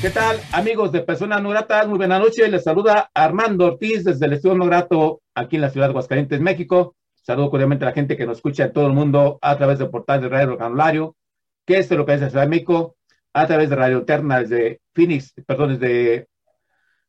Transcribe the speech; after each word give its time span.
¿Qué 0.00 0.10
tal, 0.10 0.38
amigos 0.52 0.92
de 0.92 1.00
Personas 1.00 1.42
No 1.42 1.50
Gratas? 1.50 1.88
Muy 1.88 1.98
buena 1.98 2.20
noche. 2.20 2.46
Les 2.46 2.62
saluda 2.62 3.10
Armando 3.12 3.66
Ortiz 3.66 4.04
desde 4.04 4.26
el 4.26 4.34
Estudio 4.34 4.54
No 4.54 4.66
Grato, 4.66 5.22
aquí 5.34 5.56
en 5.56 5.62
la 5.62 5.70
ciudad 5.70 5.88
de 5.88 5.90
Aguascalientes, 5.90 6.40
México. 6.40 6.94
Saludo 7.14 7.50
cordialmente 7.50 7.84
a 7.84 7.88
la 7.88 7.94
gente 7.94 8.16
que 8.16 8.24
nos 8.24 8.36
escucha 8.36 8.66
en 8.66 8.72
todo 8.72 8.86
el 8.86 8.92
mundo 8.92 9.40
a 9.42 9.56
través 9.56 9.80
del 9.80 9.90
portal 9.90 10.20
de 10.20 10.28
Radio 10.28 10.56
Canulario, 10.56 11.16
que 11.66 11.78
es 11.78 11.90
lo 11.90 12.06
que 12.06 12.14
es 12.14 12.20
la 12.20 12.30
Ciudad 12.30 12.44
de 12.44 12.48
México, 12.48 12.96
a 13.32 13.48
través 13.48 13.70
de 13.70 13.76
Radio 13.76 13.98
Eterna 13.98 14.38
desde 14.38 14.80
Phoenix, 14.94 15.34
perdón, 15.44 15.76
desde 15.76 16.28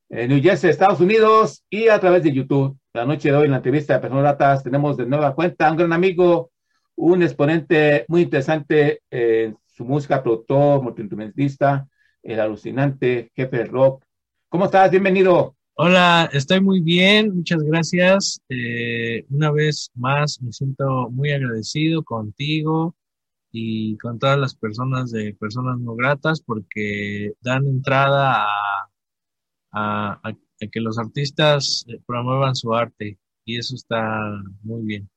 eh, 0.09 0.28
New 0.28 0.41
Jersey, 0.41 0.72
Estados 0.72 1.00
Unidos, 1.00 1.63
y 1.69 1.89
a 1.89 2.00
través 2.00 2.23
de 2.23 2.33
YouTube. 2.33 2.75
La 2.94 3.06
noche 3.06 3.30
de 3.30 3.38
hoy, 3.38 3.45
en 3.45 3.52
la 3.52 3.58
entrevista 3.58 3.94
de 3.94 4.00
Personas 4.00 4.23
Gratas, 4.23 4.63
tenemos 4.63 4.97
de 4.97 5.06
nueva 5.06 5.35
cuenta 5.35 5.69
un 5.69 5.78
gran 5.78 5.94
amigo, 5.94 6.50
un 6.95 7.22
exponente 7.22 8.06
muy 8.08 8.23
interesante 8.23 9.03
en 9.11 9.56
su 9.67 9.85
música, 9.85 10.23
productor, 10.23 10.81
multiinstrumentista, 10.81 11.88
el 12.23 12.39
alucinante 12.39 13.31
jefe 13.36 13.66
rock. 13.66 14.03
¿Cómo 14.50 14.66
estás? 14.66 14.92
Bienvenido. 14.92 15.56
Hola, 15.75 16.30
estoy 16.34 16.59
muy 16.59 16.81
bien, 16.81 17.36
muchas 17.36 17.64
gracias. 17.64 18.42
Eh, 18.50 19.25
una 19.30 19.52
vez 19.52 19.92
más 19.95 20.42
me 20.42 20.52
siento 20.52 21.09
muy 21.09 21.31
agradecido 21.31 22.03
contigo 22.03 22.95
y 23.52 23.97
con 23.97 24.20
todas 24.20 24.38
las 24.38 24.56
personas 24.56 25.12
de 25.12 25.34
Personas 25.36 25.80
No 25.80 25.95
Gratas 25.95 26.42
porque 26.42 27.34
dan 27.42 27.66
entrada 27.66 28.44
a, 28.44 28.90
a, 29.72 30.20
a 30.23 30.67
que 30.72 30.81
los 30.81 31.00
artistas 31.00 31.86
promuevan 32.06 32.56
su 32.56 32.73
arte 32.73 33.17
y 33.45 33.58
eso 33.58 33.75
está 33.75 34.20
muy 34.64 34.84
bien. 34.84 35.09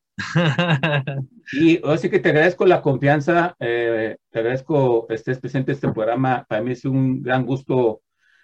Y 1.52 1.80
así 1.86 2.10
que 2.10 2.18
te 2.18 2.28
agradezco 2.28 2.66
la 2.66 2.82
confianza, 2.82 3.56
eh, 3.58 4.16
te 4.30 4.38
agradezco 4.38 5.06
estés 5.10 5.38
presente 5.38 5.72
en 5.72 5.77
este 5.77 5.92
programa. 5.92 6.44
Para 6.48 6.62
mí 6.62 6.72
es 6.72 6.84
un 6.84 7.22
gran 7.22 7.46
gusto 7.46 8.02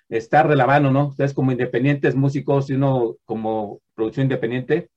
estar 0.09 0.49
de 0.49 0.57
la 0.57 0.67
mano, 0.67 0.91
¿no? 0.91 1.09
Ustedes 1.09 1.35
como 1.35 1.53
independientes 1.53 2.15
músicos 2.15 2.71
y 2.71 2.75
uno 2.75 3.17
como 3.25 3.81
producción 3.95 4.25
independiente. 4.25 4.91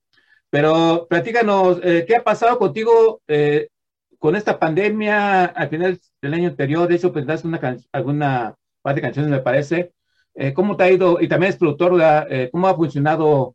Pero 0.50 1.06
platícanos, 1.08 1.80
eh, 1.82 2.04
¿qué 2.06 2.16
ha 2.16 2.24
pasado 2.24 2.58
contigo 2.58 3.22
eh, 3.28 3.68
con 4.18 4.36
esta 4.36 4.58
pandemia 4.58 5.46
al 5.46 5.68
final 5.68 6.00
del 6.20 6.34
año 6.34 6.48
anterior? 6.48 6.88
De 6.88 6.96
hecho, 6.96 7.12
presentaste 7.12 7.48
una 7.48 7.60
alguna 7.92 8.54
parte 8.82 9.00
de 9.00 9.06
canciones, 9.06 9.30
me 9.30 9.40
parece. 9.40 9.92
Eh, 10.34 10.52
¿Cómo 10.54 10.76
te 10.76 10.84
ha 10.84 10.90
ido? 10.90 11.20
Y 11.20 11.28
también 11.28 11.50
es 11.52 11.58
productor, 11.58 12.02
¿cómo 12.50 12.68
ha 12.68 12.74
funcionado 12.76 13.54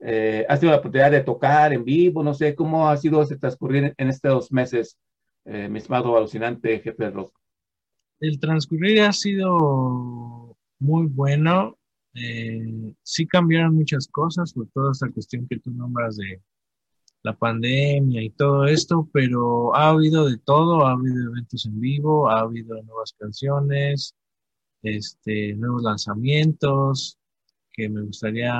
eh, 0.00 0.46
¿Has 0.48 0.60
tenido 0.60 0.74
la 0.74 0.80
oportunidad 0.80 1.10
de 1.10 1.22
tocar 1.22 1.72
en 1.72 1.84
vivo? 1.84 2.22
No 2.22 2.32
sé, 2.32 2.54
¿cómo 2.54 2.88
ha 2.88 2.96
sido 2.96 3.22
ese 3.22 3.36
transcurrir 3.36 3.94
en 3.96 4.08
estos 4.08 4.32
dos 4.32 4.52
meses, 4.52 4.98
eh, 5.44 5.68
mi 5.68 5.78
estimado 5.78 6.16
alucinante 6.16 6.80
jefe 6.80 7.04
de 7.04 7.10
rock? 7.10 7.38
El 8.18 8.40
transcurrir 8.40 9.02
ha 9.02 9.12
sido 9.12 10.56
muy 10.78 11.06
bueno. 11.06 11.76
Eh, 12.14 12.94
sí 13.02 13.26
cambiaron 13.26 13.74
muchas 13.74 14.08
cosas 14.08 14.52
por 14.52 14.68
toda 14.68 14.92
esta 14.92 15.10
cuestión 15.10 15.46
que 15.46 15.58
tú 15.58 15.70
nombras 15.70 16.16
de 16.16 16.40
la 17.22 17.36
pandemia 17.36 18.22
y 18.22 18.30
todo 18.30 18.64
esto, 18.64 19.08
pero 19.12 19.74
ha 19.76 19.90
habido 19.90 20.28
de 20.28 20.38
todo, 20.38 20.86
ha 20.86 20.92
habido 20.92 21.30
eventos 21.30 21.66
en 21.66 21.78
vivo, 21.78 22.30
ha 22.30 22.40
habido 22.40 22.82
nuevas 22.82 23.14
canciones, 23.18 24.14
este, 24.82 25.54
nuevos 25.54 25.82
lanzamientos 25.82 27.18
que 27.72 27.88
me 27.90 28.02
gustaría 28.02 28.54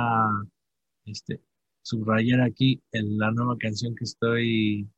este, 1.05 1.41
subrayar 1.81 2.41
aquí 2.41 2.81
en 2.91 3.17
la 3.17 3.31
nueva 3.31 3.57
canción 3.57 3.95
que 3.95 4.03
estoy 4.03 4.89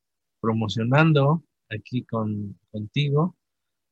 promocionando 0.41 1.43
aquí 1.69 2.03
con, 2.03 2.59
contigo. 2.71 3.35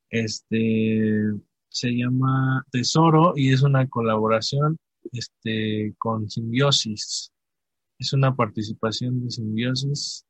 Este 0.09 1.31
se 1.69 1.89
llama 1.91 2.65
Tesoro 2.69 3.33
y 3.35 3.53
es 3.53 3.61
una 3.61 3.87
colaboración 3.87 4.77
este, 5.13 5.95
con 5.97 6.29
Simbiosis. 6.29 7.31
Es 7.97 8.13
una 8.13 8.35
participación 8.35 9.23
de 9.23 9.31
Simbiosis 9.31 10.25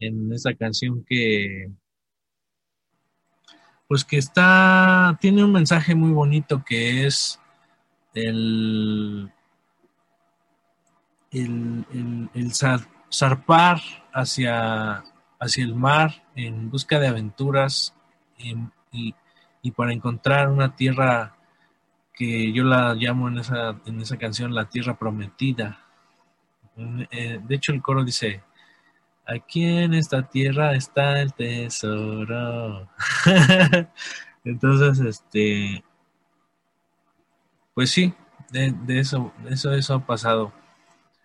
en 0.00 0.32
esta 0.32 0.54
canción 0.54 1.04
que 1.04 1.70
pues 3.86 4.04
que 4.04 4.16
está 4.16 5.18
tiene 5.20 5.44
un 5.44 5.52
mensaje 5.52 5.94
muy 5.94 6.12
bonito 6.12 6.64
que 6.66 7.06
es 7.06 7.38
el 8.14 9.30
el, 11.32 12.52
zarpar 13.10 13.80
hacia, 14.12 15.02
hacia 15.40 15.64
el 15.64 15.74
mar 15.74 16.24
en 16.34 16.70
busca 16.70 16.98
de 16.98 17.08
aventuras 17.08 17.94
y, 18.38 19.70
para 19.72 19.92
encontrar 19.92 20.48
una 20.48 20.74
tierra 20.74 21.36
que 22.14 22.52
yo 22.52 22.64
la 22.64 22.94
llamo 22.94 23.28
en 23.28 23.38
esa, 23.38 23.80
en 23.86 24.00
esa 24.00 24.16
canción 24.18 24.54
la 24.54 24.68
tierra 24.68 24.98
prometida. 24.98 25.78
Eh, 27.10 27.40
de 27.42 27.54
hecho, 27.54 27.72
el 27.72 27.80
coro 27.80 28.04
dice, 28.04 28.42
aquí 29.26 29.64
en 29.64 29.94
esta 29.94 30.28
tierra 30.28 30.74
está 30.74 31.20
el 31.20 31.32
tesoro. 31.32 32.88
Entonces, 34.44 35.00
este, 35.00 35.84
pues 37.74 37.90
sí, 37.90 38.12
de, 38.50 38.72
de 38.72 38.98
eso, 38.98 39.32
eso, 39.48 39.72
eso 39.72 39.94
ha 39.94 40.06
pasado. 40.06 40.52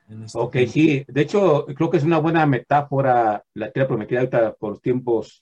Este 0.07 0.38
ok, 0.38 0.56
sí. 0.68 1.06
De 1.07 1.22
hecho, 1.22 1.66
creo 1.66 1.90
que 1.90 1.97
es 1.97 2.03
una 2.03 2.19
buena 2.19 2.45
metáfora 2.45 3.44
la 3.53 3.72
tierra 3.72 3.88
prometida 3.88 4.19
ahorita 4.19 4.53
por 4.56 4.72
los 4.72 4.81
tiempos 4.81 5.41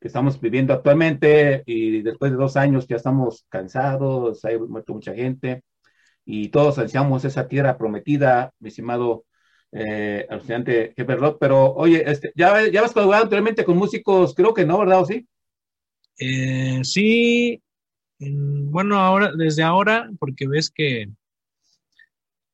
que 0.00 0.08
estamos 0.08 0.40
viviendo 0.40 0.72
actualmente 0.72 1.62
y 1.66 2.02
después 2.02 2.30
de 2.30 2.36
dos 2.36 2.56
años 2.56 2.86
ya 2.86 2.96
estamos 2.96 3.44
cansados, 3.48 4.44
ha 4.44 4.50
muerto 4.58 4.94
mucha 4.94 5.14
gente 5.14 5.62
y 6.24 6.48
todos 6.50 6.78
ansiamos 6.78 7.24
esa 7.24 7.48
tierra 7.48 7.78
prometida, 7.78 8.52
mi 8.60 8.68
estimado 8.68 9.24
eh, 9.72 10.26
alucinante 10.28 10.92
jefe. 10.96 11.16
Pero 11.40 11.74
oye, 11.74 12.08
este, 12.08 12.32
¿ya, 12.36 12.68
ya 12.68 12.84
has 12.84 12.92
colaborado 12.92 13.24
anteriormente 13.24 13.64
con 13.64 13.76
músicos? 13.76 14.34
Creo 14.34 14.54
que 14.54 14.64
no, 14.64 14.78
¿verdad? 14.78 15.00
¿O 15.00 15.06
sí? 15.06 15.26
Eh, 16.18 16.80
sí, 16.84 17.62
bueno, 18.18 18.98
ahora, 18.98 19.32
desde 19.36 19.62
ahora, 19.62 20.08
porque 20.18 20.48
ves 20.48 20.70
que 20.70 21.06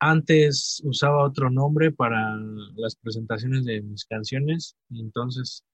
antes 0.05 0.83
usaba 0.85 1.25
otro 1.25 1.49
nombre 1.49 1.93
para 1.93 2.37
las 2.75 2.97
presentaciones 2.97 3.65
de 3.65 3.83
mis 3.83 4.05
canciones, 4.05 4.75
entonces 4.91 5.65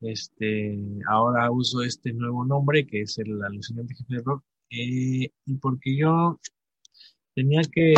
este, 0.00 0.76
ahora 1.08 1.48
uso 1.52 1.82
este 1.82 2.12
nuevo 2.12 2.44
nombre 2.44 2.84
que 2.84 3.02
es 3.02 3.16
el 3.18 3.40
alucinante 3.40 3.94
jefe 3.94 4.16
de 4.16 4.22
rock, 4.24 4.44
eh, 4.70 5.30
porque 5.60 5.96
yo 5.96 6.40
tenía 7.36 7.62
que, 7.70 7.94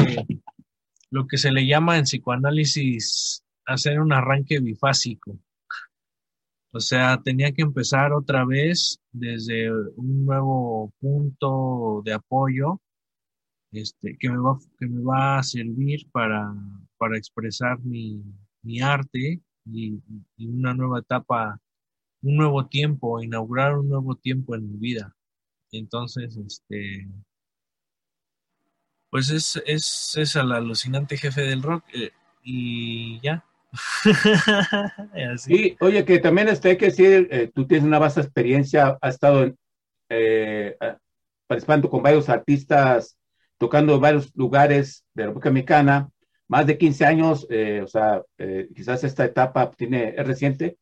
lo 1.09 1.27
que 1.27 1.39
se 1.39 1.51
le 1.51 1.67
llama 1.67 1.97
en 1.97 2.05
psicoanálisis, 2.05 3.43
hacer 3.65 4.01
un 4.01 4.13
arranque 4.13 4.61
bifásico. 4.61 5.39
O 6.73 6.81
sea, 6.81 7.23
tenía 7.25 7.53
que 7.53 7.63
empezar 7.63 8.13
otra 8.13 8.45
vez 8.45 9.01
desde 9.13 9.73
un 9.73 10.27
nuevo 10.27 10.93
punto 11.01 12.03
de 12.05 12.13
apoyo 12.13 12.83
este, 13.73 14.17
que, 14.19 14.31
me 14.31 14.39
va, 14.39 14.59
que 14.79 14.87
me 14.87 15.03
va 15.03 15.39
a 15.39 15.43
servir 15.43 16.09
para, 16.11 16.55
para 16.97 17.17
expresar 17.17 17.79
mi, 17.81 18.23
mi 18.63 18.81
arte 18.81 19.41
y, 19.67 20.01
una 20.39 20.75
nueva 20.75 21.01
etapa, 21.01 21.61
un 22.23 22.37
nuevo 22.37 22.67
tiempo, 22.67 23.23
inaugurar 23.23 23.79
un 23.79 23.89
nuevo 23.89 24.15
tiempo 24.17 24.55
en 24.55 24.71
mi 24.71 24.79
vida. 24.79 25.15
Entonces, 25.73 26.37
este, 26.37 27.07
pues 29.11 29.31
es, 29.31 29.63
es, 29.67 30.15
es 30.17 30.37
el 30.37 30.53
alucinante 30.53 31.17
jefe 31.17 31.43
del 31.43 31.63
rock 31.63 31.85
eh, 31.93 32.13
y 32.43 33.21
ya. 33.21 33.45
sí, 35.37 35.77
oye, 35.81 36.05
que 36.07 36.19
también 36.21 36.49
este, 36.49 36.71
hay 36.71 36.79
que 36.79 36.87
decir, 36.87 37.29
eh, 37.31 37.51
tú 37.55 37.67
tienes 37.67 37.87
una 37.87 37.99
vasta 37.99 38.23
experiencia, 38.23 38.97
has 39.03 39.15
estado 39.15 39.55
eh, 40.09 40.77
participando 41.47 41.91
con 41.91 42.03
varios 42.03 42.31
artistas 42.31 43.18
tocando 43.59 43.95
en 43.95 44.01
varios 44.01 44.35
lugares 44.37 45.05
de 45.15 45.23
la 45.23 45.27
República 45.29 45.51
Mexicana, 45.51 46.11
más 46.49 46.67
de 46.67 46.79
15 46.79 47.05
años, 47.05 47.47
eh, 47.51 47.83
o 47.83 47.87
sea, 47.87 48.23
eh, 48.39 48.69
quizás 48.75 49.05
esta 49.05 49.25
etapa 49.25 49.71
tiene, 49.73 50.15
es 50.17 50.27
reciente, 50.27 50.79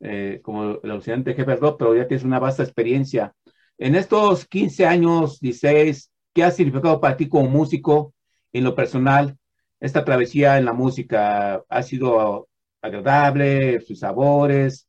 eh, 0.00 0.40
como 0.42 0.78
el 0.82 0.90
alucinante 0.90 1.34
jefe 1.34 1.56
rock, 1.56 1.78
pero 1.78 1.94
ya 1.96 2.06
tienes 2.08 2.24
una 2.24 2.38
vasta 2.38 2.62
experiencia. 2.62 3.34
En 3.78 3.94
estos 3.94 4.46
15 4.46 4.86
años, 4.86 5.40
16, 5.40 6.10
¿qué 6.34 6.44
ha 6.44 6.50
significado 6.50 7.00
para 7.00 7.16
ti 7.16 7.28
como 7.28 7.48
músico 7.50 8.14
en 8.52 8.64
lo 8.64 8.74
personal? 8.74 9.36
Esta 9.80 10.04
travesía 10.04 10.58
en 10.58 10.66
la 10.66 10.72
música 10.72 11.62
ha 11.68 11.82
sido 11.82 12.48
agradable, 12.82 13.80
sus 13.80 14.00
sabores. 14.00 14.88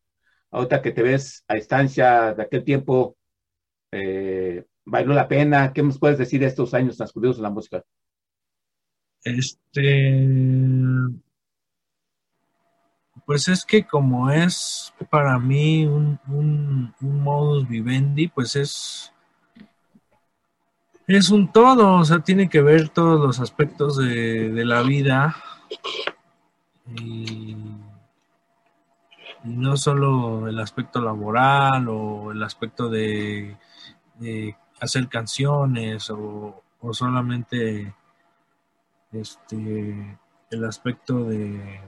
Ahorita 0.52 0.82
que 0.82 0.92
te 0.92 1.04
ves 1.04 1.44
a 1.48 1.56
distancia 1.56 2.34
de 2.34 2.44
aquel 2.44 2.64
tiempo, 2.64 3.18
eh, 3.92 4.66
¿valió 4.86 5.14
la 5.14 5.28
pena? 5.28 5.74
¿Qué 5.74 5.84
nos 5.84 6.00
puedes 6.00 6.18
decir 6.18 6.40
de 6.40 6.48
estos 6.48 6.74
años 6.74 6.98
transcurridos 6.98 7.38
en 7.38 7.44
la 7.44 7.50
música? 7.50 7.84
Este, 9.24 10.28
pues 13.26 13.48
es 13.48 13.66
que 13.66 13.86
como 13.86 14.30
es 14.30 14.94
para 15.10 15.38
mí 15.40 15.86
un, 15.86 16.20
un, 16.28 16.94
modus 17.00 17.68
vivendi, 17.68 18.28
pues 18.28 18.56
es, 18.56 19.14
es 21.08 21.30
un 21.30 21.52
todo, 21.52 21.96
o 21.96 22.06
sea, 22.06 22.20
tiene 22.20 22.50
que 22.50 22.62
ver 22.62 22.90
todos 22.90 23.20
los 23.20 23.40
aspectos 23.40 23.98
de, 23.98 24.66
la 24.66 24.82
vida 24.82 25.36
y, 26.98 27.56
no 29.44 29.78
solo 29.78 30.48
el 30.48 30.60
aspecto 30.60 31.02
laboral 31.02 31.88
o 31.90 32.32
el 32.32 32.44
aspecto 32.44 32.90
de, 32.90 33.56
hacer 34.82 35.08
canciones 35.08 36.10
o, 36.10 36.64
o 36.82 36.94
solamente 36.94 37.94
este 39.14 40.20
el 40.50 40.66
aspecto 40.66 41.24
de 41.26 41.80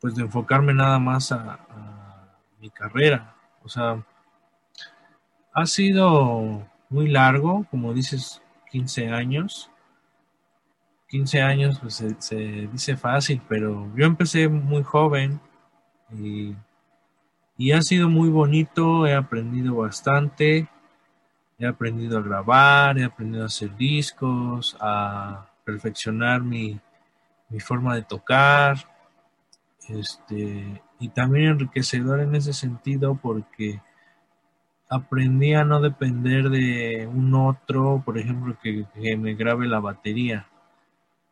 pues 0.00 0.14
de 0.14 0.22
enfocarme 0.22 0.72
nada 0.72 0.98
más 0.98 1.32
a, 1.32 1.58
mi 2.60 2.70
carrera. 2.70 3.36
O 3.62 3.68
sea, 3.68 4.04
ha 5.52 5.66
sido 5.66 6.66
muy 6.88 7.08
largo, 7.08 7.64
como 7.70 7.92
dices, 7.94 8.42
15 8.70 9.10
años. 9.10 9.70
15 11.08 11.40
años 11.40 11.78
pues 11.80 12.04
se, 12.18 12.36
dice 12.72 12.96
fácil, 12.96 13.40
pero 13.48 13.90
yo 13.96 14.04
empecé 14.04 14.48
muy 14.48 14.82
joven 14.82 15.40
y, 16.12 16.54
y, 17.56 17.72
ha 17.72 17.80
sido 17.80 18.08
muy 18.08 18.28
bonito, 18.28 19.06
he 19.06 19.14
aprendido 19.14 19.76
bastante, 19.76 20.68
he 21.58 21.66
aprendido 21.66 22.18
a 22.18 22.22
grabar, 22.22 22.98
he 22.98 23.04
aprendido 23.04 23.42
a 23.42 23.46
hacer 23.46 23.76
discos, 23.76 24.76
a 24.80 25.46
perfeccionar 25.64 26.42
mi, 26.42 26.80
mi 27.48 27.60
forma 27.60 27.94
de 27.94 28.02
tocar, 28.02 28.78
este, 29.88 30.82
y 31.00 31.08
también 31.08 31.50
enriquecedor 31.52 32.20
en 32.20 32.34
ese 32.34 32.52
sentido 32.52 33.18
porque 33.20 33.80
aprendí 34.88 35.54
a 35.54 35.64
no 35.64 35.80
depender 35.80 36.50
de 36.50 37.06
un 37.06 37.34
otro, 37.34 38.02
por 38.04 38.18
ejemplo, 38.18 38.56
que, 38.62 38.86
me 39.16 39.34
grabe 39.34 39.66
la 39.66 39.80
batería. 39.80 40.46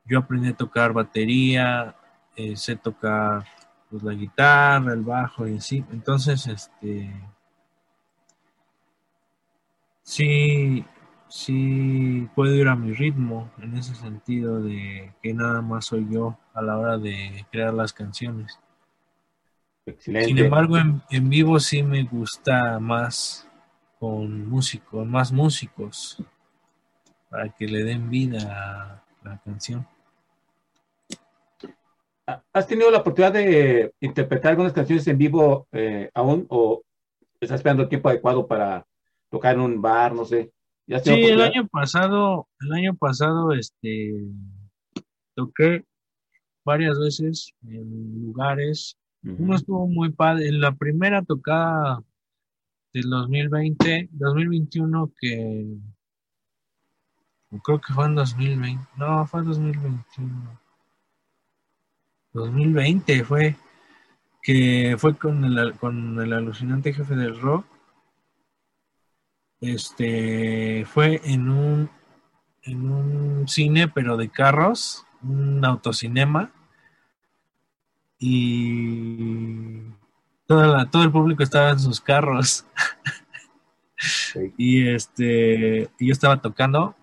Yo 0.05 0.19
aprendí 0.20 0.49
a 0.49 0.56
tocar 0.56 0.93
batería, 0.93 1.96
eh, 2.37 2.56
sé 2.56 2.76
tocar 2.76 3.44
pues, 3.90 4.02
la 4.02 4.12
guitarra, 4.12 4.93
el 4.93 5.02
bajo 5.02 5.46
y 5.49 5.56
así. 5.56 5.84
Entonces, 5.90 6.46
este, 6.46 7.12
sí, 10.06 10.85
sí 11.29 12.29
puedo 12.35 12.55
ir 12.55 12.69
a 12.69 12.76
mi 12.76 12.94
ritmo 12.94 13.50
en 13.61 13.76
ese 13.76 13.94
sentido 13.94 14.62
de 14.62 15.12
que 15.23 15.35
nada 15.35 15.61
más 15.61 15.87
soy 15.87 16.06
yo 16.08 16.38
a 16.55 16.62
la 16.62 16.79
hora 16.79 16.97
de 16.97 17.44
crear 17.50 17.75
las 17.75 17.93
canciones. 17.93 18.58
Excelente. 19.85 20.29
Sin 20.29 20.38
embargo, 20.38 20.76
en, 20.79 21.29
vivo 21.29 21.61
sí 21.61 21.82
me 21.82 22.05
gusta 22.05 22.79
más 22.79 23.49
con 23.99 24.49
músicos, 24.49 25.06
más 25.06 25.32
músicos, 25.32 26.23
para 27.29 27.49
que 27.50 27.67
le 27.67 27.82
den 27.82 28.08
vida 28.08 29.03
a 29.23 29.29
la 29.29 29.38
canción. 29.38 29.87
¿Has 32.53 32.67
tenido 32.67 32.91
la 32.91 32.99
oportunidad 32.99 33.32
de 33.32 33.93
interpretar 34.00 34.50
algunas 34.50 34.73
canciones 34.73 35.06
en 35.06 35.19
vivo 35.19 35.69
eh, 35.73 36.11
aún 36.14 36.47
o 36.49 36.82
estás 37.41 37.56
esperando 37.56 37.85
el 37.85 37.88
tiempo 37.88 38.08
adecuado 38.08 38.47
para 38.47 38.85
tocar 39.36 39.54
en 39.54 39.60
un 39.60 39.82
bar, 39.82 40.14
no 40.14 40.24
sé? 40.24 40.52
sí, 41.02 41.10
el 41.10 41.40
año 41.40 41.66
pasado, 41.68 42.48
el 42.60 42.72
año 42.72 42.94
pasado, 42.94 43.52
este, 43.52 44.14
toqué 45.34 45.84
varias 46.64 46.98
veces 46.98 47.52
en 47.66 48.22
lugares. 48.22 48.96
Uno 49.22 49.56
estuvo 49.56 49.88
muy 49.88 50.12
padre. 50.12 50.48
En 50.48 50.60
la 50.60 50.72
primera 50.72 51.22
tocada 51.22 52.00
del 52.92 53.10
2020, 53.10 54.08
2021, 54.12 55.12
que 55.18 55.66
creo 57.64 57.80
que 57.80 57.92
fue 57.92 58.06
en 58.06 58.14
2020. 58.14 58.84
No, 58.96 59.26
fue 59.26 59.40
en 59.40 59.46
2021. 59.46 60.60
2020 62.32 63.24
fue 63.24 63.56
que 64.42 64.94
fue 64.98 65.16
con 65.16 65.44
el, 65.44 65.76
con 65.78 66.20
el 66.20 66.32
alucinante 66.32 66.92
jefe 66.92 67.16
del 67.16 67.40
rock 67.40 67.66
este 69.72 70.84
fue 70.86 71.20
en 71.24 71.48
un 71.48 71.90
en 72.62 72.90
un 72.90 73.48
cine 73.48 73.88
pero 73.88 74.16
de 74.16 74.28
carros, 74.28 75.06
un 75.22 75.64
autocinema. 75.64 76.52
Y 78.18 79.82
toda 80.46 80.90
todo 80.90 81.02
el 81.02 81.12
público 81.12 81.42
estaba 81.42 81.70
en 81.70 81.80
sus 81.80 82.00
carros. 82.00 82.66
y 84.56 84.88
este 84.88 85.90
yo 85.98 86.12
estaba 86.12 86.40
tocando. 86.40 86.96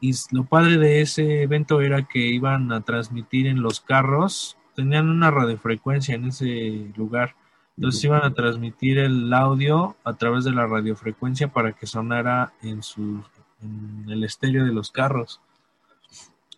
Y 0.00 0.12
lo 0.30 0.44
padre 0.44 0.78
de 0.78 1.00
ese 1.00 1.42
evento 1.42 1.80
era 1.80 2.06
que 2.06 2.20
iban 2.20 2.70
a 2.72 2.82
transmitir 2.82 3.48
en 3.48 3.62
los 3.62 3.80
carros, 3.80 4.56
tenían 4.76 5.08
una 5.08 5.30
radiofrecuencia 5.32 6.14
en 6.14 6.26
ese 6.26 6.92
lugar 6.96 7.34
entonces 7.78 8.02
iban 8.02 8.24
a 8.24 8.34
transmitir 8.34 8.98
el 8.98 9.32
audio 9.32 9.94
a 10.02 10.14
través 10.14 10.42
de 10.42 10.50
la 10.50 10.66
radiofrecuencia 10.66 11.46
para 11.46 11.74
que 11.74 11.86
sonara 11.86 12.52
en, 12.60 12.82
su, 12.82 13.22
en 13.62 14.04
el 14.10 14.24
estéreo 14.24 14.64
de 14.64 14.72
los 14.72 14.90
carros. 14.90 15.40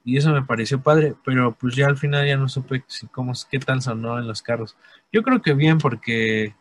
Y 0.03 0.17
eso 0.17 0.33
me 0.33 0.43
pareció 0.43 0.81
padre, 0.81 1.15
pero 1.23 1.53
pues 1.53 1.77
ya 1.77 1.89
al 1.89 1.99
final 1.99 2.27
ya 2.27 2.39
no 2.39 2.49
supe 2.49 2.85
si, 2.87 3.07
cómo, 3.07 3.35
qué 3.51 3.59
tal 3.59 3.83
sonó 3.83 4.19
en 4.19 4.27
los 4.27 4.41
carros. 4.41 4.79
Yo 5.13 5.23
creo 5.23 5.43
que 5.43 5.53
bien 5.53 5.77
porque 5.77 6.55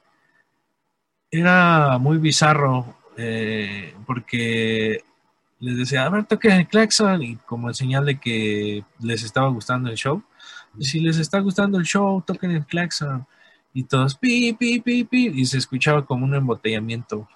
era 1.32 1.98
muy 1.98 2.18
bizarro, 2.18 2.98
eh, 3.16 3.96
porque 4.06 5.06
les 5.62 5.78
decía, 5.78 6.06
a 6.06 6.10
ver, 6.10 6.26
toquen 6.26 6.52
el 6.52 6.68
claxon, 6.68 7.24
y 7.24 7.36
como 7.38 7.74
señal 7.74 8.06
de 8.06 8.20
que 8.20 8.84
les 9.00 9.24
estaba 9.24 9.48
gustando 9.48 9.90
el 9.90 9.96
show. 9.96 10.22
Y 10.78 10.84
si 10.84 11.00
les 11.00 11.18
está 11.18 11.40
gustando 11.40 11.78
el 11.78 11.86
show, 11.86 12.22
toquen 12.28 12.52
el 12.52 12.66
claxon 12.66 13.26
y 13.74 13.84
todos 13.84 14.18
pi, 14.18 14.54
pi, 14.54 14.80
pi, 14.80 15.04
pi, 15.04 15.32
y 15.36 15.46
se 15.46 15.58
escuchaba 15.58 16.06
como 16.06 16.26
un 16.26 16.36
embotellamiento. 16.36 17.28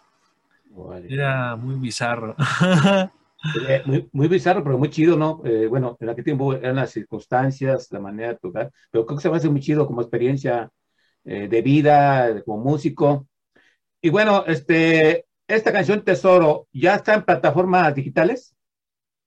Era 1.08 1.56
muy 1.56 1.76
bizarro. 1.76 2.36
muy, 3.86 4.10
muy, 4.12 4.28
bizarro, 4.28 4.64
pero 4.64 4.78
muy 4.78 4.90
chido, 4.90 5.18
¿no? 5.18 5.42
Eh, 5.46 5.68
bueno, 5.68 5.98
en 6.00 6.10
aquel 6.10 6.24
tiempo 6.24 6.54
eran 6.54 6.78
las 6.78 6.92
circunstancias, 6.92 7.90
la 7.92 8.00
manera 8.00 8.30
de 8.30 8.40
tocar, 8.40 8.72
pero 8.90 9.06
creo 9.06 9.18
que 9.18 9.22
se 9.22 9.30
me 9.30 9.38
hace 9.38 9.50
muy 9.50 9.62
chido 9.62 9.86
como 9.86 10.02
experiencia 10.02 10.72
eh, 11.26 11.48
de 11.48 11.62
vida, 11.62 12.44
como 12.44 12.64
músico. 12.64 13.28
Y 14.02 14.10
bueno, 14.10 14.44
este, 14.48 15.26
esta 15.48 15.72
canción 15.72 16.04
Tesoro, 16.04 16.68
¿ya 16.74 16.96
está 16.96 17.14
en 17.16 17.24
plataformas 17.24 17.94
digitales? 17.96 18.56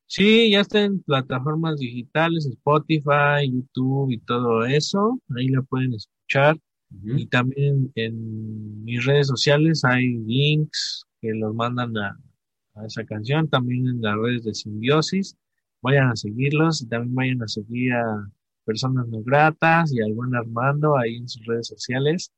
Sí, 0.06 0.50
ya 0.50 0.60
está 0.60 0.82
en 0.82 1.02
plataformas 1.02 1.78
digitales, 1.78 2.46
Spotify, 2.46 3.50
YouTube 3.50 4.12
y 4.12 4.18
todo 4.18 4.64
eso. 4.64 5.20
Ahí 5.36 5.48
la 5.48 5.62
pueden 5.62 5.94
escuchar. 5.94 6.56
Y 6.90 7.26
también 7.26 7.90
en 7.94 8.84
mis 8.84 9.04
redes 9.04 9.26
sociales 9.26 9.84
hay 9.84 10.18
links 10.18 11.06
que 11.20 11.30
los 11.32 11.54
mandan 11.54 11.96
a, 11.96 12.16
esa 12.86 13.04
canción, 13.04 13.48
también 13.48 13.86
en 13.86 14.02
las 14.02 14.16
redes 14.16 14.44
de 14.44 14.54
Simbiosis. 14.54 15.36
Vayan 15.82 16.10
a 16.10 16.16
seguirlos 16.16 16.82
y 16.82 16.88
también 16.88 17.14
vayan 17.14 17.42
a 17.42 17.48
seguir 17.48 17.92
a 17.94 18.30
Personas 18.64 19.08
No 19.08 19.22
Gratas 19.22 19.92
y 19.92 20.00
al 20.00 20.12
buen 20.12 20.34
Armando 20.34 20.96
ahí 20.98 21.16
en 21.16 21.28
sus 21.28 21.44
redes 21.46 21.68
sociales, 21.68 22.32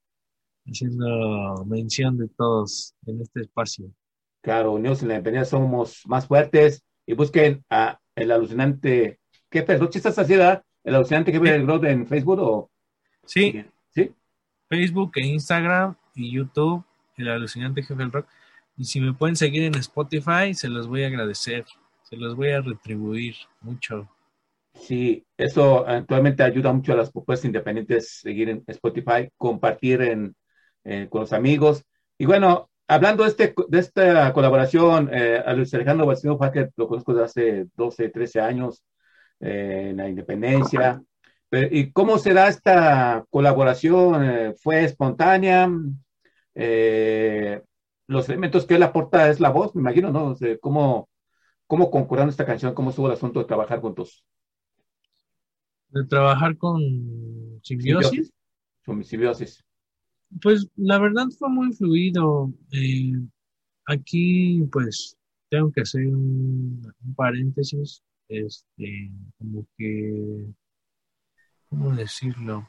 haciendo 0.67 1.65
mención 1.67 2.17
de 2.17 2.29
todos 2.29 2.95
en 3.07 3.21
este 3.21 3.41
espacio. 3.41 3.91
Claro, 4.43 4.73
unidos 4.73 5.03
en 5.03 5.09
la 5.09 5.15
independencia 5.15 5.59
somos 5.59 6.03
más 6.07 6.27
fuertes 6.27 6.85
y 7.07 7.15
busquen 7.15 7.65
a 7.71 7.99
el 8.15 8.31
alucinante. 8.31 9.19
¿Qué 9.51 9.63
Roche 9.63 9.99
estás 9.99 10.19
haciendo? 10.19 10.63
¿El 10.85 10.95
alucinante 10.95 11.33
que 11.33 11.39
ve 11.39 11.55
el 11.55 11.65
growth 11.65 11.85
en 11.85 12.07
Facebook 12.07 12.39
o? 12.41 12.71
Sí. 13.25 13.53
¿Sí? 13.53 13.65
Facebook 14.69 15.13
e 15.17 15.27
Instagram 15.27 15.97
y 16.15 16.33
YouTube, 16.33 16.85
el 17.17 17.29
alucinante 17.29 17.83
jefe 17.83 17.95
del 17.95 18.13
rock. 18.13 18.29
Y 18.77 18.85
si 18.85 19.01
me 19.01 19.13
pueden 19.13 19.37
seguir 19.37 19.65
en 19.65 19.75
Spotify, 19.77 20.55
se 20.55 20.69
los 20.69 20.87
voy 20.87 21.03
a 21.03 21.09
agradecer, 21.09 21.65
se 22.03 22.17
los 22.17 22.37
voy 22.37 22.51
a 22.51 22.61
retribuir 22.61 23.35
mucho. 23.61 24.09
Sí, 24.75 25.27
eso 25.37 25.87
actualmente 25.87 26.43
ayuda 26.43 26.73
mucho 26.73 26.93
a 26.93 26.97
las 26.97 27.11
propuestas 27.11 27.47
independientes 27.47 28.21
seguir 28.21 28.49
en 28.49 28.63
Spotify, 28.67 29.29
compartir 29.37 30.03
en, 30.03 30.37
con 31.09 31.23
los 31.23 31.33
amigos. 31.33 31.85
Y 32.17 32.27
bueno, 32.27 32.71
hablando 32.87 33.25
de, 33.25 33.31
este, 33.31 33.55
de 33.69 33.79
esta 33.79 34.33
colaboración, 34.33 35.11
eh, 35.13 35.43
a 35.45 35.53
Luis 35.53 35.73
Alejandro 35.75 36.07
Bastino 36.07 36.39
que 36.39 36.71
lo 36.77 36.89
conozco 36.89 37.13
desde 37.13 37.25
hace 37.25 37.67
12, 37.75 38.09
13 38.11 38.41
años 38.41 38.85
eh, 39.41 39.89
en 39.91 39.97
la 39.97 40.09
independencia. 40.09 41.03
¿Y 41.51 41.93
cómo 41.93 42.19
se 42.19 42.35
da 42.35 42.49
esta 42.49 43.25
colaboración? 43.31 44.25
Eh, 44.25 44.55
¿Fue 44.63 44.85
espontánea? 44.85 45.71
Eh, 46.55 47.63
los 48.07 48.29
elementos 48.29 48.67
que 48.67 48.75
él 48.75 48.83
aporta 48.83 49.31
es 49.31 49.41
la 49.41 49.51
voz, 49.51 49.75
me 49.75 49.81
imagino, 49.81 50.11
¿no? 50.11 50.37
¿Cómo, 50.61 51.09
cómo 51.67 51.91
concurrieron 51.91 52.29
esta 52.29 52.45
canción? 52.45 52.75
¿Cómo 52.75 52.91
estuvo 52.91 53.07
el 53.07 53.15
asunto 53.15 53.39
de 53.41 53.47
trabajar 53.47 53.81
juntos? 53.81 54.25
De 55.91 56.05
trabajar 56.05 56.57
con 56.59 56.81
simbiosis. 57.63 58.33
Con 58.85 59.03
simbiosis. 59.05 59.65
Pues 60.43 60.69
la 60.77 60.99
verdad 60.99 61.27
fue 61.39 61.49
muy 61.49 61.73
fluido. 61.73 62.53
Eh, 62.73 63.13
aquí, 63.87 64.63
pues, 64.71 65.17
tengo 65.49 65.73
que 65.73 65.81
hacer 65.81 66.07
un, 66.07 66.83
paréntesis. 67.17 68.03
Este, 68.29 69.11
como 69.39 69.67
que, 69.77 70.47
¿cómo 71.69 71.95
decirlo? 71.95 72.69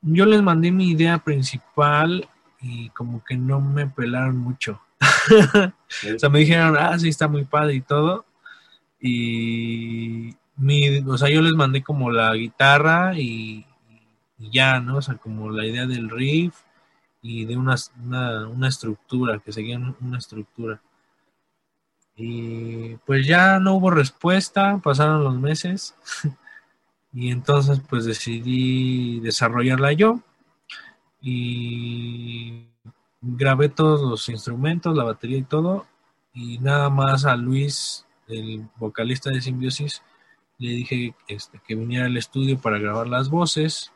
Yo 0.00 0.26
les 0.26 0.42
mandé 0.42 0.70
mi 0.70 0.90
idea 0.90 1.18
principal 1.18 2.28
y 2.60 2.90
como 2.90 3.22
que 3.24 3.36
no 3.36 3.60
me 3.60 3.86
pelaron 3.86 4.36
mucho. 4.36 4.80
o 6.14 6.18
sea, 6.18 6.28
me 6.28 6.40
dijeron, 6.40 6.76
ah, 6.78 6.98
sí, 6.98 7.08
está 7.08 7.28
muy 7.28 7.44
padre 7.44 7.74
y 7.74 7.80
todo. 7.80 8.24
Y 9.00 10.34
mi, 10.56 10.98
o 10.98 11.18
sea, 11.18 11.28
yo 11.28 11.40
les 11.42 11.52
mandé 11.52 11.82
como 11.82 12.10
la 12.10 12.34
guitarra 12.34 13.18
y, 13.18 13.66
ya, 14.38 14.80
¿no? 14.80 14.98
O 14.98 15.02
sea, 15.02 15.16
como 15.16 15.50
la 15.50 15.66
idea 15.66 15.86
del 15.86 16.10
riff 16.10 16.54
y 17.22 17.44
de 17.44 17.56
una, 17.56 17.74
una, 18.04 18.68
estructura, 18.68 19.40
que 19.40 19.52
seguían 19.52 19.96
una 20.00 20.18
estructura. 20.18 20.80
Y 22.16 22.96
pues 23.06 23.26
ya 23.26 23.60
no 23.60 23.74
hubo 23.74 23.90
respuesta, 23.90 24.78
pasaron 24.82 25.22
los 25.22 25.38
meses 25.38 25.94
y 27.12 27.30
entonces 27.30 27.80
pues 27.88 28.04
decidí 28.04 29.20
desarrollarla 29.20 29.92
yo. 29.92 30.20
Y 31.20 32.66
grabé 33.20 33.68
todos 33.68 34.00
los 34.02 34.28
instrumentos, 34.28 34.96
la 34.96 35.04
batería 35.04 35.38
y 35.38 35.42
todo. 35.42 35.86
Y 36.32 36.58
nada 36.58 36.90
más 36.90 37.24
a 37.24 37.36
Luis, 37.36 38.06
el 38.28 38.68
vocalista 38.76 39.30
de 39.30 39.40
Simbiosis, 39.40 40.02
le 40.58 40.70
dije 40.70 41.14
este, 41.28 41.60
que 41.66 41.74
viniera 41.74 42.06
al 42.06 42.16
estudio 42.16 42.58
para 42.58 42.78
grabar 42.78 43.08
las 43.08 43.30
voces. 43.30 43.92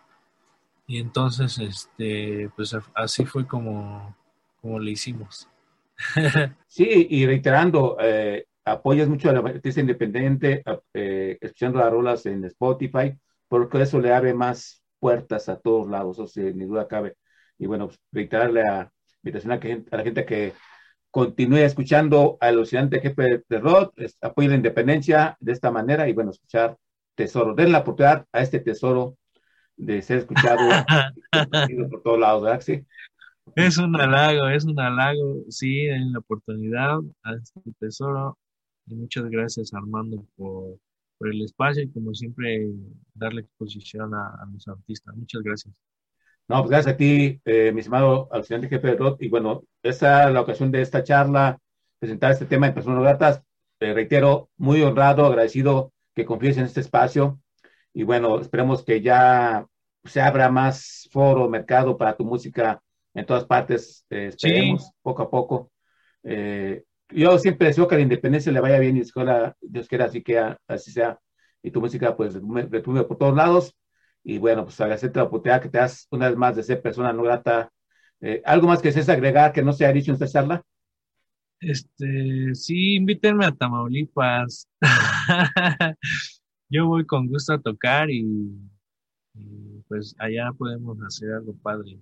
Y 0.87 0.99
entonces 0.99 1.59
este 1.59 2.51
pues 2.57 2.77
así 2.95 3.25
fue 3.25 3.47
como 3.47 4.17
como 4.61 4.79
le 4.79 4.93
hicimos. 4.93 5.49
Sí 6.67 7.07
y 7.11 7.27
reiterando 7.27 7.99
eh, 8.01 8.47
apoyas 8.65 9.09
mucho 9.09 9.31
a 9.31 9.33
la 9.33 9.41
artista 9.41 9.81
independiente 9.81 10.63
eh, 10.95 11.39
escuchando 11.41 11.79
las 11.79 11.91
rolas 11.91 12.27
en 12.27 12.45
Spotify 12.45 13.17
porque 13.49 13.83
eso 13.83 14.01
le 14.01 14.13
abre 14.13 14.35
más 14.35 14.83
puertas 14.99 15.49
a 15.49 15.59
todos 15.59 15.89
lados 15.89 16.19
o 16.19 16.27
sea 16.27 16.45
ni 16.45 16.65
duda 16.65 16.87
cabe 16.89 17.17
y 17.59 17.67
bueno 17.67 17.89
pues, 17.89 18.01
reiterarle 18.13 18.63
a 18.63 18.91
invitación 19.23 19.53
a, 19.53 19.57
a 19.91 19.97
la 19.97 20.05
gente 20.05 20.25
que 20.25 20.53
continúe 21.13 21.59
escuchando 21.59 22.39
al 22.41 22.55
alucinante 22.55 22.99
jefe 22.99 23.45
de 23.47 23.61
Rod, 23.61 23.91
apoye 24.23 24.49
la 24.49 24.57
independencia 24.57 25.37
de 25.41 25.53
esta 25.53 25.71
manera 25.71 26.09
y 26.09 26.15
bueno, 26.15 26.31
escuchar 26.31 26.77
tesoro. 27.15 27.55
Den 27.55 27.71
la 27.71 27.81
oportunidad 27.81 28.27
a 28.33 28.41
este 28.41 28.61
tesoro 28.61 29.19
de 29.77 30.01
ser 30.01 30.19
escuchado 30.19 30.59
por 31.91 32.03
todos 32.03 32.19
lados, 32.19 32.43
¿verdad? 32.43 32.61
Sí. 32.61 32.87
Es 33.57 33.77
un 33.77 33.95
halago, 34.01 34.49
es 34.49 34.65
un 34.65 34.81
halago, 34.81 35.43
sí, 35.51 35.81
en 35.81 36.13
la 36.15 36.21
oportunidad 36.21 36.99
a 37.23 37.35
este 37.35 37.61
tesoro. 37.79 38.39
Y 38.87 38.95
muchas 38.95 39.25
gracias, 39.31 39.73
Armando, 39.75 40.27
por, 40.37 40.79
por 41.19 41.33
el 41.33 41.43
espacio 41.43 41.83
y 41.83 41.91
como 41.91 42.15
siempre 42.15 42.67
darle 43.15 43.43
exposición 43.43 44.15
a, 44.15 44.29
a 44.29 44.47
los 44.53 44.67
artistas. 44.69 45.15
Muchas 45.17 45.43
gracias. 45.43 45.75
No, 46.49 46.59
pues 46.61 46.71
gracias 46.71 46.95
a 46.95 46.97
ti, 46.97 47.41
eh, 47.45 47.73
mi 47.73 47.81
estimado 47.81 48.29
alucinante 48.33 48.69
jefe 48.69 48.89
de 48.89 48.97
ROT. 48.97 49.23
Y 49.23 49.29
bueno, 49.29 49.63
esa 49.83 50.29
es 50.29 50.35
la 50.35 50.41
ocasión 50.41 50.71
de 50.71 50.83
esta 50.83 51.03
charla, 51.03 51.59
presentar 51.99 52.33
este 52.33 52.47
tema 52.47 52.67
de 52.67 52.73
personas 52.73 53.03
gratas. 53.03 53.43
reitero, 53.81 54.51
muy 54.57 54.83
honrado, 54.83 55.27
agradecido 55.27 55.93
que 56.15 56.25
confíes 56.25 56.59
en 56.59 56.65
este 56.65 56.81
espacio. 56.81 57.41
Y 57.95 58.03
bueno, 58.03 58.41
esperemos 58.41 58.85
que 58.85 59.01
ya 59.01 59.67
se 60.05 60.21
abra 60.21 60.51
más 60.51 61.09
foro, 61.13 61.49
mercado 61.49 61.97
para 61.97 62.17
tu 62.17 62.25
música 62.25 62.83
en 63.15 63.25
todas 63.27 63.45
partes. 63.45 64.05
Eh, 64.11 64.27
esperemos 64.29 64.91
poco 65.03 65.23
a 65.23 65.31
poco. 65.31 65.71
Eh, 66.25 66.85
yo 67.15 67.39
siempre 67.39 67.69
deseo 67.69 67.89
que 67.89 67.95
a 67.95 67.99
la 67.99 68.03
independencia 68.03 68.53
le 68.53 68.61
vaya 68.61 68.79
bien 68.79 68.97
y 68.97 69.03
Dios 69.61 69.89
quiera, 69.89 70.05
así 70.05 70.23
que 70.23 70.39
así 70.67 70.91
sea. 70.91 71.19
Y 71.63 71.71
tu 71.71 71.81
música, 71.81 72.17
pues, 72.17 72.35
retumbe 72.71 73.05
por 73.05 73.19
todos 73.19 73.37
lados. 73.37 73.77
Y 74.25 74.39
bueno, 74.39 74.65
pues 74.65 74.81
agradecerte 74.81 75.19
la 75.19 75.25
oportunidad 75.25 75.63
que 75.63 75.69
te 75.69 75.79
das 75.79 76.07
una 76.11 76.29
vez 76.29 76.37
más 76.37 76.57
de 76.57 76.63
ser 76.63 76.83
persona 76.83 77.13
no 77.13 77.23
grata. 77.23 77.73
Eh, 78.21 78.41
¿Algo 78.45 78.69
más 78.69 78.81
que 78.81 78.89
desees 78.89 79.09
agregar 79.09 79.53
que 79.53 79.63
no 79.63 79.73
se 79.73 79.85
ha 79.85 79.93
dicho 79.93 80.11
en 80.11 80.15
esta 80.15 80.29
charla? 80.29 80.63
Este, 81.61 82.55
sí, 82.55 82.97
invítenme 82.97 83.47
a 83.47 83.53
Tamaulipas. 83.53 84.69
Yo 86.69 86.87
voy 86.87 87.05
con 87.07 87.29
gusto 87.29 87.53
a 87.53 87.61
tocar 87.61 88.11
y, 88.11 88.25
pues 89.89 90.15
allá 90.19 90.51
podemos 90.57 90.99
hacer 91.03 91.33
algo 91.33 91.55
padre. 91.63 92.01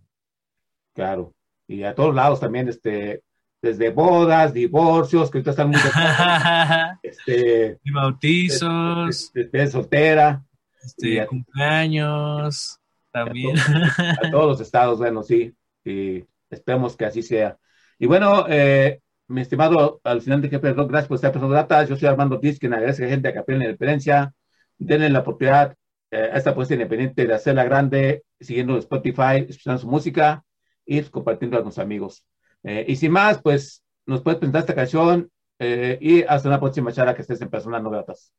Claro, 0.94 1.34
y 1.66 1.82
a 1.82 1.94
todos 1.94 2.14
lados 2.14 2.40
también, 2.40 2.68
este, 2.68 3.22
desde 3.62 3.90
bodas, 3.90 4.52
divorcios, 4.54 5.30
que 5.30 5.38
ahorita 5.38 5.50
están 5.50 5.68
muy... 5.68 5.78
este, 7.02 7.78
y 7.84 7.90
bautizos. 7.90 9.32
De, 9.32 9.66
soltera. 9.66 10.44
Este, 10.82 11.26
cumpleaños 11.26 12.80
también. 13.12 13.56
A 13.58 14.18
todos, 14.30 14.46
los 14.46 14.60
estados, 14.60 14.98
bueno, 14.98 15.22
sí, 15.22 15.54
y 15.84 16.24
esperemos 16.48 16.96
que 16.96 17.04
así 17.04 17.22
sea. 17.22 17.58
Y 17.98 18.06
bueno, 18.06 18.46
eh, 18.48 19.00
mi 19.28 19.42
estimado 19.42 20.00
al 20.04 20.22
final 20.22 20.40
de 20.40 20.48
jefe 20.48 20.72
gracias 20.72 21.06
por 21.06 21.16
estar 21.16 21.32
personas 21.32 21.54
datas. 21.54 21.88
Yo 21.88 21.96
soy 21.96 22.08
Armando 22.08 22.40
Tiz, 22.40 22.58
quien 22.58 22.72
agradece 22.72 23.02
a 23.02 23.06
la 23.06 23.12
gente 23.12 23.28
a 23.28 23.32
que 23.32 23.38
apoyen 23.40 23.60
la 23.60 23.66
independencia. 23.66 24.34
Denle 24.78 25.10
la 25.10 25.20
oportunidad 25.20 25.76
eh, 26.10 26.30
a 26.32 26.36
esta 26.38 26.54
puesta 26.54 26.74
independiente 26.74 27.26
de 27.26 27.34
hacerla 27.34 27.64
grande, 27.64 28.24
siguiendo 28.40 28.78
Spotify, 28.78 29.46
escuchando 29.48 29.78
su 29.78 29.88
música 29.88 30.44
y 30.84 31.02
compartiendo 31.02 31.62
con 31.62 31.72
sus 31.72 31.78
amigos. 31.78 32.24
Eh, 32.62 32.84
y 32.88 32.96
sin 32.96 33.12
más, 33.12 33.40
pues 33.42 33.82
nos 34.06 34.22
puedes 34.22 34.38
presentar 34.38 34.60
esta 34.60 34.74
canción 34.74 35.30
y 35.62 36.22
hasta 36.22 36.48
una 36.48 36.58
próxima 36.58 36.90
charla 36.90 37.14
que 37.14 37.20
estés 37.20 37.42
en 37.42 37.50
Personas 37.50 37.82
No 37.82 37.90
Gratas. 37.90 38.32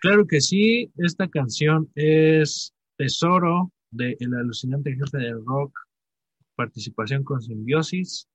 Claro 0.00 0.26
que 0.26 0.40
sí, 0.40 0.90
esta 0.96 1.28
canción 1.28 1.90
es 1.94 2.72
Tesoro 2.96 3.70
de 3.90 4.16
El 4.18 4.34
alucinante 4.34 4.94
jefe 4.94 5.18
del 5.18 5.44
rock, 5.44 5.78
participación 6.56 7.22
con 7.22 7.42
simbiosis, 7.42 8.28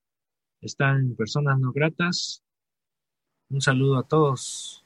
están 0.60 0.98
en 0.98 1.16
personas 1.16 1.58
no 1.58 1.72
gratas. 1.72 2.42
Un 3.48 3.60
saludo 3.60 3.98
a 3.98 4.02
todos. 4.02 4.84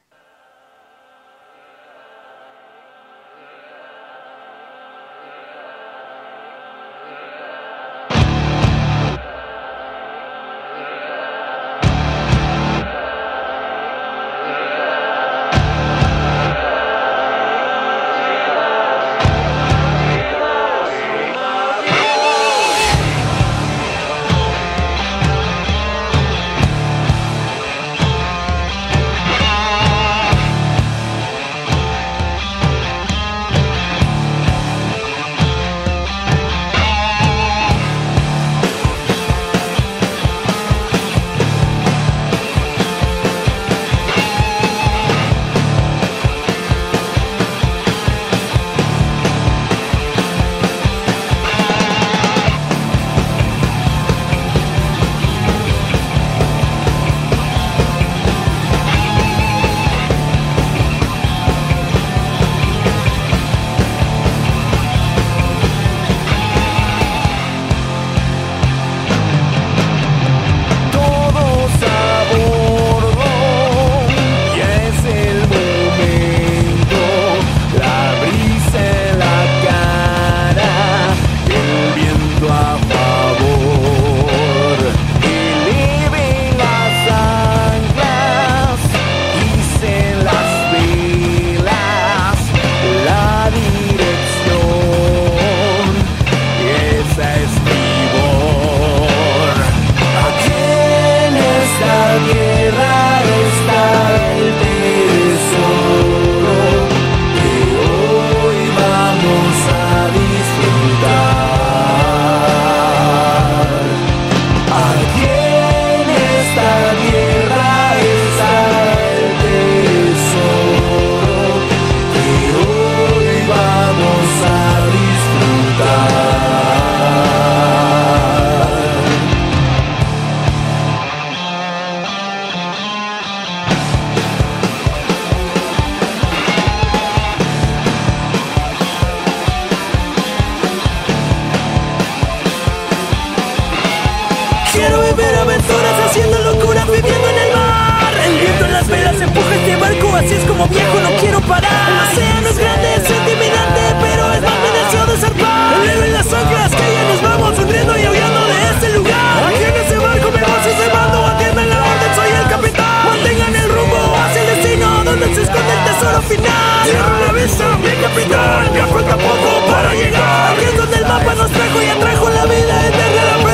Barco, 150.14 150.26
así 150.26 150.35
es 150.35 150.44
como 150.44 150.66
viejo, 150.68 151.00
no 151.00 151.11
quiero 151.21 151.40
parar. 151.42 151.90
El 151.90 152.12
océano 152.12 152.49
es 152.49 152.59
grande, 152.59 152.94
es 152.94 153.11
intimidante, 153.11 153.83
pero 154.00 154.33
es 154.33 154.42
más 154.42 154.59
mi 154.62 154.71
deseo 154.78 155.06
de 155.06 155.16
zarpar. 155.18 155.75
Eleven 155.83 156.12
las 156.12 156.33
anclas, 156.33 156.71
que 156.71 156.87
ya 156.94 157.02
nos 157.11 157.23
vamos 157.23 157.59
hundiendo 157.59 157.99
y 157.99 158.06
huyendo 158.06 158.40
de 158.47 158.59
este 158.75 158.88
lugar. 158.90 159.44
Aquí 159.49 159.64
en 159.64 159.76
ese 159.85 159.99
barco 159.99 160.30
me 160.30 160.42
vas 160.42 160.66
ese 160.66 160.87
mando, 160.94 161.26
atiendan 161.26 161.68
la 161.68 161.78
orden, 161.78 162.11
soy 162.14 162.30
el 162.30 162.49
capitán. 162.49 163.04
Mantengan 163.09 163.56
el 163.56 163.68
rumbo 163.68 164.00
hacia 164.16 164.40
el 164.42 164.47
destino, 164.54 165.04
donde 165.04 165.35
se 165.35 165.42
esconde 165.42 165.73
el 165.73 165.83
tesoro 165.85 166.23
final. 166.23 166.85
Cierra 166.85 167.21
la 167.26 167.33
vista, 167.33 167.64
mi 167.78 167.94
capitán, 168.02 168.75
ya 168.75 168.87
falta 168.87 169.16
poco 169.16 169.50
para 169.71 169.94
llegar. 169.94 170.54
Aquí 170.54 170.64
es 170.64 170.76
donde 170.76 170.97
el 170.97 171.06
mapa 171.06 171.35
nos 171.35 171.50
trajo 171.50 171.83
y 171.83 171.88
atrajo 171.88 172.28
la 172.30 172.44
vida 172.47 172.75
eterna, 172.87 173.53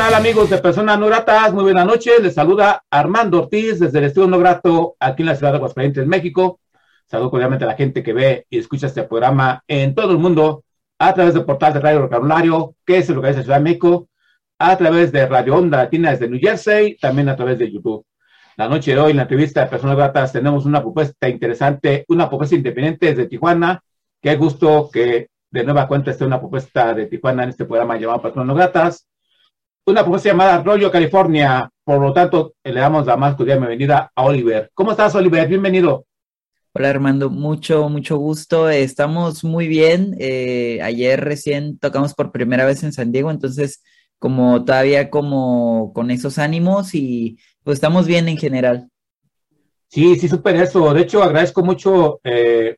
Tal 0.00 0.14
amigos 0.14 0.48
de 0.48 0.56
Personas 0.56 0.98
No 0.98 1.08
Gratas? 1.08 1.52
Muy 1.52 1.62
buenas 1.62 1.84
noches. 1.84 2.22
Les 2.22 2.32
saluda 2.32 2.82
Armando 2.90 3.42
Ortiz 3.42 3.80
desde 3.80 3.98
el 3.98 4.04
Estudio 4.04 4.28
No 4.28 4.38
Grato 4.38 4.96
aquí 4.98 5.20
en 5.20 5.26
la 5.26 5.34
ciudad 5.34 5.52
de 5.52 5.58
Aguascalientes, 5.58 6.06
México. 6.06 6.58
Saludo 7.06 7.30
cordialmente 7.30 7.66
a 7.66 7.68
la 7.68 7.74
gente 7.74 8.02
que 8.02 8.14
ve 8.14 8.46
y 8.48 8.56
escucha 8.56 8.86
este 8.86 9.02
programa 9.02 9.62
en 9.68 9.94
todo 9.94 10.12
el 10.12 10.16
mundo 10.16 10.64
a 10.98 11.12
través 11.12 11.34
del 11.34 11.44
portal 11.44 11.74
de 11.74 11.80
Radio 11.80 12.00
Vocabulario, 12.00 12.76
que 12.86 12.96
es 12.96 13.10
el 13.10 13.16
lugar 13.16 13.32
de 13.32 13.36
la 13.36 13.42
Ciudad 13.42 13.58
de 13.58 13.62
México, 13.62 14.08
a 14.58 14.74
través 14.78 15.12
de 15.12 15.26
Radio 15.26 15.56
Onda 15.56 15.76
Latina 15.76 16.12
desde 16.12 16.30
New 16.30 16.40
Jersey, 16.40 16.96
también 16.96 17.28
a 17.28 17.36
través 17.36 17.58
de 17.58 17.70
YouTube. 17.70 18.06
La 18.56 18.70
noche 18.70 18.94
de 18.94 19.00
hoy, 19.00 19.10
en 19.10 19.18
la 19.18 19.24
entrevista 19.24 19.60
de 19.60 19.66
Personas 19.66 19.98
Gratas, 19.98 20.32
tenemos 20.32 20.64
una 20.64 20.80
propuesta 20.80 21.28
interesante, 21.28 22.06
una 22.08 22.26
propuesta 22.26 22.56
independiente 22.56 23.04
desde 23.04 23.26
Tijuana. 23.26 23.82
Qué 24.22 24.34
gusto 24.36 24.88
que 24.90 25.28
de 25.50 25.62
nueva 25.62 25.86
cuenta 25.86 26.10
esté 26.10 26.24
una 26.24 26.40
propuesta 26.40 26.94
de 26.94 27.04
Tijuana 27.04 27.42
en 27.42 27.50
este 27.50 27.66
programa 27.66 27.98
llamado 27.98 28.22
Personas 28.22 28.46
No 28.46 28.54
Gratas 28.54 29.09
una 29.90 30.02
propuesta 30.02 30.28
llamada 30.28 30.54
Arroyo, 30.56 30.90
California. 30.90 31.68
Por 31.84 32.00
lo 32.00 32.12
tanto, 32.12 32.54
le 32.62 32.78
damos 32.78 33.06
la 33.06 33.16
más 33.16 33.34
cordial 33.34 33.58
bienvenida 33.58 34.10
a 34.14 34.24
Oliver. 34.24 34.70
¿Cómo 34.74 34.92
estás, 34.92 35.14
Oliver? 35.14 35.48
Bienvenido. 35.48 36.06
Hola 36.72 36.90
Armando, 36.90 37.30
mucho, 37.30 37.88
mucho 37.88 38.16
gusto. 38.16 38.70
Estamos 38.70 39.42
muy 39.42 39.66
bien. 39.66 40.14
Eh, 40.20 40.78
ayer 40.82 41.20
recién 41.20 41.78
tocamos 41.78 42.14
por 42.14 42.30
primera 42.30 42.64
vez 42.64 42.84
en 42.84 42.92
San 42.92 43.10
Diego, 43.10 43.32
entonces 43.32 43.82
como 44.20 44.64
todavía 44.64 45.10
como 45.10 45.92
con 45.92 46.12
esos 46.12 46.38
ánimos 46.38 46.94
y 46.94 47.38
pues 47.64 47.76
estamos 47.76 48.06
bien 48.06 48.28
en 48.28 48.36
general. 48.36 48.88
Sí, 49.88 50.14
sí, 50.16 50.28
súper 50.28 50.54
eso. 50.56 50.94
De 50.94 51.00
hecho, 51.00 51.24
agradezco 51.24 51.64
mucho 51.64 52.20
eh, 52.22 52.76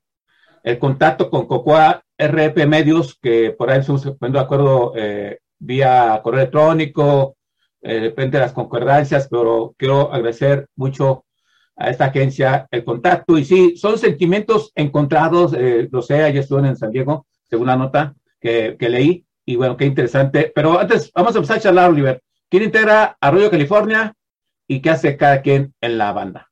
el 0.62 0.78
contacto 0.78 1.28
con 1.28 1.46
Cocoa 1.46 2.02
RP 2.16 2.66
Medios, 2.66 3.18
que 3.20 3.50
por 3.50 3.70
ahí 3.70 3.80
estamos 3.80 4.02
poniendo 4.18 4.38
de 4.38 4.44
acuerdo 4.44 4.92
eh, 4.96 5.38
vía 5.62 6.20
correo 6.22 6.40
electrónico, 6.40 7.36
eh, 7.80 8.00
depende 8.00 8.38
de 8.38 8.44
las 8.44 8.52
concordancias, 8.52 9.28
pero 9.30 9.74
quiero 9.78 10.12
agradecer 10.12 10.68
mucho 10.76 11.24
a 11.76 11.90
esta 11.90 12.06
agencia 12.06 12.66
el 12.70 12.84
contacto. 12.84 13.38
Y 13.38 13.44
sí, 13.44 13.76
son 13.76 13.98
sentimientos 13.98 14.72
encontrados, 14.74 15.54
eh, 15.54 15.88
lo 15.90 16.02
sé, 16.02 16.22
ayer 16.22 16.42
estuve 16.42 16.66
en 16.66 16.76
San 16.76 16.90
Diego, 16.90 17.26
según 17.48 17.64
una 17.64 17.76
nota 17.76 18.14
que, 18.40 18.76
que, 18.78 18.88
leí, 18.88 19.24
y 19.44 19.56
bueno, 19.56 19.76
qué 19.76 19.84
interesante. 19.84 20.52
Pero 20.54 20.78
antes, 20.78 21.10
vamos 21.14 21.34
a 21.34 21.38
empezar 21.38 21.58
a 21.58 21.60
charlar, 21.60 21.90
Oliver. 21.90 22.22
¿Quién 22.48 22.64
integra 22.64 23.16
Arroyo 23.20 23.50
California 23.50 24.14
y 24.68 24.80
qué 24.80 24.90
hace 24.90 25.16
cada 25.16 25.42
quien 25.42 25.74
en 25.80 25.98
la 25.98 26.12
banda? 26.12 26.50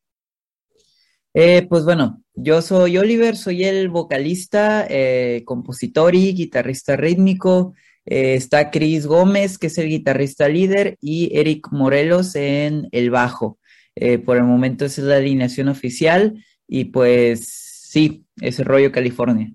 Eh, 1.33 1.67
pues 1.69 1.85
bueno, 1.85 2.23
yo 2.35 2.61
soy 2.61 2.99
Oliver, 2.99 3.37
soy 3.37 3.65
el 3.65 3.89
vocalista, 3.89 4.87
eh, 4.89 5.43
compositor 5.45 6.15
y 6.15 6.33
guitarrista 6.35 6.97
rítmico. 6.97 7.75
Eh, 8.11 8.35
está 8.35 8.71
Chris 8.73 9.07
Gómez, 9.07 9.57
que 9.57 9.69
es 9.69 9.79
el 9.79 9.89
guitarrista 9.89 10.49
líder, 10.49 10.99
y 11.01 11.31
Eric 11.39 11.69
Morelos 11.71 12.35
en 12.35 12.89
el 12.91 13.11
bajo. 13.11 13.59
Eh, 13.95 14.19
por 14.19 14.37
el 14.37 14.43
momento 14.43 14.85
esa 14.85 15.01
es 15.01 15.07
la 15.07 15.17
alineación 15.17 15.69
oficial 15.69 16.45
y 16.67 16.87
pues 16.87 17.47
sí, 17.85 18.25
es 18.41 18.65
Rollo 18.65 18.91
California. 18.91 19.53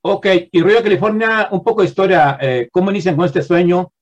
Ok, 0.00 0.26
y 0.50 0.60
Rollo 0.62 0.82
California, 0.82 1.48
un 1.52 1.62
poco 1.62 1.82
de 1.82 1.88
historia, 1.88 2.38
eh, 2.40 2.68
¿cómo 2.72 2.90
inician 2.90 3.14
con 3.14 3.26
este 3.26 3.42
sueño? 3.42 3.92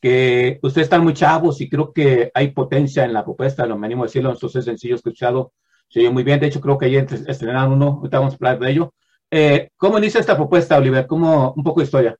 Que 0.00 0.58
ustedes 0.62 0.86
están 0.86 1.04
muy 1.04 1.12
chavos 1.14 1.60
y 1.60 1.68
creo 1.68 1.92
que 1.92 2.30
hay 2.34 2.50
potencia 2.52 3.04
en 3.04 3.12
la 3.12 3.24
propuesta, 3.24 3.66
lo 3.66 3.78
me 3.78 3.86
animo 3.86 4.04
a 4.04 4.06
decirlo, 4.06 4.30
en 4.30 4.34
estos 4.34 4.52
sencillos 4.52 4.98
escuchado, 4.98 5.52
se 5.88 6.00
oye 6.00 6.10
muy 6.10 6.22
bien, 6.24 6.40
de 6.40 6.46
hecho 6.46 6.60
creo 6.60 6.78
que 6.78 6.86
ayer 6.86 7.06
estrenaron 7.26 7.72
uno, 7.72 7.98
ahorita 7.98 8.18
vamos 8.18 8.34
a 8.34 8.36
hablar 8.36 8.58
de 8.58 8.70
ello. 8.70 8.94
Eh, 9.30 9.68
¿Cómo 9.76 9.98
inicia 9.98 10.20
esta 10.20 10.36
propuesta, 10.36 10.78
Oliver? 10.78 11.06
¿Cómo, 11.06 11.52
un 11.56 11.62
poco 11.62 11.80
de 11.80 11.84
historia? 11.84 12.16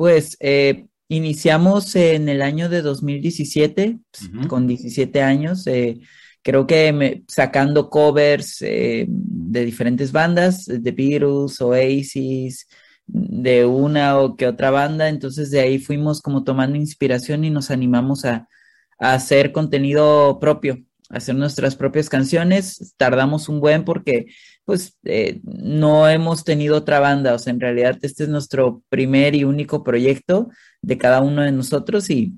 Pues 0.00 0.38
eh, 0.40 0.86
iniciamos 1.08 1.94
en 1.94 2.30
el 2.30 2.40
año 2.40 2.70
de 2.70 2.80
2017, 2.80 3.98
uh 3.98 4.24
-huh. 4.24 4.46
con 4.46 4.66
17 4.66 5.20
años, 5.20 5.66
eh, 5.66 6.00
creo 6.40 6.66
que 6.66 6.90
me, 6.90 7.22
sacando 7.28 7.90
covers 7.90 8.62
eh, 8.62 9.04
de 9.10 9.62
diferentes 9.66 10.10
bandas, 10.10 10.64
de 10.64 10.90
Beatles, 10.90 11.60
Oasis, 11.60 12.66
de 13.04 13.66
una 13.66 14.18
o 14.18 14.36
que 14.36 14.46
otra 14.46 14.70
banda, 14.70 15.10
entonces 15.10 15.50
de 15.50 15.60
ahí 15.60 15.78
fuimos 15.78 16.22
como 16.22 16.44
tomando 16.44 16.76
inspiración 16.78 17.44
y 17.44 17.50
nos 17.50 17.70
animamos 17.70 18.24
a, 18.24 18.48
a 18.98 19.12
hacer 19.12 19.52
contenido 19.52 20.38
propio, 20.40 20.78
hacer 21.10 21.34
nuestras 21.34 21.76
propias 21.76 22.08
canciones. 22.08 22.94
Tardamos 22.96 23.50
un 23.50 23.60
buen 23.60 23.84
porque 23.84 24.28
pues 24.70 24.96
eh, 25.02 25.40
no 25.42 26.08
hemos 26.08 26.44
tenido 26.44 26.76
otra 26.76 27.00
banda, 27.00 27.34
o 27.34 27.40
sea, 27.40 27.52
en 27.52 27.58
realidad 27.58 27.98
este 28.02 28.22
es 28.22 28.28
nuestro 28.28 28.84
primer 28.88 29.34
y 29.34 29.42
único 29.42 29.82
proyecto 29.82 30.48
de 30.80 30.96
cada 30.96 31.22
uno 31.22 31.42
de 31.42 31.50
nosotros 31.50 32.08
y, 32.08 32.34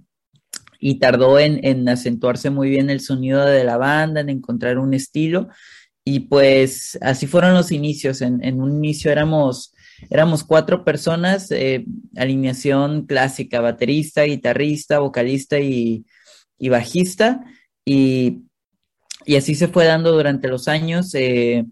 y 0.78 0.98
tardó 0.98 1.38
en, 1.38 1.62
en 1.62 1.86
acentuarse 1.90 2.48
muy 2.48 2.70
bien 2.70 2.88
el 2.88 3.00
sonido 3.00 3.44
de 3.44 3.64
la 3.64 3.76
banda, 3.76 4.22
en 4.22 4.30
encontrar 4.30 4.78
un 4.78 4.94
estilo 4.94 5.50
y 6.06 6.20
pues 6.20 6.98
así 7.02 7.26
fueron 7.26 7.52
los 7.52 7.70
inicios. 7.70 8.22
En, 8.22 8.62
un 8.62 8.76
inicio 8.76 9.12
éramos, 9.12 9.74
éramos 10.08 10.42
cuatro 10.42 10.86
personas, 10.86 11.50
eh, 11.50 11.84
alineación 12.16 13.04
clásica, 13.04 13.60
baterista, 13.60 14.22
guitarrista, 14.22 15.00
vocalista 15.00 15.60
y, 15.60 16.06
y 16.56 16.70
bajista. 16.70 17.44
Y, 17.84 18.44
y, 19.26 19.36
así 19.36 19.54
se 19.54 19.68
fue 19.68 19.84
dando 19.84 20.12
durante 20.12 20.48
los 20.48 20.66
años. 20.66 21.14
Eh, 21.14 21.66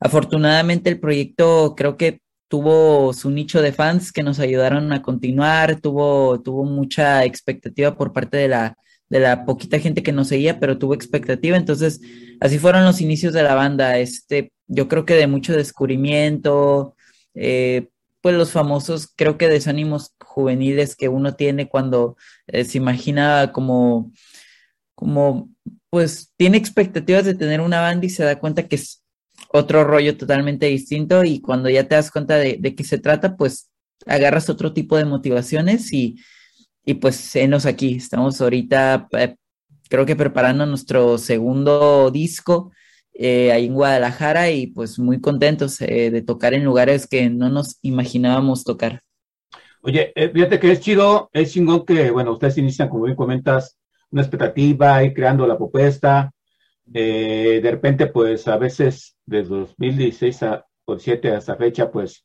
afortunadamente 0.00 0.90
el 0.90 1.00
proyecto 1.00 1.74
creo 1.76 1.96
que 1.96 2.20
tuvo 2.48 3.12
su 3.12 3.30
nicho 3.30 3.60
de 3.60 3.72
fans 3.72 4.12
que 4.12 4.22
nos 4.22 4.38
ayudaron 4.38 4.92
a 4.92 5.02
continuar, 5.02 5.80
tuvo, 5.80 6.40
tuvo 6.42 6.64
mucha 6.64 7.24
expectativa 7.24 7.96
por 7.96 8.12
parte 8.12 8.36
de 8.36 8.48
la, 8.48 8.76
de 9.08 9.20
la 9.20 9.44
poquita 9.44 9.78
gente 9.78 10.02
que 10.02 10.12
nos 10.12 10.28
seguía, 10.28 10.60
pero 10.60 10.78
tuvo 10.78 10.94
expectativa. 10.94 11.56
Entonces, 11.56 12.00
así 12.40 12.58
fueron 12.58 12.84
los 12.84 13.00
inicios 13.00 13.32
de 13.34 13.42
la 13.42 13.54
banda. 13.54 13.98
Este, 13.98 14.52
yo 14.68 14.88
creo 14.88 15.04
que 15.04 15.14
de 15.14 15.26
mucho 15.26 15.54
descubrimiento, 15.54 16.94
eh, 17.34 17.88
pues 18.20 18.36
los 18.36 18.52
famosos, 18.52 19.12
creo 19.14 19.38
que 19.38 19.48
desánimos 19.48 20.14
juveniles 20.20 20.96
que 20.96 21.08
uno 21.08 21.34
tiene 21.34 21.68
cuando 21.68 22.16
eh, 22.46 22.64
se 22.64 22.78
imagina 22.78 23.52
como, 23.52 24.12
como, 24.94 25.50
pues 25.90 26.32
tiene 26.36 26.58
expectativas 26.58 27.24
de 27.24 27.34
tener 27.34 27.60
una 27.60 27.80
banda 27.80 28.06
y 28.06 28.10
se 28.10 28.24
da 28.24 28.38
cuenta 28.38 28.68
que 28.68 28.76
es 28.76 29.02
otro 29.52 29.84
rollo 29.84 30.16
totalmente 30.16 30.66
distinto 30.66 31.24
y 31.24 31.40
cuando 31.40 31.68
ya 31.70 31.88
te 31.88 31.94
das 31.94 32.10
cuenta 32.10 32.36
de, 32.36 32.56
de 32.58 32.74
qué 32.74 32.84
se 32.84 32.98
trata, 32.98 33.36
pues 33.36 33.70
agarras 34.06 34.50
otro 34.50 34.72
tipo 34.72 34.96
de 34.96 35.04
motivaciones 35.04 35.92
y, 35.92 36.16
y 36.84 36.94
pues 36.94 37.34
enos 37.36 37.66
aquí, 37.66 37.96
estamos 37.96 38.40
ahorita 38.40 39.08
eh, 39.12 39.36
creo 39.88 40.06
que 40.06 40.16
preparando 40.16 40.66
nuestro 40.66 41.18
segundo 41.18 42.10
disco 42.10 42.72
eh, 43.12 43.52
ahí 43.52 43.66
en 43.66 43.74
Guadalajara 43.74 44.50
y 44.50 44.66
pues 44.68 44.98
muy 44.98 45.20
contentos 45.20 45.80
eh, 45.80 46.10
de 46.10 46.22
tocar 46.22 46.54
en 46.54 46.64
lugares 46.64 47.06
que 47.06 47.30
no 47.30 47.48
nos 47.48 47.78
imaginábamos 47.82 48.64
tocar. 48.64 49.02
Oye, 49.80 50.12
eh, 50.14 50.28
fíjate 50.28 50.58
que 50.58 50.72
es 50.72 50.80
chido, 50.80 51.30
es 51.32 51.52
chingón 51.52 51.86
que, 51.86 52.10
bueno, 52.10 52.32
ustedes 52.32 52.58
inician, 52.58 52.88
como 52.88 53.04
bien 53.04 53.16
comentas, 53.16 53.78
una 54.10 54.22
expectativa 54.22 55.02
y 55.04 55.14
creando 55.14 55.46
la 55.46 55.56
propuesta. 55.56 56.30
Eh, 56.94 57.60
de 57.62 57.70
repente, 57.70 58.06
pues 58.06 58.46
a 58.48 58.56
veces, 58.58 59.16
desde 59.26 59.54
2016 59.56 60.42
a, 60.44 60.66
o 60.84 60.92
2007 60.92 61.32
hasta 61.32 61.56
fecha, 61.56 61.90
pues 61.90 62.24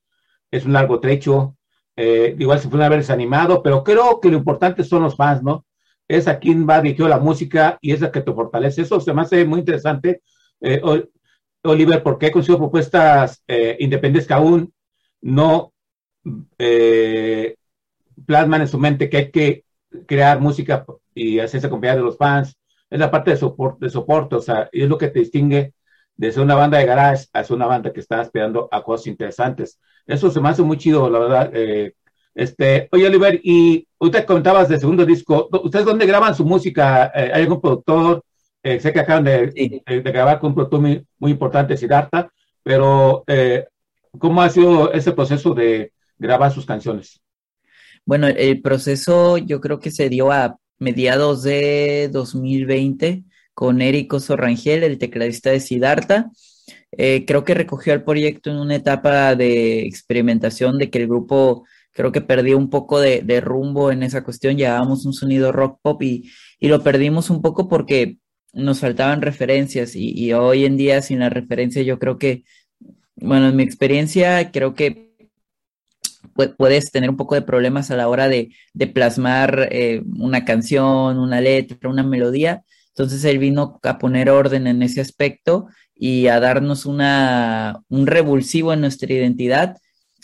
es 0.52 0.66
un 0.66 0.74
largo 0.74 1.00
trecho 1.00 1.56
eh, 1.96 2.36
igual 2.40 2.60
se 2.60 2.70
pueden 2.70 2.86
haber 2.86 3.00
desanimado, 3.00 3.62
pero 3.62 3.84
creo 3.84 4.20
que 4.20 4.30
lo 4.30 4.38
importante 4.38 4.84
son 4.84 5.04
los 5.04 5.16
fans, 5.16 5.44
¿no? 5.44 5.66
Es 6.08 6.28
a 6.28 6.40
quien 6.40 6.68
va 6.68 6.82
dirigido 6.82 7.08
la 7.08 7.20
música 7.20 7.78
y 7.82 7.92
es 7.92 8.02
la 8.02 8.12
que 8.12 8.22
te 8.22 8.34
fortalece. 8.34 8.82
Eso 8.82 9.00
se 9.00 9.14
me 9.14 9.22
hace 9.22 9.46
muy 9.46 9.60
interesante. 9.60 10.22
Eh, 10.62 10.82
Oliver, 11.64 12.02
porque 12.04 12.28
he 12.28 12.32
conseguido 12.32 12.60
propuestas 12.60 13.44
eh, 13.48 13.78
independientes 13.80 14.28
que 14.28 14.34
aún 14.34 14.74
no 15.22 15.74
plasman 18.26 18.62
en 18.62 18.68
su 18.68 18.80
mente 18.80 19.10
que 19.10 19.18
hay 19.18 19.32
que 19.32 19.66
crear 20.08 20.40
música 20.40 20.86
y 21.14 21.40
hacerse 21.40 21.68
acompañar 21.68 21.98
de 21.98 22.04
los 22.04 22.18
fans. 22.18 22.58
Es 22.92 23.00
la 23.00 23.10
parte 23.10 23.32
de 23.32 23.38
soporte, 23.38 23.86
de 23.86 23.90
soporte, 23.90 24.36
o 24.36 24.42
sea, 24.42 24.70
y 24.72 24.84
es 24.84 24.90
lo 24.90 24.98
que 25.00 25.08
te 25.08 25.20
distingue 25.20 25.74
de 26.16 26.32
ser 26.32 26.44
una 26.44 26.56
banda 26.56 26.78
de 26.78 26.86
garage 26.86 27.26
a 27.34 27.44
ser 27.44 27.56
una 27.56 27.66
banda 27.66 27.92
que 27.92 28.02
está 28.02 28.22
esperando 28.22 28.70
a 28.72 28.84
cosas 28.84 29.08
interesantes. 29.08 29.80
Eso 30.06 30.30
se 30.30 30.40
me 30.40 30.50
hace 30.50 30.62
muy 30.62 30.78
chido, 30.78 31.10
la 31.10 31.18
verdad. 31.20 31.52
Eh, 31.54 31.96
este, 32.36 32.88
oye, 32.92 33.08
Oliver, 33.08 33.40
y 33.44 33.88
usted 33.98 34.26
comentabas 34.26 34.70
de 34.70 34.78
segundo 34.78 35.06
disco, 35.06 35.50
¿ustedes 35.64 35.86
dónde 35.86 36.06
graban 36.06 36.36
su 36.36 36.46
música? 36.46 37.12
Eh, 37.16 37.32
¿Hay 37.34 37.44
algún 37.44 37.62
productor? 37.62 38.24
Eh, 38.62 38.80
sé 38.80 38.94
que 38.94 39.00
acaban 39.00 39.24
de, 39.24 39.52
Sí. 39.52 39.82
de, 39.88 40.02
de 40.02 40.12
grabar 40.12 40.40
con 40.40 40.50
un 40.50 40.56
productor 40.56 40.82
muy, 40.82 41.04
muy 41.18 41.32
importante, 41.32 41.76
Siddhartha, 41.78 42.32
pero 42.62 43.24
¿cómo 44.20 44.42
ha 44.42 44.50
sido 44.50 44.92
ese 44.92 45.14
proceso 45.14 45.54
de 45.56 45.94
grabar 46.20 46.52
sus 46.52 46.66
canciones? 46.66 47.20
Bueno, 48.06 48.28
el 48.28 48.62
proceso 48.62 49.38
yo 49.38 49.62
creo 49.62 49.80
que 49.80 49.92
se 49.92 50.10
dio 50.10 50.32
a 50.32 50.58
mediados 50.82 51.44
de 51.44 52.10
2020 52.12 53.24
con 53.54 53.82
Érico 53.82 54.20
Sorrangel, 54.20 54.84
el 54.84 54.98
tecladista 54.98 55.52
de 55.52 55.60
Siddhartha. 55.60 56.32
Eh, 56.92 57.24
creo 57.26 57.44
que 57.44 57.54
recogió 57.54 57.94
el 57.94 58.04
proyecto 58.04 58.50
en 58.50 58.58
una 58.58 58.76
etapa 58.76 59.36
de 59.36 59.86
experimentación 59.86 60.80
de 60.80 60.90
que 60.90 60.98
el 60.98 61.08
grupo 61.08 61.66
creo 61.92 62.12
que 62.12 62.22
perdió 62.22 62.58
un 62.58 62.72
poco 62.72 63.00
de, 63.00 63.22
de 63.22 63.42
rumbo 63.42 63.92
en 63.92 64.02
esa 64.02 64.24
cuestión, 64.24 64.58
llevábamos 64.58 65.06
un 65.06 65.14
sonido 65.14 65.52
rock 65.52 65.80
pop 65.84 66.02
y, 66.02 66.32
y 66.60 66.68
lo 66.68 66.82
perdimos 66.82 67.30
un 67.30 67.44
poco 67.44 67.68
porque 67.70 68.18
nos 68.52 68.80
faltaban 68.80 69.22
referencias 69.22 69.96
y, 69.96 70.18
y 70.18 70.34
hoy 70.34 70.66
en 70.66 70.78
día 70.78 71.02
sin 71.04 71.20
la 71.20 71.30
referencia 71.30 71.84
yo 71.84 72.00
creo 72.00 72.18
que, 72.18 72.44
bueno, 73.16 73.50
en 73.50 73.56
mi 73.56 73.62
experiencia 73.64 74.52
creo 74.52 74.74
que 74.74 75.11
puedes 76.58 76.92
tener 76.92 77.10
un 77.10 77.18
poco 77.18 77.36
de 77.36 77.42
problemas 77.42 77.92
a 77.92 77.96
la 77.96 78.08
hora 78.08 78.28
de, 78.28 78.50
de 78.74 78.88
plasmar 78.88 79.70
eh, 79.72 80.04
una 80.18 80.46
canción, 80.46 81.20
una 81.20 81.42
letra, 81.42 81.90
una 81.90 82.04
melodía. 82.04 82.64
Entonces 82.90 83.24
él 83.26 83.40
vino 83.40 83.80
a 83.84 83.98
poner 83.98 84.30
orden 84.30 84.68
en 84.68 84.82
ese 84.82 85.02
aspecto 85.02 85.68
y 85.96 86.28
a 86.28 86.40
darnos 86.40 86.86
una, 86.86 87.82
un 87.90 88.08
revulsivo 88.08 88.74
en 88.74 88.82
nuestra 88.82 89.14
identidad. 89.14 89.78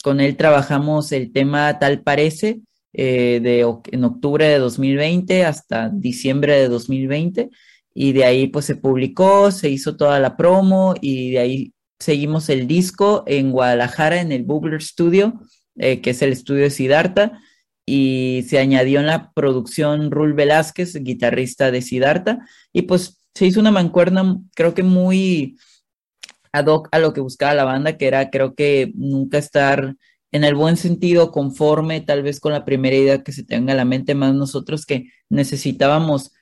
Con 0.04 0.20
él 0.20 0.36
trabajamos 0.38 1.12
el 1.12 1.32
tema 1.32 1.80
Tal 1.80 2.02
Parece 2.02 2.62
eh, 2.94 3.40
de, 3.42 3.60
en 3.92 4.04
octubre 4.04 4.48
de 4.48 4.58
2020 4.58 5.46
hasta 5.46 5.90
diciembre 5.90 6.60
de 6.60 6.68
2020 6.68 7.50
y 7.94 8.14
de 8.14 8.26
ahí 8.26 8.48
pues 8.48 8.66
se 8.66 8.76
publicó, 8.76 9.52
se 9.52 9.70
hizo 9.70 9.98
toda 9.98 10.20
la 10.20 10.38
promo 10.38 10.94
y 11.02 11.32
de 11.32 11.40
ahí 11.40 11.74
seguimos 12.00 12.50
el 12.50 12.68
disco 12.68 13.24
en 13.26 13.52
Guadalajara 13.52 14.22
en 14.22 14.32
el 14.32 14.44
Bugler 14.44 14.82
Studio, 14.82 15.40
eh, 15.78 16.02
que 16.02 16.12
es 16.12 16.22
el 16.22 16.32
estudio 16.32 16.64
de 16.64 16.70
Siddhartha 16.70 17.40
y 17.86 18.46
se 18.48 18.60
añadió 18.60 19.00
en 19.00 19.08
la 19.08 19.32
producción 19.32 20.12
Rul 20.12 20.34
Velázquez, 20.34 20.96
guitarrista 21.04 21.72
de 21.72 21.82
Siddhartha, 21.82 22.46
y 22.74 22.84
pues 22.84 23.20
se 23.34 23.46
hizo 23.46 23.60
una 23.60 23.72
mancuerna, 23.72 24.38
creo 24.56 24.74
que 24.74 24.84
muy 24.84 25.58
ad 26.52 26.66
hoc 26.68 26.90
a 26.92 27.00
lo 27.00 27.14
que 27.14 27.22
buscaba 27.22 27.54
la 27.54 27.64
banda, 27.64 27.98
que 27.98 28.08
era 28.08 28.30
creo 28.30 28.56
que 28.56 28.92
nunca 28.96 29.38
estar 29.38 29.96
en 30.32 30.44
el 30.44 30.56
buen 30.56 30.78
sentido 30.78 31.32
conforme 31.32 32.02
tal 32.02 32.24
vez 32.24 32.40
con 32.40 32.52
la 32.52 32.66
primera 32.66 32.96
idea 32.96 33.24
que 33.24 33.32
se 33.32 33.44
tenga 33.44 33.74
a 33.74 33.78
la 33.78 33.86
mente, 33.86 34.16
más 34.16 34.34
nosotros 34.34 34.86
que 34.86 35.10
necesitábamos 35.30 36.34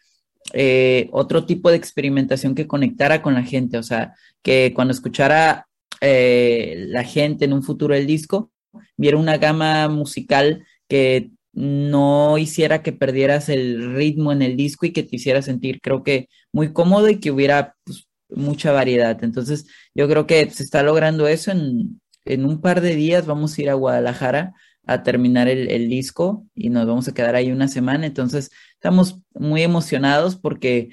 eh, 0.53 1.09
otro 1.11 1.45
tipo 1.45 1.69
de 1.69 1.77
experimentación 1.77 2.55
que 2.55 2.67
conectara 2.67 3.21
con 3.21 3.33
la 3.33 3.43
gente, 3.43 3.77
o 3.77 3.83
sea, 3.83 4.13
que 4.41 4.73
cuando 4.75 4.93
escuchara 4.93 5.67
eh, 6.01 6.85
la 6.87 7.03
gente 7.03 7.45
en 7.45 7.53
un 7.53 7.63
futuro 7.63 7.95
el 7.95 8.07
disco, 8.07 8.51
viera 8.97 9.17
una 9.17 9.37
gama 9.37 9.87
musical 9.89 10.65
que 10.87 11.31
no 11.53 12.37
hiciera 12.37 12.83
que 12.83 12.91
perdieras 12.91 13.49
el 13.49 13.95
ritmo 13.95 14.31
en 14.31 14.41
el 14.41 14.57
disco 14.57 14.85
y 14.85 14.91
que 14.91 15.03
te 15.03 15.15
hiciera 15.15 15.41
sentir, 15.41 15.79
creo 15.81 16.03
que, 16.03 16.27
muy 16.51 16.73
cómodo 16.73 17.09
y 17.09 17.19
que 17.19 17.31
hubiera 17.31 17.75
pues, 17.85 18.07
mucha 18.29 18.71
variedad. 18.71 19.23
Entonces, 19.23 19.67
yo 19.95 20.07
creo 20.09 20.27
que 20.27 20.49
se 20.49 20.63
está 20.63 20.83
logrando 20.83 21.27
eso. 21.27 21.51
En, 21.51 22.01
en 22.25 22.45
un 22.45 22.61
par 22.61 22.81
de 22.81 22.95
días 22.95 23.25
vamos 23.25 23.57
a 23.57 23.61
ir 23.61 23.69
a 23.69 23.75
Guadalajara 23.75 24.53
a 24.87 25.03
terminar 25.03 25.47
el, 25.47 25.69
el 25.69 25.89
disco 25.89 26.45
y 26.53 26.69
nos 26.69 26.85
vamos 26.87 27.07
a 27.07 27.13
quedar 27.13 27.35
ahí 27.35 27.51
una 27.51 27.67
semana. 27.67 28.05
Entonces, 28.05 28.51
estamos 28.73 29.21
muy 29.33 29.63
emocionados 29.63 30.35
porque 30.35 30.89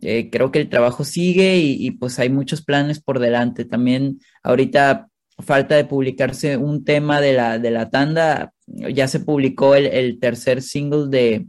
eh, 0.00 0.30
creo 0.30 0.50
que 0.50 0.60
el 0.60 0.68
trabajo 0.68 1.04
sigue 1.04 1.58
y, 1.58 1.86
y, 1.86 1.90
pues 1.92 2.18
hay 2.18 2.30
muchos 2.30 2.62
planes 2.62 3.00
por 3.00 3.18
delante. 3.18 3.64
También 3.64 4.20
ahorita 4.42 5.07
falta 5.38 5.76
de 5.76 5.84
publicarse 5.84 6.56
un 6.56 6.84
tema 6.84 7.20
de 7.20 7.32
la, 7.32 7.58
de 7.58 7.70
la 7.70 7.90
tanda. 7.90 8.52
Ya 8.66 9.08
se 9.08 9.20
publicó 9.20 9.74
el, 9.74 9.86
el 9.86 10.18
tercer 10.18 10.62
single 10.62 11.08
de, 11.08 11.46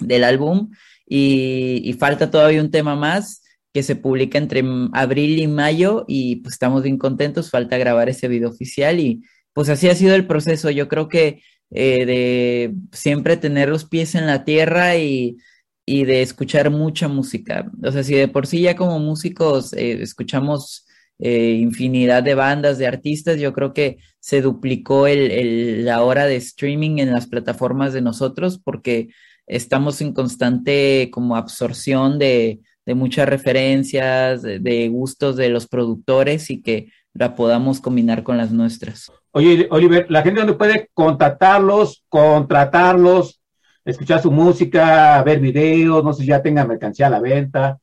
del 0.00 0.24
álbum 0.24 0.70
y, 1.06 1.80
y, 1.84 1.92
falta 1.94 2.30
todavía 2.30 2.60
un 2.60 2.70
tema 2.70 2.96
más 2.96 3.42
que 3.72 3.82
se 3.82 3.96
publica 3.96 4.38
entre 4.38 4.62
abril 4.92 5.38
y 5.38 5.48
mayo 5.48 6.04
y 6.06 6.36
pues 6.36 6.54
estamos 6.54 6.82
bien 6.82 6.96
contentos. 6.96 7.50
Falta 7.50 7.76
grabar 7.76 8.08
ese 8.08 8.28
video 8.28 8.48
oficial 8.50 9.00
y 9.00 9.22
pues 9.52 9.68
así 9.68 9.88
ha 9.88 9.94
sido 9.94 10.14
el 10.14 10.26
proceso. 10.26 10.70
Yo 10.70 10.88
creo 10.88 11.08
que 11.08 11.42
eh, 11.70 12.06
de 12.06 12.74
siempre 12.92 13.36
tener 13.36 13.68
los 13.68 13.84
pies 13.84 14.14
en 14.14 14.26
la 14.26 14.44
tierra 14.44 14.96
y, 14.96 15.38
y, 15.84 16.04
de 16.04 16.22
escuchar 16.22 16.70
mucha 16.70 17.08
música. 17.08 17.70
O 17.82 17.90
sea, 17.90 18.04
si 18.04 18.14
de 18.14 18.28
por 18.28 18.46
sí 18.46 18.62
ya 18.62 18.76
como 18.76 18.98
músicos 19.00 19.72
eh, 19.72 20.02
escuchamos 20.02 20.83
eh, 21.18 21.58
infinidad 21.60 22.22
de 22.22 22.34
bandas, 22.34 22.78
de 22.78 22.86
artistas, 22.86 23.38
yo 23.38 23.52
creo 23.52 23.72
que 23.72 23.98
se 24.20 24.40
duplicó 24.40 25.06
el, 25.06 25.84
la 25.84 26.02
hora 26.02 26.26
de 26.26 26.36
streaming 26.36 26.98
en 26.98 27.12
las 27.12 27.26
plataformas 27.26 27.92
de 27.92 28.00
nosotros 28.00 28.58
porque 28.58 29.08
estamos 29.46 30.00
en 30.00 30.12
constante 30.12 31.10
como 31.12 31.36
absorción 31.36 32.18
de, 32.18 32.60
muchas 32.94 33.28
referencias, 33.28 34.42
de, 34.42 34.88
gustos 34.88 35.36
de 35.36 35.48
los 35.48 35.66
productores 35.66 36.50
y 36.50 36.60
que 36.62 36.88
la 37.12 37.34
podamos 37.34 37.80
combinar 37.80 38.22
con 38.22 38.36
las 38.36 38.50
nuestras. 38.50 39.10
Oye, 39.32 39.68
Oliver, 39.70 40.06
la 40.10 40.22
gente 40.22 40.40
donde 40.40 40.54
puede 40.54 40.90
contactarlos, 40.94 42.04
contratarlos, 42.08 43.40
escuchar 43.84 44.20
su 44.20 44.30
música, 44.30 45.22
ver 45.22 45.40
videos, 45.40 46.02
no 46.02 46.12
sé 46.12 46.22
si 46.22 46.28
ya 46.28 46.42
tenga 46.42 46.64
mercancía 46.66 47.06
a 47.06 47.10
la 47.10 47.20
venta, 47.20 47.78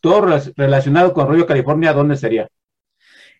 todo 0.00 0.22
relac- 0.22 0.52
relacionado 0.56 1.12
con 1.12 1.26
Rollo 1.26 1.46
California, 1.46 1.92
¿dónde 1.92 2.16
sería? 2.16 2.48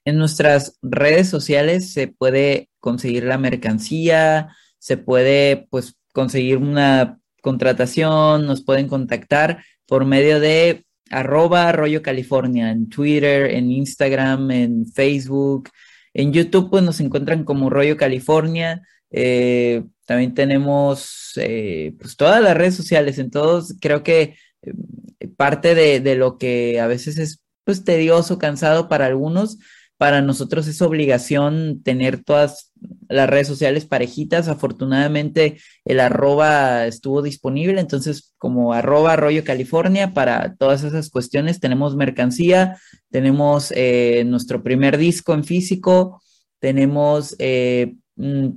En 0.04 0.16
nuestras 0.16 0.78
redes 0.82 1.28
sociales 1.28 1.92
se 1.92 2.08
puede 2.08 2.70
conseguir 2.78 3.24
la 3.24 3.38
mercancía, 3.38 4.56
se 4.78 4.96
puede 4.96 5.68
pues 5.70 5.96
conseguir 6.12 6.56
una 6.56 7.20
contratación, 7.42 8.46
nos 8.46 8.62
pueden 8.62 8.88
contactar 8.88 9.64
por 9.86 10.04
medio 10.04 10.40
de 10.40 10.84
arroba 11.10 11.72
rollo 11.72 12.02
California 12.02 12.70
en 12.70 12.88
Twitter, 12.88 13.50
en 13.50 13.70
Instagram, 13.70 14.50
en 14.50 14.86
Facebook, 14.86 15.70
en 16.14 16.32
YouTube 16.32 16.70
pues 16.70 16.82
nos 16.82 17.00
encuentran 17.00 17.44
como 17.44 17.70
rollo 17.70 17.96
California. 17.96 18.82
Eh, 19.10 19.84
también 20.06 20.34
tenemos 20.34 21.32
eh, 21.36 21.94
pues 21.98 22.16
todas 22.16 22.42
las 22.42 22.56
redes 22.56 22.74
sociales, 22.74 23.18
en 23.18 23.30
todos 23.30 23.74
creo 23.80 24.02
que 24.02 24.36
eh, 24.62 25.28
parte 25.36 25.74
de, 25.74 26.00
de 26.00 26.14
lo 26.16 26.38
que 26.38 26.80
a 26.80 26.86
veces 26.86 27.18
es 27.18 27.42
pues 27.64 27.84
tedioso, 27.84 28.38
cansado 28.38 28.88
para 28.88 29.06
algunos, 29.06 29.58
para 30.00 30.22
nosotros 30.22 30.66
es 30.66 30.80
obligación 30.80 31.82
tener 31.82 32.24
todas 32.24 32.72
las 33.10 33.28
redes 33.28 33.46
sociales 33.46 33.84
parejitas. 33.84 34.48
Afortunadamente 34.48 35.58
el 35.84 36.00
arroba 36.00 36.86
estuvo 36.86 37.20
disponible, 37.20 37.82
entonces 37.82 38.32
como 38.38 38.72
arroba 38.72 39.16
rollo 39.16 39.44
California 39.44 40.14
para 40.14 40.54
todas 40.54 40.84
esas 40.84 41.10
cuestiones 41.10 41.60
tenemos 41.60 41.96
mercancía, 41.96 42.78
tenemos 43.10 43.74
eh, 43.76 44.24
nuestro 44.24 44.62
primer 44.62 44.96
disco 44.96 45.34
en 45.34 45.44
físico, 45.44 46.22
tenemos 46.60 47.36
eh, 47.38 47.94
mm, 48.16 48.48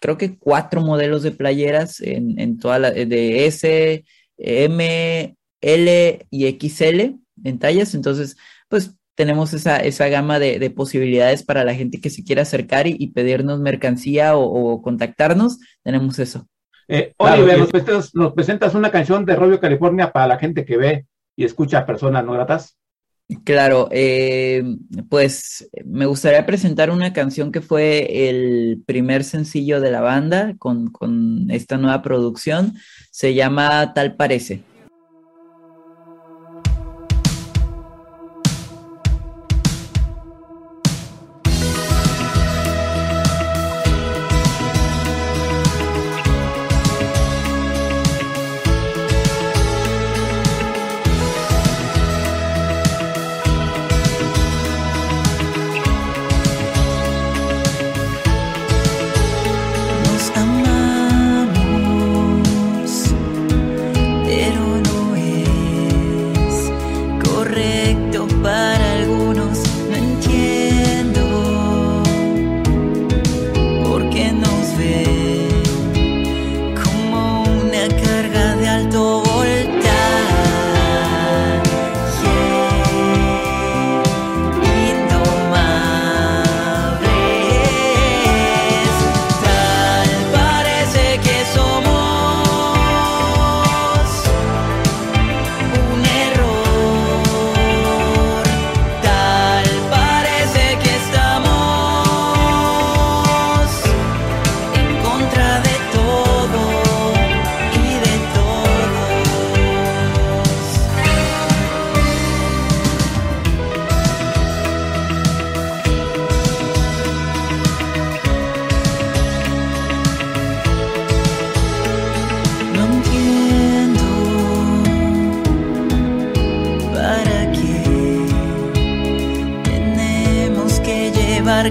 creo 0.00 0.18
que 0.18 0.36
cuatro 0.36 0.80
modelos 0.80 1.22
de 1.22 1.30
playeras 1.30 2.00
en, 2.00 2.40
en 2.40 2.58
toda 2.58 2.80
la 2.80 2.90
de 2.90 3.46
S, 3.46 4.04
M, 4.36 5.36
L 5.60 6.26
y 6.28 6.68
XL 6.68 7.20
en 7.44 7.58
tallas, 7.60 7.94
entonces 7.94 8.36
pues 8.68 8.96
tenemos 9.14 9.52
esa, 9.54 9.78
esa 9.78 10.08
gama 10.08 10.38
de, 10.38 10.58
de, 10.58 10.70
posibilidades 10.70 11.42
para 11.42 11.64
la 11.64 11.74
gente 11.74 12.00
que 12.00 12.10
se 12.10 12.24
quiera 12.24 12.42
acercar 12.42 12.86
y, 12.86 12.96
y 12.98 13.08
pedirnos 13.08 13.60
mercancía 13.60 14.36
o, 14.36 14.42
o, 14.44 14.82
contactarnos, 14.82 15.58
tenemos 15.82 16.18
eso. 16.18 16.46
Eh, 16.88 17.14
Oliver, 17.16 17.58
nos 17.58 17.70
presentas, 17.70 18.14
nos 18.14 18.32
presentas, 18.32 18.74
una 18.74 18.90
canción 18.90 19.24
de 19.24 19.36
Rollo 19.36 19.60
California 19.60 20.12
para 20.12 20.26
la 20.26 20.38
gente 20.38 20.64
que 20.64 20.76
ve 20.76 21.06
y 21.36 21.44
escucha 21.44 21.78
a 21.78 21.86
personas 21.86 22.24
no 22.24 22.32
gratas. 22.32 22.76
Claro, 23.44 23.88
eh, 23.90 24.62
pues 25.08 25.70
me 25.86 26.04
gustaría 26.04 26.44
presentar 26.44 26.90
una 26.90 27.14
canción 27.14 27.52
que 27.52 27.62
fue 27.62 28.28
el 28.28 28.82
primer 28.84 29.24
sencillo 29.24 29.80
de 29.80 29.90
la 29.90 30.02
banda 30.02 30.54
con, 30.58 30.90
con 30.90 31.50
esta 31.50 31.78
nueva 31.78 32.02
producción. 32.02 32.74
Se 33.10 33.32
llama 33.32 33.94
Tal 33.94 34.16
Parece. 34.16 34.62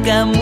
Tal 0.03 0.32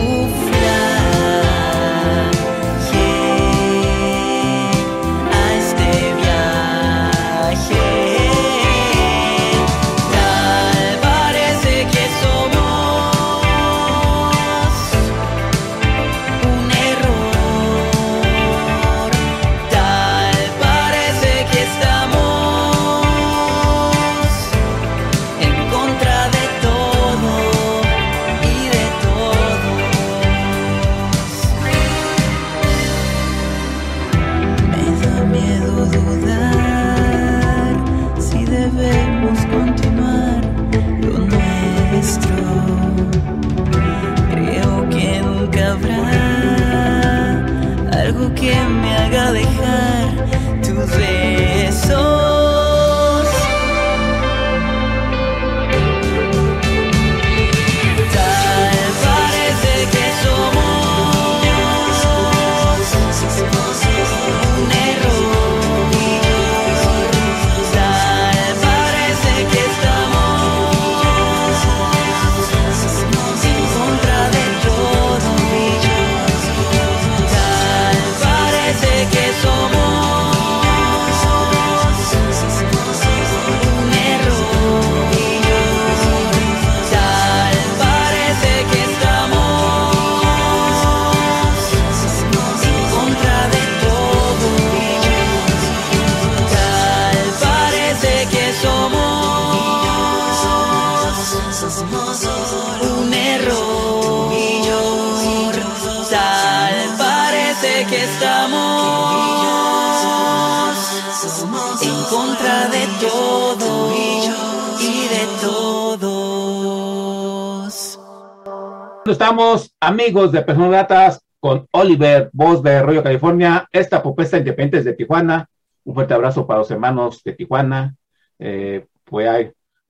Estamos 119.12 119.76
amigos 119.78 120.32
de 120.32 120.40
Personas 120.40 120.70
Gratas 120.70 121.20
con 121.38 121.66
Oliver, 121.72 122.30
voz 122.32 122.62
de 122.62 122.80
Rollo 122.80 123.02
California, 123.02 123.68
esta 123.70 124.02
propuesta 124.02 124.38
independiente 124.38 124.82
de 124.82 124.96
Tijuana. 124.96 125.50
Un 125.84 125.94
fuerte 125.94 126.14
abrazo 126.14 126.46
para 126.46 126.60
los 126.60 126.70
hermanos 126.70 127.22
de 127.22 127.34
Tijuana. 127.34 127.94
Eh, 128.38 128.86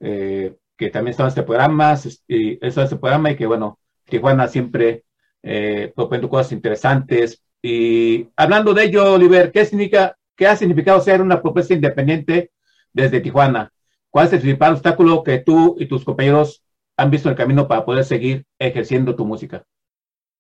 eh, 0.00 0.54
que 0.76 0.90
también 0.90 1.12
están 1.12 1.26
en 1.26 1.28
este 1.28 1.44
programa, 1.44 1.96
y 2.26 2.58
este 2.66 2.96
programa 2.96 3.30
y 3.30 3.36
que 3.36 3.46
bueno, 3.46 3.78
Tijuana 4.06 4.48
siempre 4.48 5.04
eh, 5.40 5.92
propone 5.94 6.28
cosas 6.28 6.50
interesantes. 6.50 7.44
Y 7.62 8.26
hablando 8.34 8.74
de 8.74 8.86
ello, 8.86 9.14
Oliver, 9.14 9.52
¿qué 9.52 9.64
significa, 9.64 10.16
qué 10.34 10.48
ha 10.48 10.56
significado 10.56 11.00
ser 11.00 11.22
una 11.22 11.40
propuesta 11.40 11.74
independiente 11.74 12.50
desde 12.92 13.20
Tijuana? 13.20 13.72
¿Cuál 14.10 14.26
es 14.26 14.32
el 14.32 14.40
principal 14.40 14.72
obstáculo 14.72 15.22
que 15.22 15.38
tú 15.38 15.76
y 15.78 15.86
tus 15.86 16.04
compañeros 16.04 16.61
han 16.96 17.10
visto 17.10 17.28
el 17.28 17.36
camino 17.36 17.68
para 17.68 17.84
poder 17.84 18.04
seguir 18.04 18.44
ejerciendo 18.58 19.16
tu 19.16 19.26
música? 19.26 19.64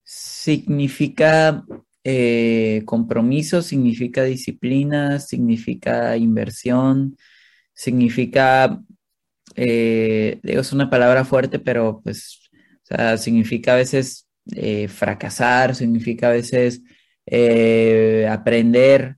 significa 0.04 1.64
eh, 2.04 2.82
compromiso, 2.86 3.62
significa 3.62 4.24
disciplina, 4.24 5.18
significa 5.20 6.16
inversión, 6.16 7.16
significa, 7.74 8.80
eh, 9.56 10.40
digo, 10.42 10.60
es 10.60 10.72
una 10.72 10.90
palabra 10.90 11.24
fuerte, 11.24 11.58
pero 11.58 12.00
pues, 12.02 12.40
significa 13.18 13.72
a 13.74 13.76
veces 13.76 14.28
eh, 14.54 14.88
fracasar, 14.88 15.74
significa 15.74 16.28
a 16.28 16.32
veces 16.32 16.82
aprender, 18.28 19.16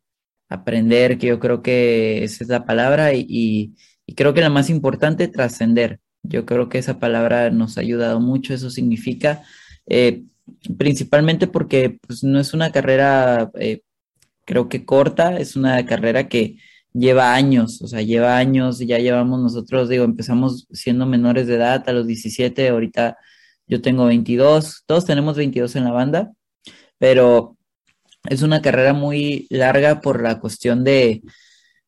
aprender, 0.48 1.18
que 1.18 1.28
yo 1.28 1.40
creo 1.40 1.62
que 1.62 2.24
esa 2.24 2.44
es 2.44 2.50
la 2.50 2.64
palabra, 2.66 3.14
y, 3.14 3.74
y 4.06 4.14
creo 4.14 4.34
que 4.34 4.40
la 4.42 4.50
más 4.50 4.70
importante, 4.70 5.28
trascender. 5.28 6.00
Yo 6.24 6.44
creo 6.44 6.68
que 6.68 6.78
esa 6.78 6.98
palabra 6.98 7.50
nos 7.50 7.78
ha 7.78 7.82
ayudado 7.82 8.18
mucho, 8.20 8.54
eso 8.54 8.70
significa 8.70 9.44
principalmente 10.76 11.46
porque 11.46 11.98
pues, 12.06 12.24
no 12.24 12.40
es 12.40 12.54
una 12.54 12.72
carrera, 12.72 13.50
eh, 13.54 13.82
creo 14.44 14.68
que 14.68 14.84
corta, 14.84 15.38
es 15.38 15.56
una 15.56 15.84
carrera 15.86 16.28
que 16.28 16.56
lleva 16.92 17.34
años, 17.34 17.82
o 17.82 17.88
sea, 17.88 18.02
lleva 18.02 18.36
años, 18.36 18.78
ya 18.78 18.98
llevamos 18.98 19.40
nosotros, 19.40 19.88
digo, 19.88 20.04
empezamos 20.04 20.66
siendo 20.72 21.06
menores 21.06 21.46
de 21.46 21.56
edad 21.56 21.88
a 21.88 21.92
los 21.92 22.06
17, 22.06 22.68
ahorita 22.68 23.18
yo 23.66 23.80
tengo 23.82 24.06
22, 24.06 24.84
todos 24.86 25.04
tenemos 25.04 25.36
22 25.36 25.76
en 25.76 25.84
la 25.84 25.92
banda, 25.92 26.32
pero 26.98 27.56
es 28.28 28.42
una 28.42 28.62
carrera 28.62 28.92
muy 28.94 29.46
larga 29.50 30.00
por 30.00 30.22
la 30.22 30.40
cuestión 30.40 30.84
de, 30.84 31.22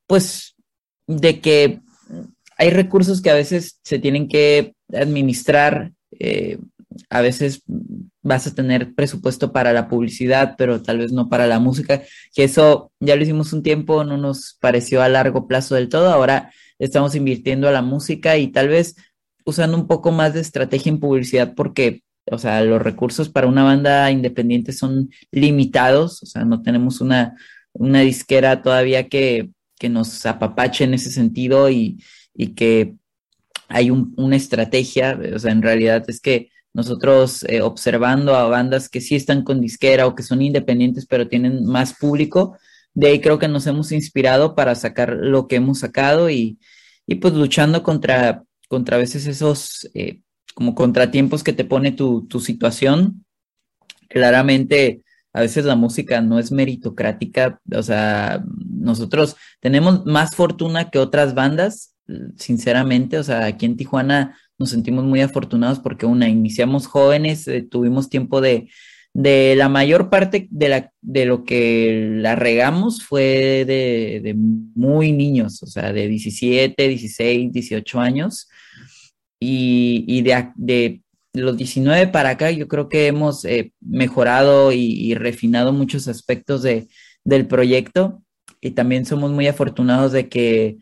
pues, 0.07 0.57
de 1.07 1.41
que 1.41 1.81
hay 2.57 2.71
recursos 2.71 3.21
que 3.21 3.31
a 3.31 3.35
veces 3.35 3.79
se 3.83 3.99
tienen 3.99 4.29
que 4.29 4.75
administrar, 4.93 5.93
eh, 6.19 6.59
a 7.11 7.21
veces 7.21 7.63
vas 8.23 8.47
a 8.47 8.55
tener 8.55 8.95
presupuesto 8.95 9.53
para 9.53 9.73
la 9.73 9.89
publicidad, 9.89 10.55
pero 10.57 10.83
tal 10.83 10.99
vez 10.99 11.13
no 11.13 11.29
para 11.29 11.47
la 11.47 11.59
música, 11.59 12.03
que 12.35 12.45
eso 12.45 12.91
ya 12.99 13.15
lo 13.15 13.23
hicimos 13.23 13.53
un 13.53 13.63
tiempo, 13.63 14.05
no 14.05 14.17
nos 14.17 14.57
pareció 14.61 15.03
a 15.03 15.09
largo 15.09 15.47
plazo 15.47 15.75
del 15.75 15.89
todo, 15.89 16.11
ahora 16.11 16.51
estamos 16.79 17.15
invirtiendo 17.15 17.69
a 17.69 17.73
la 17.73 17.83
música 17.83 18.37
y 18.39 18.49
tal 18.49 18.69
vez 18.69 18.97
usando 19.45 19.77
un 19.77 19.87
poco 19.87 20.11
más 20.11 20.35
de 20.35 20.41
estrategia 20.41 20.91
en 20.91 20.99
publicidad 20.99 21.55
porque, 21.55 22.03
o 22.31 22.39
sea, 22.39 22.65
los 22.65 22.83
recursos 22.83 23.29
para 23.29 23.47
una 23.47 23.63
banda 23.63 24.11
independiente 24.11 24.73
son 24.73 25.11
limitados, 25.31 26.23
o 26.23 26.27
sea, 26.27 26.45
no 26.45 26.63
tenemos 26.63 27.01
una, 27.01 27.37
una 27.73 28.01
disquera 28.01 28.63
todavía 28.63 29.09
que, 29.09 29.51
que 29.79 29.89
nos 29.89 30.25
apapache 30.27 30.85
en 30.85 30.95
ese 30.95 31.11
sentido 31.11 31.71
y, 31.71 31.99
y 32.37 32.55
que 32.55 32.97
hay 33.69 33.91
un, 33.91 34.15
una 34.17 34.37
estrategia, 34.37 35.19
o 35.35 35.39
sea, 35.39 35.53
en 35.53 35.63
realidad 35.63 36.05
es 36.09 36.21
que 36.21 36.51
nosotros 36.73 37.43
eh, 37.45 37.63
observando 37.63 38.35
a 38.35 38.49
bandas 38.49 38.89
que 38.89 39.01
sí 39.01 39.17
están 39.17 39.43
con 39.43 39.61
disquera 39.61 40.07
o 40.07 40.15
que 40.15 40.23
son 40.23 40.43
independientes 40.43 41.07
pero 41.07 41.27
tienen 41.27 41.65
más 41.65 41.95
público, 41.95 42.59
de 42.93 43.09
ahí 43.09 43.21
creo 43.21 43.39
que 43.39 43.49
nos 43.49 43.67
hemos 43.67 43.93
inspirado 43.93 44.55
para 44.55 44.75
sacar 44.75 45.17
lo 45.19 45.49
que 45.49 45.57
hemos 45.57 45.81
sacado 45.81 46.31
y, 46.31 46.59
pues 47.21 47.35
luchando 47.35 47.83
contra, 47.83 48.45
contra 48.69 48.97
a 48.97 49.01
veces 49.01 49.27
esos 49.27 49.89
eh, 49.95 50.21
como 50.55 50.75
contratiempos 50.75 51.43
que 51.43 51.53
te 51.53 51.65
pone 51.65 51.93
tu, 51.93 52.27
tu 52.27 52.41
situación. 52.41 53.25
Claramente, 54.09 55.03
a 55.33 55.41
veces 55.41 55.67
la 55.67 55.77
música 55.77 56.23
no 56.23 56.39
es 56.39 56.53
meritocrática, 56.53 57.61
o 57.75 57.83
sea, 57.83 58.43
nosotros 58.71 59.37
tenemos 59.61 60.07
más 60.07 60.35
fortuna 60.35 60.89
que 60.89 60.99
otras 60.99 61.35
bandas, 61.35 61.96
sinceramente, 62.37 63.19
o 63.19 63.23
sea, 63.25 63.47
aquí 63.47 63.67
en 63.67 63.77
Tijuana 63.77 64.39
nos 64.59 64.71
sentimos 64.71 65.05
muy 65.05 65.21
afortunados 65.21 65.79
porque 65.81 66.07
una, 66.07 66.29
iniciamos 66.29 66.87
jóvenes, 66.87 67.47
eh, 67.49 67.63
tuvimos 67.63 68.09
tiempo 68.09 68.41
de, 68.41 68.69
de 69.13 69.55
la 69.57 69.69
mayor 69.69 70.11
parte 70.11 70.47
de, 70.51 70.69
la, 70.69 70.93
de 71.01 71.27
lo 71.27 71.45
que 71.45 72.11
la 72.17 72.37
regamos 72.37 73.03
fue 73.03 73.65
de, 73.67 74.21
de, 74.23 74.35
muy 74.35 75.13
niños, 75.13 75.63
o 75.63 75.67
sea, 75.67 75.93
de 75.93 76.07
17, 76.09 76.89
16, 76.89 77.53
18 77.53 78.01
años. 78.01 78.49
Y, 79.41 80.05
y 80.07 80.23
de, 80.23 80.51
de, 80.57 81.03
los 81.35 81.57
19 81.57 82.09
para 82.09 82.31
acá, 82.31 82.51
yo 82.51 82.69
creo 82.69 82.89
que 82.89 83.07
hemos 83.07 83.45
eh, 83.45 83.73
mejorado 83.81 84.73
y, 84.73 84.79
y, 84.79 85.15
refinado 85.15 85.73
muchos 85.73 86.09
aspectos 86.09 86.63
de, 86.63 86.89
del 87.25 87.47
proyecto. 87.47 88.23
Y 88.61 88.73
también 88.73 89.05
somos 89.05 89.31
muy 89.31 89.47
afortunados 89.47 90.13
de 90.13 90.29
que 90.29 90.79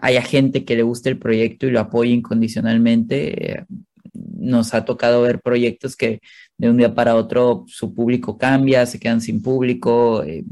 haya 0.00 0.22
gente 0.22 0.64
que 0.64 0.76
le 0.76 0.82
guste 0.82 1.10
el 1.10 1.18
proyecto 1.18 1.66
y 1.66 1.70
lo 1.70 1.80
apoye 1.80 2.12
incondicionalmente. 2.12 3.64
nos 4.12 4.74
ha 4.74 4.84
tocado 4.84 5.22
ver 5.22 5.40
proyectos 5.40 5.96
que 5.96 6.20
de 6.56 6.70
un 6.70 6.76
día 6.76 6.94
para 6.94 7.14
otro 7.16 7.64
su 7.68 7.94
público 7.94 8.38
cambia, 8.38 8.86
se 8.86 8.98
quedan 8.98 9.20
sin 9.20 9.42
público. 9.42 10.22
Eh, 10.24 10.44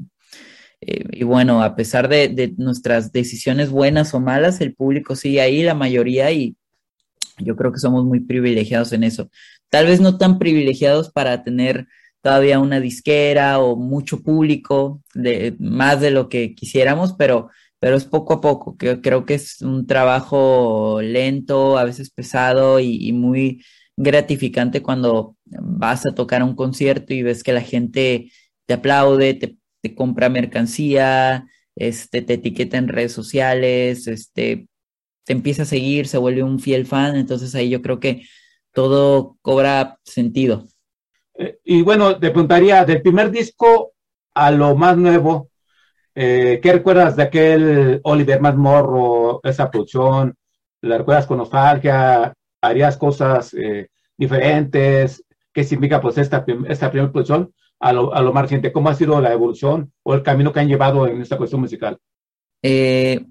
eh, 0.81 1.05
y 1.13 1.25
bueno, 1.25 1.63
a 1.63 1.75
pesar 1.75 2.09
de, 2.09 2.29
de, 2.29 2.55
nuestras 2.59 3.13
decisiones 3.13 3.71
buenas 3.71 4.15
o 4.15 4.21
malas, 4.21 4.61
el 4.61 4.75
público 4.75 5.17
sigue 5.17 5.41
ahí, 5.41 5.63
la 5.63 5.75
mayoría, 5.75 6.31
y 6.33 6.57
yo 7.39 7.57
creo 7.57 7.73
que 7.73 7.79
somos 7.79 8.05
muy 8.05 8.21
privilegiados 8.21 8.93
en 8.93 9.05
eso. 9.05 9.31
Tal 9.71 9.87
vez 9.87 10.01
no 10.01 10.19
tan 10.19 10.39
privilegiados 10.39 11.11
para 11.11 11.43
tener 11.43 11.87
todavía 12.23 12.59
una 12.59 12.81
disquera 12.81 13.61
o 13.61 13.77
mucho 13.77 14.23
público, 14.23 15.03
de, 15.15 15.55
más 15.59 16.01
de 16.01 16.11
lo 16.11 16.29
que 16.29 16.55
quisiéramos, 16.55 17.13
pero 17.13 17.51
pero 17.79 17.97
es 17.97 18.05
poco 18.05 18.35
a 18.35 18.41
poco, 18.41 18.77
que 18.77 19.01
creo 19.01 19.25
que 19.27 19.35
es 19.35 19.63
un 19.63 19.87
trabajo 19.87 21.01
lento, 21.03 21.79
a 21.79 21.85
veces 21.85 22.11
pesado 22.11 22.81
y, 22.81 23.13
muy 23.13 23.63
gratificante 23.97 24.83
cuando 24.83 25.37
vas 25.45 26.07
a 26.07 26.15
tocar 26.15 26.43
un 26.43 26.55
concierto 26.55 27.15
y 27.15 27.23
ves 27.23 27.43
que 27.43 27.53
la 27.53 27.63
gente 27.63 28.31
te 28.67 28.75
aplaude, 28.75 29.35
te, 29.35 29.57
compra 29.95 30.29
mercancía, 30.29 31.47
este, 31.77 32.21
te 32.23 32.35
etiqueta 32.35 32.77
en 32.77 32.89
redes 32.89 33.13
sociales, 33.13 34.09
este, 34.09 34.69
te 35.25 35.33
empieza 35.33 35.63
a 35.63 35.67
seguir, 35.67 36.09
se 36.09 36.19
vuelve 36.19 36.43
un 36.43 36.59
fiel 36.59 36.87
fan, 36.87 37.17
entonces 37.17 37.55
ahí 37.55 37.71
yo 37.71 37.83
creo 37.83 38.01
que 38.01 38.23
todo 38.73 39.37
cobra 39.43 39.99
sentido. 40.05 40.67
Eh, 41.35 41.59
y 41.65 41.83
bueno, 41.83 42.19
te 42.19 42.31
preguntaría, 42.31 42.85
del 42.85 43.03
primer 43.03 43.31
disco 43.31 43.93
a 44.35 44.51
lo 44.51 44.75
más 44.77 44.97
nuevo, 44.97 45.51
eh, 46.19 46.61
¿Qué 46.63 46.73
recuerdas 46.73 47.15
de 47.15 47.25
aquel 47.25 48.01
Oliver 48.05 48.41
más 48.41 48.57
morro, 48.57 49.41
esa 49.45 49.71
producción? 49.71 50.35
¿La 50.81 50.97
recuerdas 50.97 51.27
con 51.27 51.37
nostalgia? 51.37 52.33
¿Harías 52.63 52.97
cosas 52.97 53.53
eh, 53.53 53.91
diferentes? 54.17 55.23
¿Qué 55.53 55.63
significa 55.63 56.01
pues 56.01 56.17
esta, 56.17 56.43
esta 56.69 56.91
primera 56.91 57.13
producción 57.13 57.53
a 57.81 57.93
lo, 57.93 58.15
a 58.15 58.23
lo, 58.23 58.33
más 58.33 58.45
reciente? 58.45 58.73
¿Cómo 58.73 58.89
ha 58.89 58.95
sido 58.95 59.21
la 59.21 59.33
evolución 59.35 59.93
o 60.05 60.15
el 60.15 60.23
camino 60.23 60.55
que 60.55 60.61
han 60.61 60.69
llevado 60.69 61.07
en 61.07 61.21
esta 61.21 61.37
cuestión 61.37 61.61
musical? 61.61 61.99
Eh, 62.63 63.27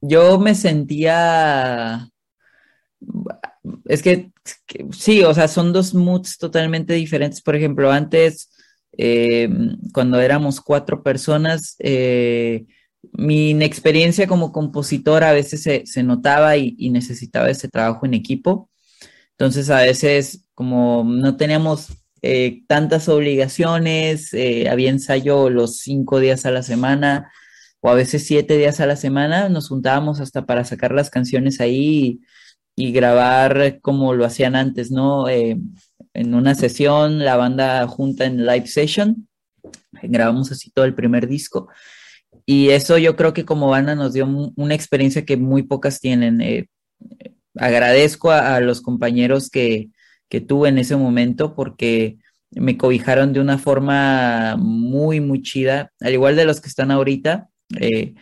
yo 0.00 0.38
me 0.38 0.54
sentía... 0.54 2.08
Es 3.84 4.02
que, 4.02 4.30
sí, 4.90 5.22
o 5.22 5.34
sea, 5.34 5.48
son 5.48 5.70
dos 5.74 5.92
moods 5.92 6.38
totalmente 6.38 6.94
diferentes. 6.94 7.42
Por 7.42 7.56
ejemplo, 7.56 7.92
antes 7.92 8.49
eh, 8.96 9.48
cuando 9.92 10.20
éramos 10.20 10.60
cuatro 10.60 11.02
personas, 11.02 11.76
eh, 11.78 12.66
mi 13.12 13.50
inexperiencia 13.50 14.26
como 14.26 14.52
compositor 14.52 15.24
a 15.24 15.32
veces 15.32 15.62
se, 15.62 16.02
notaba 16.02 16.56
y, 16.56 16.90
necesitaba 16.90 17.50
ese 17.50 17.68
trabajo 17.68 18.06
en 18.06 18.14
equipo. 18.14 18.70
Entonces, 19.32 19.70
a 19.70 19.80
veces, 19.82 20.44
como 20.54 21.04
no 21.04 21.36
teníamos 21.36 21.88
eh, 22.22 22.62
tantas 22.68 23.08
obligaciones, 23.08 24.32
había 24.70 24.90
ensayo 24.90 25.50
los 25.50 25.78
cinco 25.78 26.20
días 26.20 26.44
a 26.46 26.50
la 26.50 26.62
semana 26.62 27.32
o 27.80 27.88
a 27.90 27.94
veces 27.94 28.26
siete 28.26 28.58
días 28.58 28.80
a 28.80 28.86
la 28.86 28.96
semana, 28.96 29.48
nos 29.48 29.68
juntábamos 29.68 30.20
hasta 30.20 30.44
para 30.46 30.64
sacar 30.64 30.92
las 30.92 31.10
canciones 31.10 31.60
ahí 31.60 32.20
y 32.76 32.92
grabar 32.92 33.80
como 33.80 34.14
lo 34.14 34.26
hacían 34.26 34.56
antes, 34.56 34.90
¿no? 34.90 35.26
Eh, 36.14 36.20
en 36.20 36.34
una 36.34 36.54
sesión, 36.54 37.18
la 37.18 37.36
banda 37.36 37.86
junta 37.86 38.24
en 38.24 38.46
live 38.46 38.66
session 38.66 39.28
Grabamos 40.02 40.50
así 40.52 40.70
todo 40.70 40.84
el 40.84 40.94
primer 40.94 41.26
disco. 41.26 41.68
Y 42.46 42.70
eso 42.70 42.98
yo 42.98 43.16
creo 43.16 43.32
que 43.32 43.44
como 43.44 43.68
banda 43.68 43.94
nos 43.94 44.12
dio 44.12 44.26
una 44.56 44.74
experiencia 44.74 45.24
que 45.24 45.36
muy 45.36 45.62
pocas 45.62 46.00
tienen. 46.00 46.40
Eh, 46.40 46.68
agradezco 47.56 48.30
a, 48.30 48.60
los 48.60 48.80
compañeros 48.80 49.50
que, 49.50 49.90
que 50.28 50.40
tuve 50.40 50.68
en 50.68 50.78
ese 50.78 50.96
momento 50.96 51.54
porque 51.54 52.18
me 52.50 52.76
cobijaron 52.76 53.32
de 53.32 53.40
una 53.40 53.58
forma 53.58 54.56
muy, 54.56 55.20
muy 55.20 55.42
chida, 55.42 55.92
al 56.00 56.12
igual 56.12 56.36
de 56.36 56.44
los 56.44 56.60
que 56.60 56.68
están 56.68 56.90
ahorita. 56.90 57.48
Eh, 57.78 58.14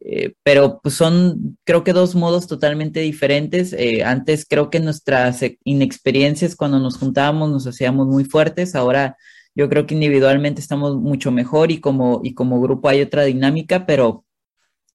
eh, 0.00 0.34
pero 0.42 0.80
pues 0.82 0.94
son, 0.94 1.58
creo 1.64 1.84
que 1.84 1.92
dos 1.92 2.14
modos 2.14 2.46
totalmente 2.46 3.00
diferentes. 3.00 3.72
Eh, 3.72 4.04
antes 4.04 4.46
creo 4.48 4.70
que 4.70 4.80
nuestras 4.80 5.40
inexperiencias 5.64 6.56
cuando 6.56 6.78
nos 6.78 6.98
juntábamos 6.98 7.50
nos 7.50 7.66
hacíamos 7.66 8.06
muy 8.06 8.24
fuertes. 8.24 8.74
Ahora 8.74 9.16
yo 9.54 9.68
creo 9.68 9.86
que 9.86 9.94
individualmente 9.94 10.60
estamos 10.60 10.96
mucho 10.96 11.32
mejor 11.32 11.70
y 11.70 11.80
como, 11.80 12.20
y 12.22 12.34
como 12.34 12.60
grupo 12.60 12.88
hay 12.88 13.00
otra 13.02 13.24
dinámica, 13.24 13.86
pero 13.86 14.24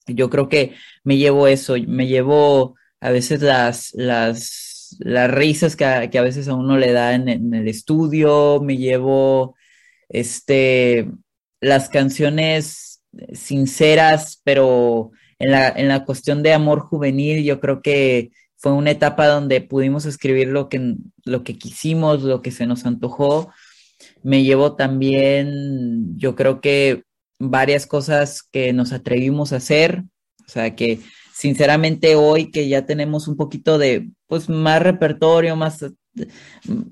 yo 0.07 0.29
creo 0.29 0.49
que 0.49 0.75
me 1.03 1.17
llevo 1.17 1.47
eso, 1.47 1.75
me 1.87 2.07
llevo 2.07 2.75
a 2.99 3.11
veces 3.11 3.41
las, 3.41 3.91
las, 3.95 4.97
las 4.99 5.31
risas 5.31 5.75
que 5.75 5.85
a, 5.85 6.09
que 6.09 6.19
a 6.19 6.23
veces 6.23 6.47
a 6.47 6.53
uno 6.55 6.77
le 6.77 6.91
da 6.91 7.15
en, 7.15 7.29
en 7.29 7.53
el 7.53 7.67
estudio, 7.67 8.61
me 8.61 8.77
llevo 8.77 9.55
este, 10.09 11.09
las 11.59 11.89
canciones 11.89 12.90
sinceras, 13.34 14.41
pero 14.43 15.12
en 15.39 15.51
la, 15.51 15.70
en 15.70 15.88
la 15.88 16.05
cuestión 16.05 16.43
de 16.43 16.53
amor 16.53 16.82
juvenil, 16.82 17.43
yo 17.43 17.59
creo 17.59 17.82
que 17.82 18.32
fue 18.57 18.74
una 18.74 18.91
etapa 18.91 19.28
donde 19.28 19.62
pudimos 19.62 20.05
escribir 20.05 20.47
lo 20.49 20.70
que, 20.70 20.95
lo 21.26 21.43
que 21.43 21.57
quisimos, 21.57 22.22
lo 22.22 22.41
que 22.43 22.51
se 22.51 22.68
nos 22.68 22.86
antojó. 22.86 23.51
Me 24.22 24.43
llevó 24.43 24.76
también, 24.76 26.16
yo 26.16 26.36
creo 26.36 26.62
que 26.62 27.03
varias 27.39 27.88
cosas 27.88 28.43
que 28.43 28.72
nos 28.72 28.93
atrevimos 28.93 29.51
a 29.51 29.57
hacer, 29.57 30.03
o 30.47 30.51
sea 30.51 30.76
que 30.76 30.99
sinceramente 31.34 32.16
hoy 32.16 32.51
que 32.51 32.68
ya 32.68 32.86
tenemos 32.86 33.28
un 33.28 33.36
poquito 33.36 33.80
de, 33.80 34.12
pues 34.28 34.47
más 34.47 34.80
repertorio, 34.84 35.55
más, 35.55 35.84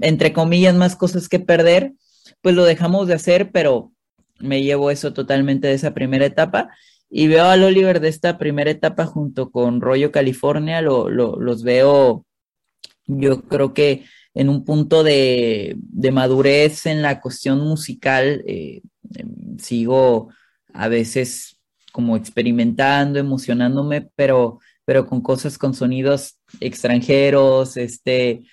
entre 0.01 0.33
comillas, 0.33 0.73
más 0.73 0.95
cosas 0.95 1.29
que 1.29 1.39
perder, 1.39 1.93
pues 2.41 2.55
lo 2.55 2.63
dejamos 2.63 3.07
de 3.07 3.13
hacer, 3.13 3.51
pero 3.51 3.91
me 4.39 4.63
llevo 4.63 4.91
eso 4.91 5.13
totalmente 5.13 5.67
de 5.67 5.73
esa 5.73 5.93
primera 5.93 6.25
etapa 6.25 6.69
y 7.09 7.27
veo 7.27 7.45
al 7.45 7.63
Oliver 7.63 7.99
de 7.99 8.09
esta 8.09 8.37
primera 8.37 8.71
etapa 8.71 9.05
junto 9.05 9.51
con 9.51 9.81
Rollo 9.81 10.11
California, 10.11 10.81
lo, 10.81 11.09
los 11.09 11.63
veo 11.63 12.25
yo 13.09 13.41
creo 13.43 13.73
que 13.73 14.05
en 14.33 14.49
un 14.49 14.63
punto 14.63 15.03
de, 15.03 15.75
madurez 16.11 16.85
en 16.85 17.01
la 17.01 17.19
cuestión 17.19 17.59
musical, 17.59 18.43
eh, 18.47 18.81
em, 19.15 19.57
sigo 19.57 20.29
a 20.73 20.87
veces 20.87 21.59
como 21.91 22.15
experimentando, 22.15 23.19
emocionándome, 23.19 24.09
pero, 24.15 24.59
pero 24.85 25.07
con 25.07 25.21
cosas, 25.21 25.57
con 25.57 25.73
sonidos 25.73 26.39
extranjeros, 26.59 27.77
este, 27.77 28.43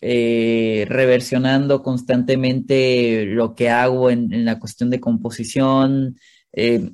eh, 0.00 0.84
reversionando 0.88 1.82
constantemente 1.82 3.24
lo 3.26 3.54
que 3.54 3.70
hago 3.70 4.10
en, 4.10 4.44
la 4.44 4.58
cuestión 4.58 4.90
de 4.90 5.00
composición. 5.00 6.16
Eh, 6.52 6.90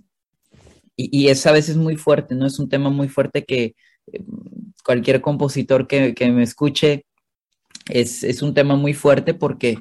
y, 0.96 1.28
es 1.28 1.46
a 1.46 1.52
veces 1.52 1.76
muy 1.76 1.96
fuerte, 1.96 2.34
¿no? 2.34 2.46
Es 2.46 2.58
un 2.58 2.68
tema 2.68 2.90
muy 2.90 3.08
fuerte 3.08 3.44
que 3.44 3.76
eh, 4.12 4.24
cualquier 4.84 5.20
compositor 5.20 5.86
que, 5.86 6.14
me 6.32 6.42
escuche 6.42 7.06
es, 7.88 8.24
es, 8.24 8.42
un 8.42 8.54
tema 8.54 8.76
muy 8.76 8.94
fuerte 8.94 9.34
porque 9.34 9.78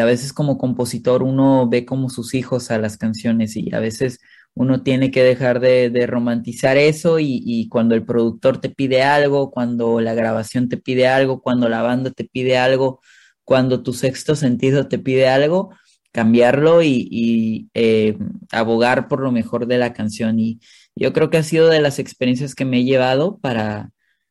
a 0.00 0.04
veces 0.06 0.32
como 0.32 0.56
compositor 0.56 1.22
uno 1.22 1.68
ve 1.68 1.84
como 1.84 2.08
sus 2.08 2.34
hijos 2.34 2.70
a 2.70 2.78
las 2.78 2.96
canciones 2.96 3.56
y 3.56 3.74
a 3.74 3.80
veces 3.80 4.20
uno 4.56 4.82
tiene 4.82 5.10
que 5.10 5.22
dejar 5.22 5.60
de, 5.60 6.06
romantizar 6.06 6.78
eso 6.78 7.18
y, 7.20 7.68
cuando 7.70 7.94
el 7.94 8.06
productor 8.06 8.58
te 8.58 8.70
pide 8.70 9.02
algo, 9.02 9.50
cuando 9.50 10.00
la 10.00 10.14
grabación 10.14 10.70
te 10.70 10.78
pide 10.78 11.08
algo, 11.08 11.42
cuando 11.42 11.68
la 11.68 11.82
banda 11.82 12.10
te 12.10 12.24
pide 12.24 12.56
algo, 12.56 13.00
cuando 13.44 13.82
tu 13.82 13.92
sexto 13.92 14.34
sentido 14.34 14.88
te 14.88 14.98
pide 14.98 15.28
algo, 15.28 15.70
cambiarlo 16.10 16.82
y, 16.82 17.68
eh, 17.74 18.16
abogar 18.50 19.08
por 19.08 19.20
lo 19.20 19.30
mejor 19.30 19.66
de 19.66 19.76
la 19.76 19.92
canción. 19.92 20.40
Y 20.40 20.58
yo 20.94 21.12
creo 21.12 21.28
que 21.28 21.36
ha 21.36 21.42
sido 21.42 21.68
de 21.68 21.82
las 21.82 21.98
experiencias 21.98 22.54
que 22.54 22.64
me 22.64 22.78
he 22.78 22.84
llevado 22.84 23.38
para, 23.38 23.90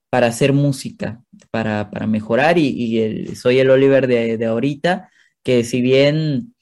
para 0.09 0.27
hacer 0.27 0.53
música, 0.53 1.21
para, 1.51 1.87
mejorar 2.07 2.57
y, 2.57 3.35
soy 3.35 3.59
el 3.59 3.69
Oliver 3.69 4.07
de, 4.07 4.43
ahorita, 4.43 5.09
que 5.43 5.63
si 5.63 5.81
bien 5.81 6.55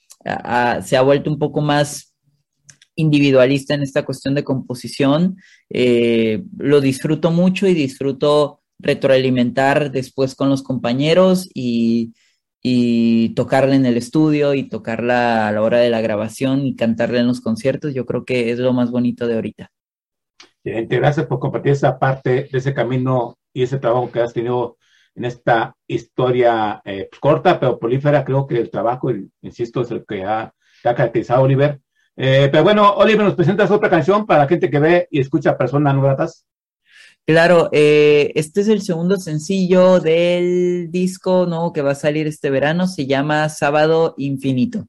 se 0.83 0.97
ha 0.97 1.01
vuelto 1.01 1.31
un 1.31 1.39
poco 1.39 1.61
más 1.61 2.12
individualista 2.95 3.73
en 3.73 3.81
esta 3.81 4.05
cuestión 4.05 4.35
de 4.35 4.43
composición. 4.43 5.37
Eh, 5.69 6.43
lo 6.57 6.81
disfruto 6.81 7.31
mucho 7.31 7.67
y 7.67 7.73
disfruto 7.73 8.61
retroalimentar 8.79 9.91
después 9.91 10.35
con 10.35 10.49
los 10.49 10.63
compañeros 10.63 11.49
y, 11.53 12.13
y 12.61 13.29
tocarla 13.35 13.75
en 13.75 13.85
el 13.85 13.97
estudio 13.97 14.53
y 14.53 14.63
tocarla 14.69 15.47
a 15.47 15.51
la 15.51 15.61
hora 15.61 15.79
de 15.79 15.89
la 15.89 16.01
grabación 16.01 16.65
y 16.65 16.75
cantarla 16.75 17.19
en 17.19 17.27
los 17.27 17.41
conciertos. 17.41 17.93
Yo 17.93 18.05
creo 18.05 18.25
que 18.25 18.51
es 18.51 18.59
lo 18.59 18.73
más 18.73 18.91
bonito 18.91 19.27
de 19.27 19.35
ahorita. 19.35 19.71
Gracias 20.63 21.25
por 21.25 21.39
compartir 21.39 21.73
esa 21.73 21.99
parte 21.99 22.47
de 22.49 22.57
ese 22.57 22.73
camino 22.73 23.37
y 23.53 23.63
ese 23.63 23.79
trabajo 23.79 24.09
que 24.09 24.21
has 24.21 24.33
tenido 24.33 24.77
en 25.15 25.25
esta 25.25 25.75
historia 25.87 26.81
eh, 26.85 27.09
corta 27.19 27.59
pero 27.59 27.77
prolífera. 27.77 28.23
Creo 28.23 28.47
que 28.47 28.57
el 28.57 28.71
trabajo, 28.71 29.11
insisto, 29.41 29.81
es 29.81 29.91
el 29.91 30.05
que 30.05 30.23
ha, 30.23 30.53
ha 30.83 30.95
caracterizado 30.95 31.41
a 31.41 31.43
Oliver 31.43 31.81
eh, 32.15 32.49
pero 32.51 32.63
bueno, 32.63 32.93
Oliver, 32.93 33.25
¿nos 33.25 33.35
presentas 33.35 33.71
otra 33.71 33.89
canción 33.89 34.25
para 34.25 34.43
la 34.43 34.47
gente 34.47 34.69
que 34.69 34.79
ve 34.79 35.07
y 35.09 35.19
escucha 35.19 35.57
personas 35.57 35.95
no 35.95 36.01
gratas? 36.01 36.45
Claro, 37.25 37.69
eh, 37.71 38.31
este 38.35 38.61
es 38.61 38.67
el 38.67 38.81
segundo 38.81 39.15
sencillo 39.15 40.01
del 40.01 40.91
disco 40.91 41.45
nuevo 41.45 41.71
que 41.71 41.81
va 41.81 41.91
a 41.91 41.95
salir 41.95 42.27
este 42.27 42.49
verano, 42.49 42.85
se 42.85 43.05
llama 43.07 43.47
Sábado 43.47 44.13
Infinito. 44.17 44.85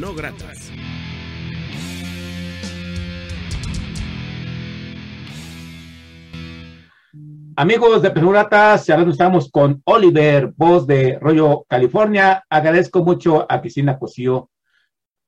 No 0.00 0.12
Gratas. 0.16 0.72
Amigos 7.54 8.02
de 8.02 8.10
Gratas, 8.10 8.90
ahora 8.90 9.08
estamos 9.08 9.48
con 9.52 9.80
Oliver, 9.84 10.52
voz 10.56 10.88
de 10.88 11.20
Rollo 11.20 11.64
California. 11.68 12.42
Agradezco 12.50 13.04
mucho 13.04 13.46
a 13.48 13.60
Cristina 13.60 13.96
Cosío 13.96 14.50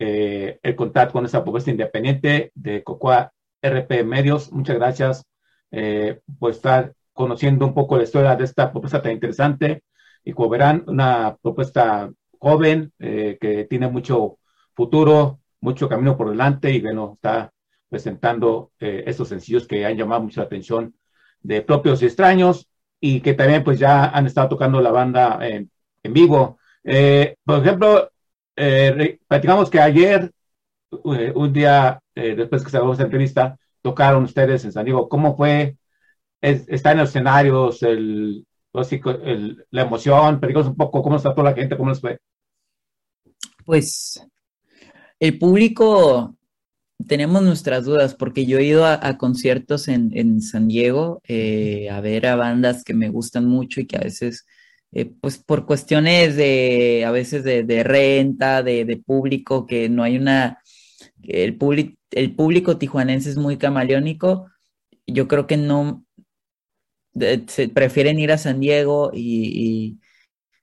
eh, 0.00 0.58
el 0.60 0.74
contacto 0.74 1.12
con 1.12 1.24
esa 1.24 1.44
propuesta 1.44 1.70
independiente 1.70 2.50
de 2.56 2.82
Cocoa 2.82 3.32
RP 3.62 4.02
Medios. 4.04 4.50
Muchas 4.50 4.74
gracias 4.74 5.24
eh, 5.70 6.18
por 6.40 6.50
estar 6.50 6.94
conociendo 7.12 7.64
un 7.64 7.74
poco 7.74 7.96
la 7.96 8.02
historia 8.02 8.34
de 8.34 8.42
esta 8.42 8.72
propuesta 8.72 9.00
tan 9.00 9.12
interesante. 9.12 9.84
Y 10.24 10.32
como 10.32 10.48
verán, 10.48 10.82
una 10.88 11.36
propuesta 11.40 12.10
joven 12.38 12.92
eh, 12.98 13.38
que 13.40 13.64
tiene 13.64 13.88
mucho 13.88 14.38
futuro, 14.74 15.40
mucho 15.60 15.88
camino 15.88 16.16
por 16.16 16.30
delante 16.30 16.70
y 16.70 16.80
bueno, 16.80 17.12
está 17.14 17.52
presentando 17.88 18.72
estos 18.78 19.28
sencillos 19.28 19.66
que 19.66 19.86
han 19.86 19.96
llamado 19.96 20.22
mucho 20.22 20.40
la 20.40 20.46
atención 20.46 20.94
de 21.40 21.62
propios 21.62 22.02
y 22.02 22.06
extraños 22.06 22.68
y 23.00 23.20
que 23.20 23.34
también 23.34 23.62
pues 23.64 23.78
ya 23.78 24.06
han 24.06 24.26
estado 24.26 24.48
tocando 24.48 24.80
la 24.80 24.90
banda 24.90 25.38
en, 25.42 25.70
vivo. 26.02 26.58
por 27.44 27.60
ejemplo, 27.60 28.10
eh, 28.56 29.18
platicamos 29.28 29.68
que 29.70 29.80
ayer, 29.80 30.32
eh, 30.90 31.32
un 31.34 31.52
día 31.52 32.00
eh, 32.14 32.34
después 32.34 32.62
que 32.62 32.68
acabó 32.68 32.92
esta 32.92 33.04
entrevista, 33.04 33.58
tocaron 33.82 34.24
ustedes 34.24 34.64
en 34.64 34.72
San 34.72 34.84
Diego. 34.84 35.08
¿Cómo 35.08 35.36
fue? 35.36 35.76
¿Está 36.40 36.92
en 36.92 36.98
los 36.98 37.10
escenarios 37.10 37.82
el, 37.82 38.46
la 39.70 39.82
emoción? 39.82 40.40
Platicamos 40.40 40.68
un 40.68 40.76
poco 40.76 41.02
cómo 41.02 41.16
está 41.16 41.34
toda 41.34 41.50
la 41.50 41.56
gente, 41.56 41.76
cómo 41.76 41.90
les 41.90 42.00
fue. 42.00 42.18
Pues 43.64 44.24
el 45.18 45.38
público, 45.38 46.36
tenemos 47.06 47.42
nuestras 47.42 47.84
dudas, 47.84 48.14
porque 48.14 48.46
yo 48.46 48.58
he 48.58 48.64
ido 48.64 48.86
a, 48.86 49.18
conciertos 49.18 49.88
en, 49.88 50.10
en, 50.16 50.40
San 50.40 50.68
Diego 50.68 51.20
eh, 51.26 51.88
a 51.90 52.00
ver 52.00 52.26
a 52.26 52.36
bandas 52.36 52.84
que 52.84 52.94
me 52.94 53.08
gustan 53.08 53.46
mucho 53.46 53.80
y 53.80 53.86
que 53.86 53.96
a 53.96 54.00
veces 54.00 54.46
eh, 54.92 55.12
pues 55.20 55.38
por 55.38 55.66
cuestiones 55.66 56.36
de, 56.36 57.04
a 57.06 57.10
veces 57.10 57.44
de, 57.44 57.82
renta, 57.84 58.62
de, 58.62 59.02
público, 59.04 59.66
que 59.66 59.88
no 59.88 60.02
hay 60.02 60.16
una, 60.16 60.62
el, 61.22 61.58
el 62.12 62.34
público 62.34 62.78
tijuanense 62.78 63.30
es 63.30 63.36
muy 63.36 63.58
camaleónico, 63.58 64.46
yo 65.06 65.28
creo 65.28 65.46
que 65.46 65.56
no, 65.56 66.04
se 67.46 67.68
prefieren 67.68 68.18
ir 68.18 68.32
a 68.32 68.38
San 68.38 68.60
Diego 68.60 69.10
y, 69.14 69.98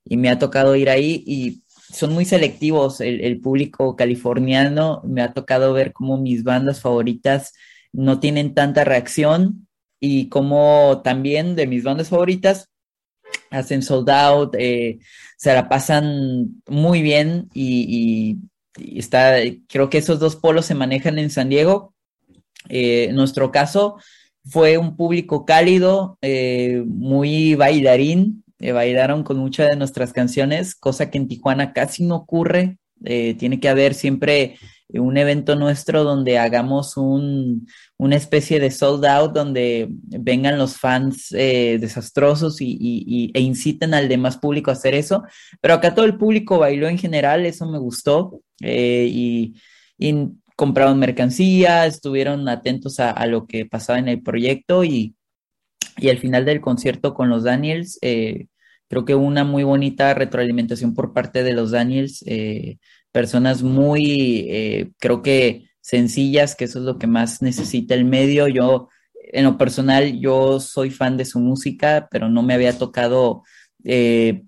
me 0.05 0.29
ha 0.29 0.37
tocado 0.37 0.75
ir 0.75 0.89
ahí 0.89 1.23
y 1.25 1.63
son 1.93 2.13
muy 2.13 2.25
selectivos 2.25 3.01
el, 3.01 3.21
el, 3.21 3.39
público 3.39 3.95
californiano, 3.95 5.01
me 5.05 5.21
ha 5.21 5.33
tocado 5.33 5.73
ver 5.73 5.93
cómo 5.93 6.17
mis 6.17 6.43
bandas 6.43 6.81
favoritas 6.81 7.53
no 7.91 8.19
tienen 8.19 8.53
tanta 8.53 8.83
reacción 8.83 9.67
y 9.99 10.27
como 10.27 11.01
también 11.03 11.55
de 11.55 11.67
mis 11.67 11.83
bandas 11.83 12.09
favoritas 12.09 12.69
hacen 13.51 13.81
sold 13.81 14.09
out, 14.09 14.55
eh, 14.57 14.99
se 15.37 15.53
la 15.53 15.69
pasan 15.69 16.61
muy 16.67 17.01
bien 17.01 17.49
y, 17.53 18.37
está, 18.75 19.35
creo 19.69 19.89
que 19.89 19.99
esos 19.99 20.19
dos 20.19 20.35
polos 20.35 20.65
se 20.65 20.75
manejan 20.75 21.19
en 21.19 21.29
San 21.29 21.49
Diego. 21.49 21.93
Eh, 22.69 23.05
en 23.09 23.15
nuestro 23.15 23.51
caso 23.51 23.97
fue 24.45 24.77
un 24.77 24.95
público 24.95 25.45
cálido, 25.45 26.17
eh, 26.21 26.83
muy 26.85 27.55
bailarín, 27.55 28.43
bailaron 28.59 29.23
con 29.23 29.37
muchas 29.37 29.69
de 29.69 29.75
nuestras 29.75 30.13
canciones, 30.13 30.73
cosa 30.73 31.09
que 31.09 31.17
en 31.17 31.27
Tijuana 31.27 31.73
casi 31.73 32.05
no 32.05 32.15
ocurre. 32.15 32.77
tiene 33.01 33.59
que 33.59 33.67
haber 33.67 33.93
siempre 33.93 34.55
un 34.99 35.17
evento 35.17 35.55
nuestro 35.55 36.03
donde 36.03 36.37
hagamos 36.37 36.97
un, 36.97 37.67
una 37.97 38.15
especie 38.15 38.59
de 38.59 38.71
sold 38.71 39.05
out 39.05 39.33
donde 39.33 39.87
vengan 39.89 40.57
los 40.57 40.77
fans 40.77 41.31
eh, 41.31 41.77
desastrosos 41.79 42.57
y, 42.59 43.31
e 43.33 43.41
inciten 43.41 43.93
al 43.93 44.07
demás 44.07 44.37
público 44.37 44.69
a 44.69 44.73
hacer 44.73 44.93
eso. 44.93 45.23
Pero 45.61 45.75
acá 45.75 45.95
todo 45.95 46.05
el 46.05 46.17
público 46.17 46.59
bailó 46.59 46.87
en 46.87 46.97
general, 46.97 47.45
eso 47.45 47.65
me 47.69 47.79
gustó. 47.79 48.41
Eh, 48.61 49.07
y, 49.09 49.55
compraron 50.55 50.99
mercancía, 50.99 51.85
estuvieron 51.85 52.47
atentos 52.47 52.99
a, 52.99 53.25
lo 53.27 53.47
que 53.47 53.65
pasaba 53.65 53.99
en 53.99 54.07
el 54.07 54.21
proyecto 54.21 54.83
y, 54.83 55.15
al 56.01 56.17
final 56.17 56.45
del 56.45 56.61
concierto 56.61 57.13
con 57.13 57.29
los 57.29 57.43
Daniels, 57.43 57.99
eh, 58.01 58.47
creo 58.89 59.05
que 59.05 59.15
una 59.15 59.43
muy 59.43 59.63
bonita 59.63 60.13
retroalimentación 60.13 60.93
por 60.93 61.13
parte 61.13 61.43
de 61.43 61.53
los 61.53 61.71
Daniels 61.71 62.23
personas 63.13 63.61
muy, 63.63 64.47
eh, 64.49 64.91
creo 64.99 65.21
que 65.21 65.69
sencillas, 65.79 66.55
que 66.55 66.65
eso 66.65 66.79
es 66.79 66.85
lo 66.85 66.97
que 66.97 67.07
más 67.07 67.41
necesita 67.41 67.93
el 67.95 68.03
medio. 68.03 68.49
Yo, 68.49 68.89
en 69.31 69.45
lo 69.45 69.57
personal, 69.57 70.19
yo 70.19 70.59
soy 70.59 70.89
fan 70.89 71.15
de 71.15 71.25
su 71.25 71.39
música, 71.39 72.09
pero 72.11 72.27
no 72.27 72.43
me 72.43 72.55
había 72.55 72.77
tocado, 72.77 73.43
eh, 73.85 74.43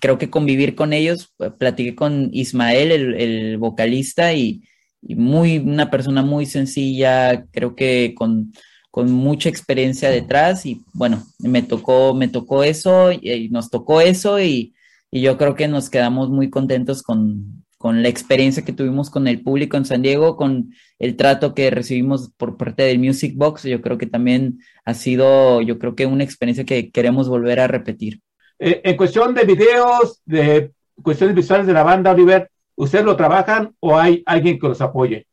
creo 0.00 0.18
que 0.18 0.30
convivir 0.30 0.76
con 0.76 0.92
ellos. 0.92 1.34
Platiqué 1.58 1.96
con 1.96 2.28
Ismael, 2.32 2.92
el, 2.92 3.58
vocalista, 3.58 4.34
y, 4.34 4.62
muy, 5.02 5.58
una 5.58 5.90
persona 5.90 6.22
muy 6.22 6.46
sencilla, 6.46 7.46
creo 7.50 7.74
que 7.74 8.14
con, 8.16 8.52
con 8.90 9.10
mucha 9.10 9.48
experiencia 9.48 10.10
detrás 10.10 10.66
y 10.66 10.82
bueno, 10.92 11.24
me 11.38 11.62
tocó, 11.62 12.14
me 12.14 12.28
tocó 12.28 12.64
eso 12.64 13.12
y, 13.12 13.48
nos 13.50 13.70
tocó 13.70 14.00
eso 14.00 14.40
y, 14.40 14.74
y, 15.10 15.22
yo 15.22 15.38
creo 15.38 15.54
que 15.54 15.68
nos 15.68 15.90
quedamos 15.90 16.30
muy 16.30 16.50
contentos 16.50 17.02
con, 17.02 17.64
con 17.78 18.02
la 18.02 18.08
experiencia 18.08 18.62
que 18.62 18.74
tuvimos 18.74 19.08
con 19.08 19.26
el 19.26 19.42
público 19.42 19.78
en 19.78 19.86
San 19.86 20.02
Diego, 20.02 20.36
con 20.36 20.74
el 20.98 21.16
trato 21.16 21.54
que 21.54 21.70
recibimos 21.70 22.30
por 22.36 22.58
parte 22.58 22.82
del 22.82 22.98
Music 22.98 23.34
Box, 23.36 23.62
yo 23.62 23.80
creo 23.80 23.96
que 23.96 24.06
también 24.06 24.58
ha 24.84 24.92
sido, 24.92 25.62
yo 25.62 25.78
creo 25.78 25.94
que 25.94 26.04
una 26.04 26.22
experiencia 26.22 26.64
que 26.66 26.90
queremos 26.90 27.28
volver 27.28 27.58
a 27.58 27.68
repetir. 27.68 28.20
Eh, 28.58 28.82
en 28.84 28.96
cuestión 28.98 29.34
de 29.34 29.44
videos, 29.44 30.20
de 30.26 30.72
cuestiones 31.02 31.34
visuales 31.34 31.66
de 31.66 31.72
la 31.72 31.82
banda, 31.82 32.10
Oliver, 32.10 32.50
¿ustedes 32.82 33.04
lo 33.04 33.16
trabajan 33.16 33.74
o 33.80 33.96
hay 33.96 34.22
alguien 34.26 34.58
que 34.58 34.68
los 34.68 34.80
apoye? 34.80 35.26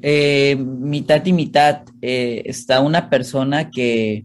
Eh, 0.00 0.56
mitad 0.56 1.24
y 1.26 1.32
mitad. 1.32 1.82
Eh, 2.00 2.42
está 2.46 2.80
una 2.80 3.10
persona 3.10 3.70
que, 3.70 4.24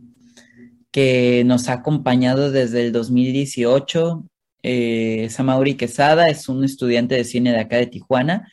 que 0.91 1.43
nos 1.45 1.69
ha 1.69 1.73
acompañado 1.73 2.51
desde 2.51 2.85
el 2.85 2.91
2018, 2.91 4.23
eh, 4.63 5.27
Samauri 5.29 5.75
Quesada 5.75 6.29
es 6.29 6.47
un 6.47 6.63
estudiante 6.63 7.15
de 7.15 7.25
cine 7.25 7.51
de 7.51 7.59
acá 7.59 7.75
de 7.75 7.87
Tijuana 7.87 8.49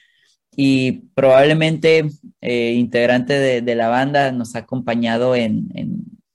y 0.57 1.05
probablemente 1.15 2.05
eh, 2.41 2.73
integrante 2.73 3.63
de, 3.63 3.75
la 3.77 3.89
banda, 3.89 4.33
nos 4.33 4.57
ha 4.57 4.61
acompañado 4.61 5.37
en, 5.37 5.69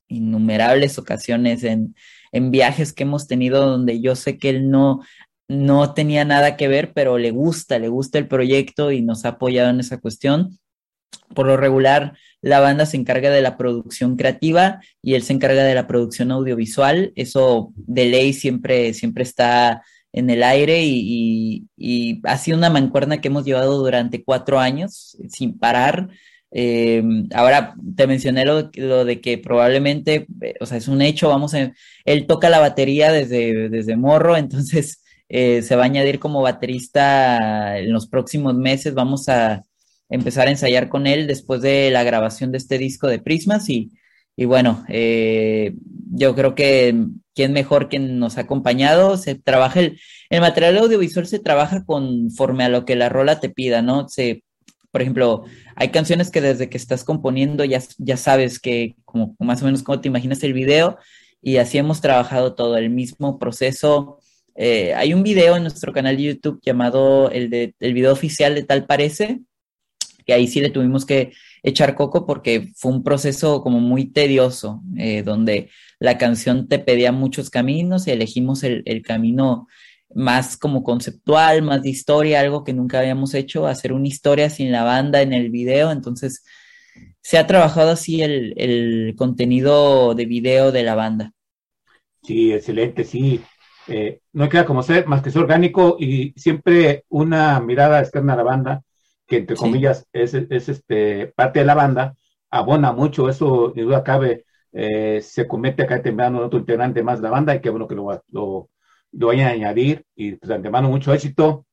innumerables 0.08 0.98
ocasiones, 0.98 1.64
en, 1.64 1.94
viajes 2.52 2.92
que 2.92 3.04
hemos 3.04 3.28
tenido 3.28 3.66
donde 3.66 4.02
yo 4.02 4.16
sé 4.16 4.38
que 4.38 4.50
él 4.50 4.70
no, 4.70 5.02
no 5.48 5.94
tenía 5.94 6.26
nada 6.26 6.58
que 6.58 6.68
ver, 6.68 6.94
pero 6.94 7.18
le 7.18 7.32
gusta, 7.32 7.80
le 7.80 7.88
gusta 7.88 8.18
el 8.18 8.28
proyecto 8.28 8.92
y 8.92 9.02
nos 9.02 9.26
ha 9.26 9.30
apoyado 9.30 9.70
en 9.70 9.80
esa 9.80 10.00
cuestión. 10.00 10.58
Por 11.34 11.48
lo 11.48 11.58
regular, 11.58 12.18
la 12.42 12.60
banda 12.60 12.86
se 12.86 12.98
encarga 12.98 13.32
de 13.32 13.42
la 13.42 13.58
producción 13.58 14.16
creativa 14.18 14.80
y 15.02 15.16
él 15.16 15.24
se 15.24 15.34
encarga 15.34 15.64
de 15.64 15.76
la 15.76 15.88
producción 15.88 16.32
audiovisual. 16.32 17.12
Eso 17.16 17.74
de 17.76 18.06
ley 18.06 18.34
siempre, 18.34 18.94
siempre 18.94 19.24
está 19.24 19.84
en 20.14 20.30
el 20.30 20.44
aire 20.44 20.82
y, 20.84 21.68
ha 22.24 22.38
sido 22.38 22.58
una 22.58 22.70
mancuerna 22.70 23.20
que 23.20 23.28
hemos 23.28 23.46
llevado 23.46 23.78
durante 23.78 24.24
cuatro 24.24 24.60
años 24.60 25.18
sin 25.30 25.58
parar. 25.60 26.10
Eh, 26.52 27.04
ahora 27.34 27.76
te 27.98 28.08
mencioné 28.08 28.46
lo, 28.46 28.64
de 29.06 29.20
que 29.22 29.38
probablemente, 29.38 30.28
eh, 30.42 30.54
o 30.62 30.66
sea, 30.66 30.78
es 30.78 30.88
un 30.88 31.02
hecho, 31.02 31.28
vamos 31.28 31.54
a, 31.54 31.74
él 32.06 32.28
toca 32.28 32.50
la 32.50 32.60
batería 32.60 33.12
desde, 33.12 33.70
desde 33.70 33.98
morro, 33.98 34.38
entonces 34.38 35.02
eh, 35.30 35.62
se 35.62 35.76
va 35.76 35.84
a 35.84 35.86
añadir 35.86 36.20
como 36.20 36.42
baterista 36.42 37.78
en 37.80 37.92
los 37.94 38.08
próximos 38.08 38.56
meses, 38.56 38.94
vamos 38.94 39.30
a, 39.30 39.64
empezar 40.10 40.48
a 40.48 40.52
ensayar 40.52 40.88
con 40.90 41.08
él 41.08 41.26
después 41.28 41.62
de 41.62 41.90
la 41.90 42.04
grabación 42.04 42.52
de 42.52 42.60
este 42.60 42.78
disco 42.78 43.08
de 43.08 43.20
Prismas 43.20 43.70
y, 43.70 43.92
y 44.36 44.46
bueno, 44.46 44.86
eh, 44.88 45.74
yo 46.12 46.36
creo 46.36 46.54
que 46.54 46.96
quién 47.34 47.54
mejor 47.54 47.90
quien 47.90 48.20
nos 48.20 48.38
ha 48.38 48.42
acompañado, 48.42 49.18
se 49.18 49.36
trabaja 49.36 49.80
el, 49.80 50.00
el 50.30 50.42
material 50.42 50.78
audiovisual 50.78 51.28
se 51.28 51.40
trabaja 51.40 51.86
conforme 51.86 52.64
a 52.64 52.70
lo 52.70 52.86
que 52.86 52.96
la 52.96 53.10
rola 53.10 53.40
te 53.40 53.50
pida, 53.50 53.82
¿no? 53.82 54.08
Se, 54.08 54.44
por 54.92 55.02
ejemplo, 55.02 55.44
hay 55.76 55.90
canciones 55.90 56.32
que 56.32 56.40
desde 56.40 56.70
que 56.70 56.78
estás 56.78 57.04
componiendo 57.04 57.66
ya, 57.66 57.82
ya 57.98 58.16
sabes 58.16 58.60
que 58.60 58.96
como 59.04 59.36
más 59.40 59.62
o 59.62 59.66
menos 59.66 59.84
cómo 59.84 60.00
te 60.00 60.08
imaginas 60.08 60.42
el 60.44 60.54
video 60.54 60.98
y 61.42 61.58
así 61.58 61.78
hemos 61.78 62.00
trabajado 62.00 62.56
todo 62.56 62.78
el 62.78 62.90
mismo 62.90 63.38
proceso. 63.38 64.20
Eh, 64.56 64.94
hay 64.94 65.14
un 65.14 65.22
video 65.22 65.58
en 65.58 65.64
nuestro 65.64 65.92
canal 65.92 66.16
de 66.16 66.24
YouTube 66.24 66.62
llamado 66.64 67.30
el, 67.30 67.50
de, 67.50 67.76
el 67.80 67.94
video 67.94 68.14
oficial 68.14 68.56
de 68.56 68.64
Tal 68.64 68.86
Parece, 68.86 69.42
que 70.26 70.34
ahí 70.34 70.48
sí 70.48 70.62
le 70.62 70.70
tuvimos 70.70 71.06
que 71.06 71.34
echar 71.62 71.96
coco 71.96 72.26
porque 72.26 72.72
fue 72.76 72.92
un 72.92 73.04
proceso 73.04 73.62
como 73.62 73.80
muy 73.80 74.06
tedioso, 74.06 74.82
eh, 74.98 75.24
donde 75.24 75.70
la 76.00 76.18
canción 76.18 76.68
te 76.68 76.80
pedía 76.80 77.12
muchos 77.12 77.50
caminos 77.50 78.08
y 78.08 78.12
elegimos 78.12 78.64
el, 78.64 78.84
camino 79.04 79.68
más 80.14 80.58
como 80.58 80.84
conceptual, 80.84 81.62
más 81.62 81.82
de 81.84 81.90
historia, 81.90 82.40
algo 82.40 82.64
que 82.64 82.74
nunca 82.74 83.00
habíamos 83.00 83.34
hecho, 83.34 83.68
hacer 83.68 83.92
una 83.92 84.08
historia 84.08 84.50
sin 84.50 84.72
la 84.72 84.84
banda 84.84 85.22
en 85.22 85.34
el 85.34 85.50
video. 85.50 85.92
Entonces, 85.92 86.44
se 87.22 87.38
ha 87.38 87.48
trabajado 87.48 87.92
así 87.92 88.22
el, 88.22 88.54
el 88.58 89.16
contenido 89.18 90.16
de 90.16 90.26
video 90.26 90.72
de 90.72 90.84
la 90.84 90.96
banda. 90.96 91.34
Sí, 92.24 92.54
excelente, 92.54 93.04
sí. 93.04 93.42
Eh, 93.88 94.22
no 94.34 94.50
queda 94.50 94.66
como 94.66 94.82
ser 94.84 95.06
más 95.08 95.22
que 95.22 95.30
ser 95.32 95.44
orgánico 95.44 95.98
y 96.00 96.34
siempre 96.38 97.06
una 97.10 97.60
mirada 97.60 98.00
externa 98.00 98.34
a 98.34 98.38
la 98.38 98.44
banda, 98.44 98.82
que 99.28 99.38
entre 99.38 99.56
Sí. 99.56 99.62
comillas 99.64 100.08
es, 100.14 100.34
es, 100.34 100.70
este, 100.70 101.28
parte 101.36 101.60
de 101.60 101.66
la 101.66 101.76
banda, 101.76 102.16
abona 102.50 102.92
mucho, 102.92 103.30
eso 103.30 103.74
ni 103.76 103.84
duda 103.84 104.04
cabe, 104.04 104.46
eh, 104.72 105.20
se 105.22 105.48
comete 105.48 105.84
acá 105.84 106.02
temprano 106.02 106.40
otro 106.40 106.60
integrante 106.60 107.04
más 107.04 107.20
de 107.20 107.24
la 107.24 107.30
banda 107.32 107.56
y 107.56 107.62
qué 107.62 107.70
bueno 107.70 107.88
que 107.88 107.96
lo, 107.96 108.22
lo, 108.32 108.70
lo 109.12 109.28
vayan 109.28 109.48
a 109.48 109.52
añadir 109.52 110.04
y 110.16 110.34
pues 110.34 110.48
de 110.50 110.56
antemano 110.56 110.90
mucho 110.90 111.14
éxito. 111.14 111.66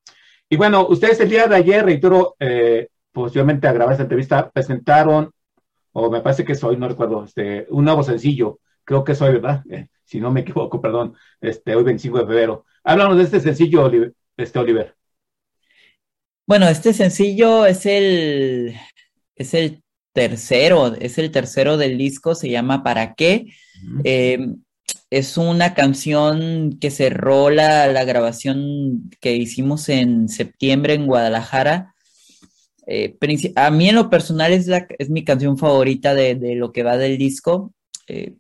Y 0.48 0.56
bueno, 0.56 0.86
ustedes 0.86 1.18
el 1.20 1.30
día 1.30 1.46
de 1.46 1.56
ayer, 1.56 1.84
reitero, 1.84 2.36
eh, 2.38 2.88
posiblemente 3.10 3.66
a 3.68 3.72
grabar 3.72 3.92
esta 3.92 4.02
entrevista, 4.04 4.50
presentaron, 4.50 5.30
o 5.92 6.10
me 6.10 6.20
parece 6.20 6.44
que 6.44 6.52
es 6.52 6.62
hoy, 6.64 6.76
no 6.76 6.88
recuerdo, 6.88 7.24
este, 7.24 7.66
un 7.70 7.84
nuevo 7.84 8.02
sencillo, 8.02 8.58
creo 8.84 9.02
que 9.04 9.12
es 9.12 9.22
hoy, 9.22 9.32
¿verdad? 9.32 9.62
Si 10.04 10.20
no 10.20 10.30
me 10.30 10.40
equivoco, 10.40 10.80
perdón, 10.80 11.14
este, 11.40 11.74
hoy 11.74 11.84
25 11.84 12.18
de 12.18 12.26
febrero. 12.26 12.64
Háblanos 12.84 13.16
de 13.16 13.22
este 13.24 13.40
sencillo, 13.40 13.84
Oliver. 13.84 14.12
Este, 14.36 14.58
Oliver. 14.58 14.94
Bueno, 16.46 16.68
este 16.68 16.92
sencillo 16.92 17.66
es 17.66 17.86
el, 17.86 18.74
es 19.36 19.54
el 19.54 19.82
tercero, 20.12 20.94
es 20.94 21.18
el 21.18 21.30
tercero 21.30 21.76
del 21.76 21.96
disco, 21.96 22.34
se 22.34 22.50
llama 22.50 22.82
¿Para 22.82 23.14
qué? 23.14 23.46
Eh, 24.04 24.54
es 25.10 25.36
una 25.36 25.74
canción 25.74 26.78
que 26.80 26.90
cerró 26.90 27.50
la, 27.50 27.86
la 27.88 28.04
grabación 28.04 29.10
que 29.20 29.34
hicimos 29.36 29.88
en 29.88 30.28
septiembre 30.28 30.94
en 30.94 31.06
Guadalajara. 31.06 31.94
Eh, 32.86 33.16
a 33.56 33.70
mí 33.70 33.88
en 33.90 33.94
lo 33.94 34.10
personal 34.10 34.52
es, 34.52 34.66
la, 34.66 34.86
es 34.98 35.10
mi 35.10 35.24
canción 35.24 35.58
favorita 35.58 36.14
de, 36.14 36.34
de 36.34 36.54
lo 36.54 36.72
que 36.72 36.82
va 36.82 36.96
del 36.96 37.18
disco, 37.18 37.72
eh, 38.08 38.34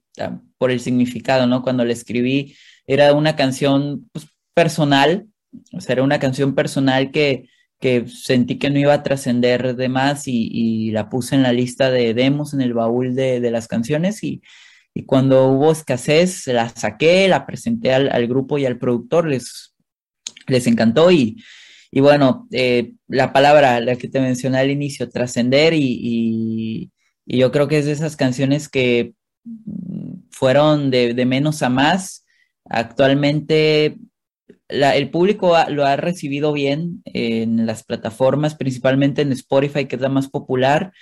por 0.58 0.70
el 0.70 0.80
significado, 0.80 1.46
¿no? 1.46 1.62
Cuando 1.62 1.84
la 1.84 1.92
escribí 1.92 2.56
era 2.86 3.12
una 3.14 3.36
canción 3.36 4.08
pues, 4.12 4.26
personal, 4.54 5.26
o 5.72 5.80
sea, 5.80 5.94
era 5.94 6.02
una 6.02 6.18
canción 6.18 6.54
personal 6.54 7.10
que, 7.10 7.48
que 7.80 8.06
sentí 8.06 8.58
que 8.58 8.70
no 8.70 8.78
iba 8.78 8.94
a 8.94 9.02
trascender 9.02 9.76
de 9.76 9.88
más 9.88 10.28
y, 10.28 10.48
y 10.52 10.90
la 10.90 11.08
puse 11.08 11.34
en 11.34 11.42
la 11.42 11.52
lista 11.52 11.90
de 11.90 12.14
demos, 12.14 12.54
en 12.54 12.60
el 12.60 12.74
baúl 12.74 13.14
de, 13.14 13.40
de 13.40 13.50
las 13.50 13.68
canciones 13.68 14.22
y, 14.22 14.42
y 14.94 15.04
cuando 15.04 15.48
hubo 15.48 15.72
escasez 15.72 16.46
la 16.48 16.68
saqué, 16.68 17.28
la 17.28 17.46
presenté 17.46 17.92
al, 17.92 18.10
al 18.10 18.26
grupo 18.26 18.58
y 18.58 18.66
al 18.66 18.78
productor, 18.78 19.26
les, 19.26 19.74
les 20.46 20.66
encantó 20.66 21.10
y, 21.10 21.42
y 21.90 22.00
bueno, 22.00 22.48
eh, 22.52 22.94
la 23.08 23.32
palabra, 23.32 23.80
la 23.80 23.96
que 23.96 24.08
te 24.08 24.20
mencioné 24.20 24.58
al 24.58 24.70
inicio, 24.70 25.10
trascender 25.10 25.74
y, 25.74 26.90
y, 27.26 27.38
yo 27.38 27.52
creo 27.52 27.68
que 27.68 27.78
es 27.78 27.86
de 27.86 27.92
esas 27.92 28.16
canciones 28.16 28.68
que 28.68 29.14
fueron 30.42 30.90
de, 30.90 31.14
de 31.14 31.24
menos 31.24 31.62
a 31.62 31.68
más. 31.68 32.26
Actualmente 32.64 33.96
el 34.66 35.08
público 35.08 35.56
lo 35.68 35.86
ha 35.86 35.94
recibido 35.94 36.52
bien 36.52 37.00
en 37.04 37.64
las 37.64 37.84
plataformas, 37.84 38.56
principalmente 38.56 39.22
en 39.22 39.30
Spotify, 39.30 39.84
que 39.84 39.94
es 39.94 40.02
la 40.02 40.08
más 40.08 40.26
popular. 40.26 40.92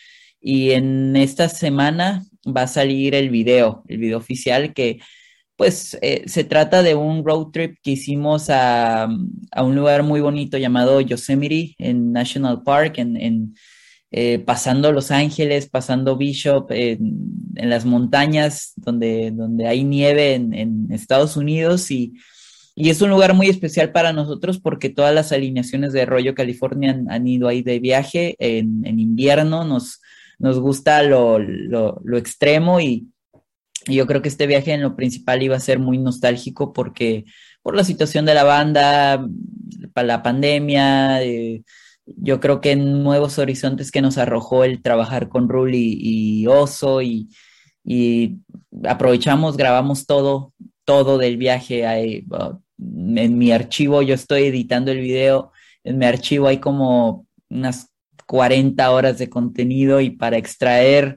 Y 0.42 0.72
en 0.72 1.16
esta 1.16 1.48
semana 1.48 2.22
va 2.46 2.64
a 2.64 2.66
salir 2.66 3.14
el 3.14 3.30
video, 3.30 3.82
el 3.88 3.96
video 3.96 4.18
oficial, 4.18 4.74
que 4.74 5.00
pues 5.56 5.96
eh, 6.02 6.24
se 6.26 6.44
trata 6.44 6.82
de 6.82 6.94
un 6.94 7.24
road 7.24 7.46
trip 7.50 7.76
que 7.82 7.92
hicimos 7.92 8.50
a, 8.50 9.04
a 9.04 9.62
un 9.62 9.74
lugar 9.74 10.02
muy 10.02 10.20
bonito 10.20 10.58
llamado 10.58 11.00
Yosemite 11.00 11.76
en 11.78 12.12
National 12.12 12.62
Park, 12.62 12.98
en, 12.98 13.54
eh, 14.10 14.38
pasando 14.40 14.92
Los 14.92 15.10
Ángeles, 15.10 15.68
pasando 15.68 16.16
Bishop, 16.16 16.70
en, 16.72 17.16
las 17.54 17.84
montañas 17.84 18.72
donde, 18.76 19.30
donde 19.32 19.66
hay 19.66 19.84
nieve 19.84 20.34
en, 20.34 20.54
en 20.54 20.86
Estados 20.90 21.36
Unidos 21.36 21.90
y, 21.90 22.14
y 22.74 22.90
es 22.90 23.02
un 23.02 23.10
lugar 23.10 23.34
muy 23.34 23.48
especial 23.48 23.92
para 23.92 24.12
nosotros 24.12 24.58
porque 24.58 24.88
todas 24.88 25.14
las 25.14 25.32
alineaciones 25.32 25.92
de 25.92 26.06
Rollo 26.06 26.34
California 26.34 26.90
han, 26.90 27.10
han 27.10 27.26
ido 27.28 27.48
ahí 27.48 27.62
de 27.62 27.78
viaje 27.78 28.36
en, 28.38 28.86
en 28.86 28.98
invierno, 28.98 29.64
nos, 29.64 30.00
nos 30.38 30.58
gusta 30.58 31.02
lo, 31.02 31.38
lo, 31.38 32.00
lo 32.02 32.18
extremo 32.18 32.80
y, 32.80 33.08
y 33.86 33.96
yo 33.96 34.06
creo 34.06 34.22
que 34.22 34.28
este 34.28 34.46
viaje 34.46 34.72
en 34.72 34.82
lo 34.82 34.96
principal 34.96 35.42
iba 35.42 35.56
a 35.56 35.60
ser 35.60 35.78
muy 35.78 35.98
nostálgico 35.98 36.72
porque 36.72 37.24
por 37.62 37.76
la 37.76 37.84
situación 37.84 38.24
de 38.24 38.34
la 38.34 38.44
banda, 38.44 39.26
para 39.92 40.06
la 40.06 40.22
pandemia, 40.22 41.22
eh, 41.22 41.62
yo 42.16 42.40
creo 42.40 42.60
que 42.60 42.72
en 42.72 43.02
nuevos 43.02 43.38
horizontes 43.38 43.90
que 43.90 44.02
nos 44.02 44.18
arrojó 44.18 44.64
el 44.64 44.82
trabajar 44.82 45.28
con 45.28 45.48
Ruli 45.48 45.96
y, 46.00 46.46
Oso 46.46 47.02
y, 47.02 47.28
aprovechamos, 48.84 49.56
grabamos 49.56 50.06
todo, 50.06 50.52
todo 50.84 51.18
del 51.18 51.36
viaje. 51.36 51.86
Hay, 51.86 52.26
uh, 52.30 52.58
en 52.78 53.38
mi 53.38 53.52
archivo, 53.52 54.02
yo 54.02 54.14
estoy 54.14 54.44
editando 54.44 54.90
el 54.90 55.00
video, 55.00 55.52
en 55.84 55.98
mi 55.98 56.06
archivo 56.06 56.46
hay 56.46 56.58
como 56.58 57.26
unas 57.48 57.90
40 58.26 58.90
horas 58.90 59.18
de 59.18 59.28
contenido 59.28 60.00
y 60.00 60.10
para 60.10 60.36
extraer 60.36 61.16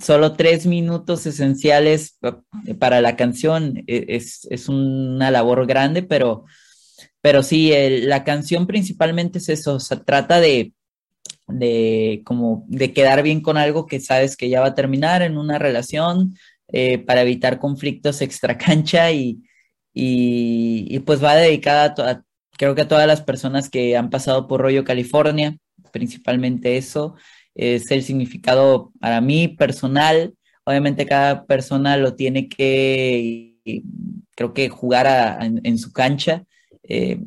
solo 0.00 0.34
tres 0.34 0.66
minutos 0.66 1.26
esenciales 1.26 2.18
para 2.78 3.00
la 3.00 3.16
canción 3.16 3.82
es, 3.86 4.46
es 4.50 4.68
una 4.68 5.30
labor 5.30 5.66
grande, 5.66 6.02
pero, 6.02 6.44
pero 7.22 7.42
sí, 7.42 7.72
el, 7.72 8.08
la 8.08 8.24
canción 8.24 8.66
principalmente 8.66 9.38
es 9.38 9.48
eso, 9.48 9.76
o 9.76 9.96
trata 10.04 10.40
de, 10.40 10.74
de 11.48 12.22
como 12.24 12.64
de 12.68 12.92
quedar 12.92 13.22
bien 13.22 13.40
con 13.40 13.56
algo 13.56 13.86
que 13.86 14.00
sabes 14.00 14.36
que 14.36 14.50
ya 14.50 14.60
va 14.60 14.68
a 14.68 14.74
terminar 14.74 15.22
en 15.22 15.38
una 15.38 15.58
relación 15.58 16.36
eh, 16.68 16.98
para 16.98 17.22
evitar 17.22 17.58
conflictos 17.58 18.20
extra 18.22 18.58
cancha 18.58 19.10
y, 19.12 19.42
y, 19.94 20.86
y, 20.90 20.98
pues 21.00 21.22
va 21.22 21.36
dedicada 21.36 21.94
a, 21.98 22.22
creo 22.58 22.74
que 22.74 22.82
a 22.82 22.88
todas 22.88 23.06
las 23.06 23.22
personas 23.22 23.70
que 23.70 23.96
han 23.96 24.10
pasado 24.10 24.46
por 24.46 24.60
Rollo 24.60 24.84
California, 24.84 25.56
principalmente 25.92 26.76
eso 26.76 27.14
es 27.54 27.90
el 27.90 28.02
significado 28.02 28.92
para 29.00 29.20
mí 29.20 29.48
personal. 29.48 30.34
Obviamente 30.64 31.06
cada 31.06 31.44
persona 31.44 31.96
lo 31.96 32.14
tiene 32.14 32.48
que, 32.48 33.56
creo 34.34 34.54
que 34.54 34.68
jugar 34.68 35.06
a, 35.06 35.38
en, 35.44 35.78
su 35.78 35.92
cancha. 35.92 36.44
Eh, 36.84 37.20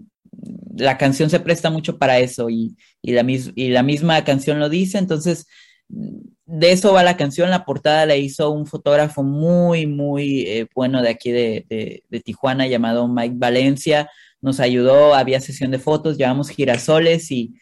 la 0.75 0.97
canción 0.97 1.29
se 1.29 1.39
presta 1.39 1.69
mucho 1.69 1.97
para 1.97 2.19
eso 2.19 2.49
y, 2.49 2.75
y, 3.01 3.13
la 3.13 3.23
mis, 3.23 3.51
y, 3.55 3.69
la 3.69 3.83
misma 3.83 4.23
canción 4.23 4.59
lo 4.59 4.69
dice, 4.69 4.97
entonces 4.97 5.47
de 5.87 6.71
eso 6.71 6.93
va 6.93 7.03
la 7.03 7.17
canción. 7.17 7.49
La 7.49 7.65
portada 7.65 8.05
la 8.05 8.15
hizo 8.15 8.51
un 8.51 8.65
fotógrafo 8.65 9.23
muy, 9.23 9.87
muy 9.87 10.41
eh, 10.41 10.67
bueno 10.75 11.01
de 11.01 11.09
aquí 11.09 11.31
de, 11.31 11.65
de, 11.69 12.03
de, 12.09 12.19
Tijuana 12.19 12.67
llamado 12.67 13.07
Mike 13.07 13.35
Valencia. 13.37 14.09
Nos 14.41 14.59
ayudó, 14.59 15.15
había 15.15 15.39
sesión 15.41 15.71
de 15.71 15.79
fotos, 15.79 16.17
llevamos 16.17 16.49
girasoles 16.49 17.31
y 17.31 17.55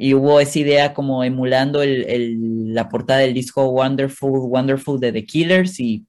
y 0.00 0.14
hubo 0.14 0.38
esa 0.38 0.60
idea 0.60 0.94
como 0.94 1.24
emulando 1.24 1.82
el, 1.82 2.04
el, 2.08 2.72
la 2.72 2.88
portada 2.88 3.18
del 3.18 3.34
disco 3.34 3.68
Wonderful, 3.68 4.48
Wonderful 4.48 5.00
de 5.00 5.10
The 5.10 5.26
Killers 5.26 5.80
y, 5.80 6.06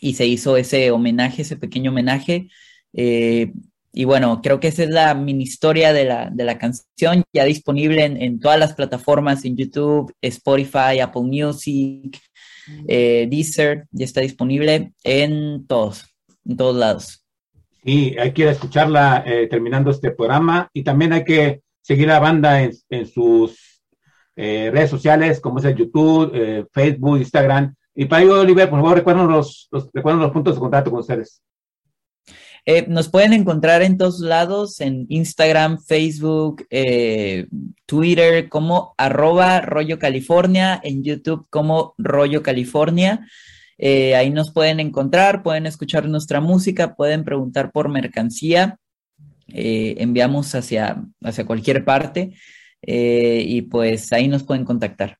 y 0.00 0.14
se 0.14 0.24
hizo 0.24 0.56
ese 0.56 0.92
homenaje, 0.92 1.42
ese 1.42 1.56
pequeño 1.56 1.90
homenaje. 1.90 2.48
Eh, 2.92 3.52
y 3.98 4.04
bueno, 4.04 4.40
creo 4.40 4.60
que 4.60 4.68
esa 4.68 4.84
es 4.84 4.90
la 4.90 5.12
mini 5.12 5.42
historia 5.42 5.92
de 5.92 6.04
la, 6.04 6.30
de 6.30 6.44
la 6.44 6.56
canción, 6.56 7.24
ya 7.32 7.42
disponible 7.42 8.04
en, 8.04 8.16
en, 8.22 8.38
todas 8.38 8.56
las 8.56 8.74
plataformas, 8.74 9.44
en 9.44 9.56
YouTube, 9.56 10.14
Spotify, 10.22 11.00
Apple 11.02 11.22
Music, 11.22 12.16
eh, 12.86 13.26
Deezer, 13.28 13.88
ya 13.90 14.04
está 14.04 14.20
disponible 14.20 14.92
en 15.02 15.66
todos, 15.66 16.06
en 16.46 16.56
todos 16.56 16.76
lados. 16.76 17.24
Sí, 17.84 18.14
hay 18.16 18.30
que 18.30 18.48
escucharla 18.48 19.24
eh, 19.26 19.48
terminando 19.48 19.90
este 19.90 20.12
programa 20.12 20.70
y 20.72 20.84
también 20.84 21.12
hay 21.12 21.24
que 21.24 21.62
seguir 21.82 22.08
a 22.08 22.14
la 22.14 22.20
banda 22.20 22.62
en, 22.62 22.70
en 22.90 23.04
sus 23.04 23.82
eh, 24.36 24.70
redes 24.72 24.90
sociales, 24.90 25.40
como 25.40 25.58
es 25.58 25.64
el 25.64 25.74
YouTube, 25.74 26.30
eh, 26.34 26.64
Facebook, 26.72 27.18
Instagram. 27.18 27.74
Y 27.96 28.04
para 28.04 28.22
ello, 28.22 28.42
Oliver, 28.42 28.70
por 28.70 28.78
favor, 28.78 28.98
recuerden 28.98 29.26
los, 29.26 29.66
los, 29.72 29.90
recuerden 29.92 30.22
los 30.22 30.30
puntos 30.30 30.54
de 30.54 30.60
contacto 30.60 30.92
con 30.92 31.00
ustedes. 31.00 31.42
Eh, 32.70 32.84
nos 32.86 33.08
pueden 33.08 33.32
encontrar 33.32 33.80
en 33.80 33.96
todos 33.96 34.20
lados, 34.20 34.82
en 34.82 35.06
Instagram, 35.08 35.78
Facebook, 35.80 36.66
eh, 36.68 37.46
Twitter, 37.86 38.50
como 38.50 38.94
arroba 38.98 39.62
rollo 39.62 39.98
California, 39.98 40.78
en 40.84 41.02
YouTube 41.02 41.46
como 41.48 41.94
rollo 41.96 42.42
California. 42.42 43.26
Eh, 43.78 44.14
ahí 44.16 44.28
nos 44.28 44.52
pueden 44.52 44.80
encontrar, 44.80 45.42
pueden 45.42 45.64
escuchar 45.64 46.06
nuestra 46.10 46.42
música, 46.42 46.94
pueden 46.94 47.24
preguntar 47.24 47.72
por 47.72 47.88
mercancía. 47.88 48.76
Enviamos 49.46 50.54
hacia, 50.54 51.02
hacia 51.22 51.46
cualquier 51.46 51.86
parte 51.86 52.34
y 52.82 53.62
pues 53.62 54.12
ahí 54.12 54.28
nos 54.28 54.42
pueden 54.42 54.66
contactar. 54.66 55.16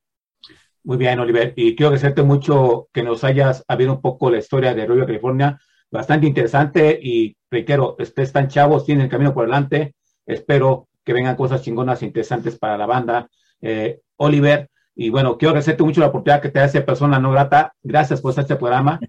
Muy 0.83 0.97
bien, 0.97 1.17
Oliver, 1.17 1.53
y 1.55 1.75
quiero 1.75 1.87
agradecerte 1.87 2.21
mucho 2.21 2.89
que 2.93 3.01
nos 3.01 3.23
hayas 3.23 3.63
habido 3.67 3.93
un 3.93 4.01
poco 4.01 4.29
la 4.29 4.37
historia 4.37 4.75
de 4.75 4.85
Rollo 4.85 5.07
California, 5.07 5.59
bastante 5.89 6.27
interesante 6.27 6.99
y 7.01 7.35
reitero, 7.51 7.95
ustedes 7.99 8.29
están 8.29 8.47
chavos, 8.47 8.85
tienen 8.85 9.05
el 9.05 9.11
camino 9.11 9.33
por 9.33 9.45
delante. 9.45 9.95
Espero 10.25 10.87
que 11.03 11.13
vengan 11.13 11.35
cosas 11.35 11.61
chingonas 11.61 12.01
e 12.01 12.05
interesantes 12.05 12.57
para 12.57 12.77
la 12.77 12.85
banda. 12.85 13.29
Eh, 13.61 14.01
Oliver, 14.17 14.69
y 14.95 15.09
bueno, 15.09 15.37
quiero 15.37 15.51
agradecerte 15.51 15.83
mucho 15.83 16.01
la 16.01 16.07
oportunidad 16.07 16.41
que 16.41 16.49
te 16.49 16.59
hace 16.59 16.81
persona 16.81 17.19
no 17.19 17.31
grata. 17.31 17.73
Gracias 17.81 18.21
por 18.21 18.37
este 18.37 18.55
programa. 18.55 18.99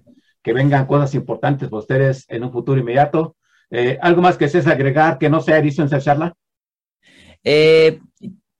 Que 0.43 0.55
vengan 0.55 0.86
cosas 0.86 1.14
importantes 1.14 1.68
para 1.68 1.80
ustedes 1.80 2.24
en 2.28 2.45
un 2.45 2.53
futuro 2.53 2.80
inmediato. 2.80 3.36
Eh, 3.70 3.99
¿Algo 4.01 4.22
más 4.22 4.38
que 4.38 4.47
desees 4.47 4.66
agregar 4.66 5.18
que 5.18 5.28
no 5.28 5.43
sea 5.43 5.61
visto 5.61 5.82
en 5.82 5.86
esa 5.86 6.01
charla? 6.01 6.34
Eh, 7.45 8.01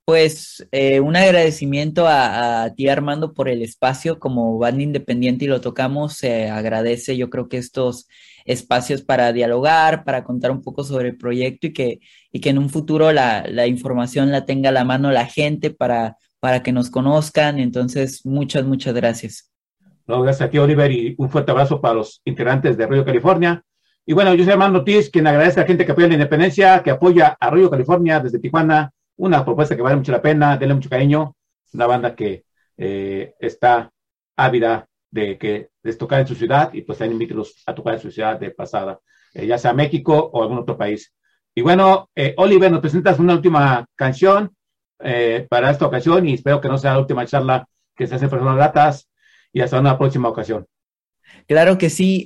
pues 0.05 0.67
un 1.01 1.17
agradecimiento 1.17 2.07
a, 2.07 2.71
ti, 2.77 2.89
Armando, 2.89 3.33
por 3.33 3.49
el 3.49 3.63
espacio. 3.63 4.19
Como 4.19 4.59
banda 4.59 4.83
independiente 4.83 5.47
y 5.47 5.49
lo 5.49 5.63
tocamos, 5.63 6.15
se 6.15 6.51
agradece, 6.51 7.17
yo 7.17 7.31
creo 7.31 7.49
que 7.49 7.57
estos 7.57 8.09
espacios 8.53 9.03
para 9.03 9.33
dialogar, 9.33 10.05
para 10.05 10.25
contar 10.25 10.51
un 10.51 10.63
poco 10.63 10.85
sobre 10.85 11.09
el 11.09 11.17
proyecto 11.17 11.69
y 11.69 11.73
que, 11.73 12.01
y 12.33 12.41
que 12.41 12.51
en 12.51 12.59
un 12.59 12.69
futuro 12.69 13.13
la, 13.13 13.45
la 13.49 13.67
información 13.67 14.31
la 14.31 14.45
tenga 14.45 14.71
a 14.71 14.73
la 14.73 14.85
mano 14.85 15.11
la 15.11 15.27
gente 15.27 15.71
para, 15.71 16.17
para 16.41 16.63
que 16.63 16.73
nos 16.73 16.91
conozcan. 16.91 17.59
Entonces, 17.59 18.25
muchas, 18.27 18.65
muchas 18.65 18.95
gracias. 18.95 19.51
Gracias 20.07 20.41
a 20.41 20.51
ti, 20.51 20.59
Oliver, 20.59 20.91
y 20.91 21.15
un 21.19 21.31
fuerte 21.31 21.53
abrazo 21.53 21.81
para 21.81 21.95
los 21.95 22.21
integrantes 22.25 22.77
de 22.77 22.87
Río 22.87 23.05
California. 23.05 23.63
Y 24.05 24.13
bueno, 24.13 24.35
yo 24.35 24.43
soy 24.43 24.53
Armando 24.53 24.81
Ortiz, 24.81 25.09
quien 25.09 25.27
agradece 25.27 25.61
a 25.61 25.63
la 25.63 25.67
gente 25.69 25.87
que 25.87 25.93
apoya 25.93 26.09
la 26.09 26.15
independencia, 26.15 26.83
que 26.83 26.91
apoya 26.91 27.37
a 27.39 27.51
Río 27.51 27.71
California 27.71 28.19
desde 28.19 28.41
Tijuana, 28.41 28.91
una 29.17 29.45
propuesta 29.45 29.77
que 29.77 29.83
vale 29.83 29.97
mucho 29.97 30.11
la 30.11 30.21
pena, 30.21 30.57
denle 30.57 30.75
mucho 30.75 30.91
cariño, 30.91 31.37
una 31.73 31.87
banda 31.87 32.17
que 32.17 32.45
eh, 32.77 33.35
está 33.39 33.93
ávida 34.37 34.89
de 35.11 35.39
que 35.39 35.71
les 35.83 35.99
tocar 35.99 36.21
en 36.21 36.27
su 36.27 36.35
ciudad 36.35 36.73
y 36.73 36.83
pues 36.83 36.99
también 36.99 37.15
invítelos 37.15 37.63
a 37.67 37.75
tocar 37.75 37.95
en 37.95 38.01
su 38.01 38.11
ciudad 38.11 38.39
de 38.39 38.51
pasada, 38.51 39.01
eh, 39.35 39.47
ya 39.47 39.59
sea 39.59 39.73
México 39.73 40.31
o 40.33 40.43
algún 40.43 40.59
otro 40.59 40.77
país. 40.77 41.13
Y 41.55 41.63
bueno, 41.63 42.11
eh, 42.15 42.35
Oliver, 42.37 42.71
nos 42.71 42.81
presentas 42.81 43.19
una 43.19 43.35
última 43.35 43.85
canción 43.97 44.55
eh, 45.01 45.47
para 45.49 45.71
esta 45.71 45.87
ocasión 45.87 46.29
y 46.29 46.35
espero 46.35 46.61
que 46.61 46.69
no 46.69 46.79
sea 46.79 46.93
la 46.93 47.01
última 47.01 47.27
charla 47.27 47.67
que 47.97 48.07
se 48.07 48.15
hace 48.15 48.27
en 48.27 48.31
personas 48.31 48.57
gratas 48.57 49.09
y 49.53 49.61
hasta 49.61 49.81
una 49.81 49.99
próxima 49.99 50.29
ocasión. 50.29 50.67
Claro 51.47 51.77
que 51.79 51.91
sí. 51.91 52.25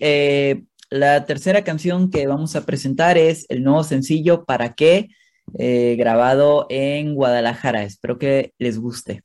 La 0.90 1.24
tercera 1.24 1.64
canción 1.64 2.10
que 2.10 2.26
vamos 2.26 2.54
a 2.54 2.66
presentar 2.66 3.16
es 3.16 3.46
el 3.48 3.64
nuevo 3.64 3.82
sencillo 3.82 4.44
¿Para 4.44 4.74
qué? 4.74 5.08
Grabado 5.46 6.66
en 6.68 7.14
Guadalajara. 7.14 7.82
Espero 7.82 8.18
que 8.18 8.52
les 8.58 8.78
guste. 8.78 9.22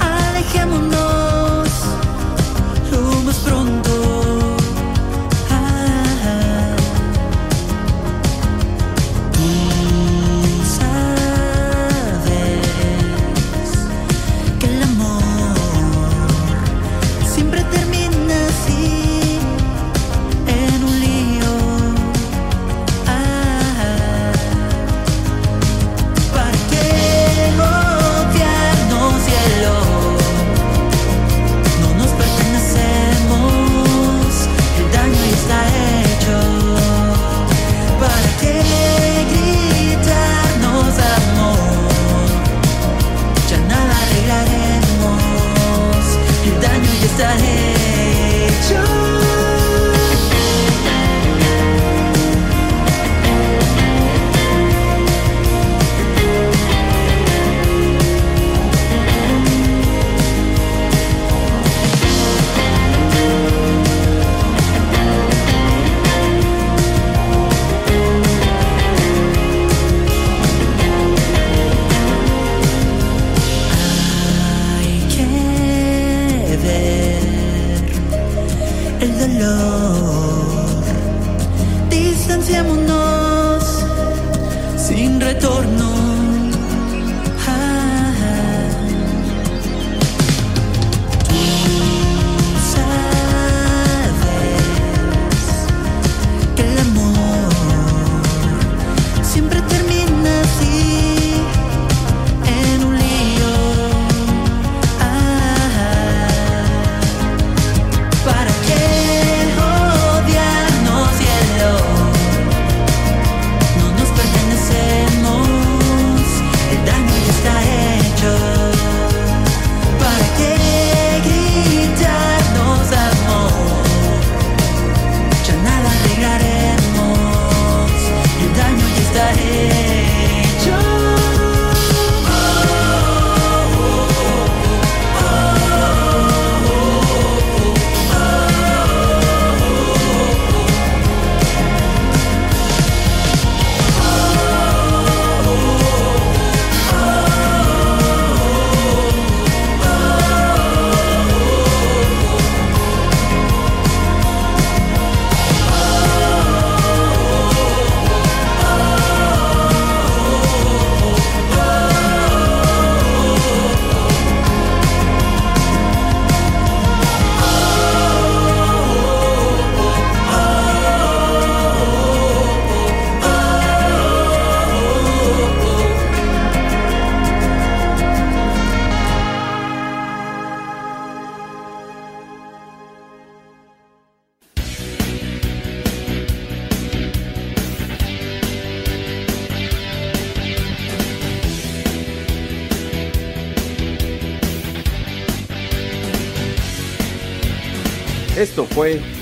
Alejémonos 0.00 1.68
lo 2.90 3.22
más 3.22 3.36
pronto. 3.36 3.87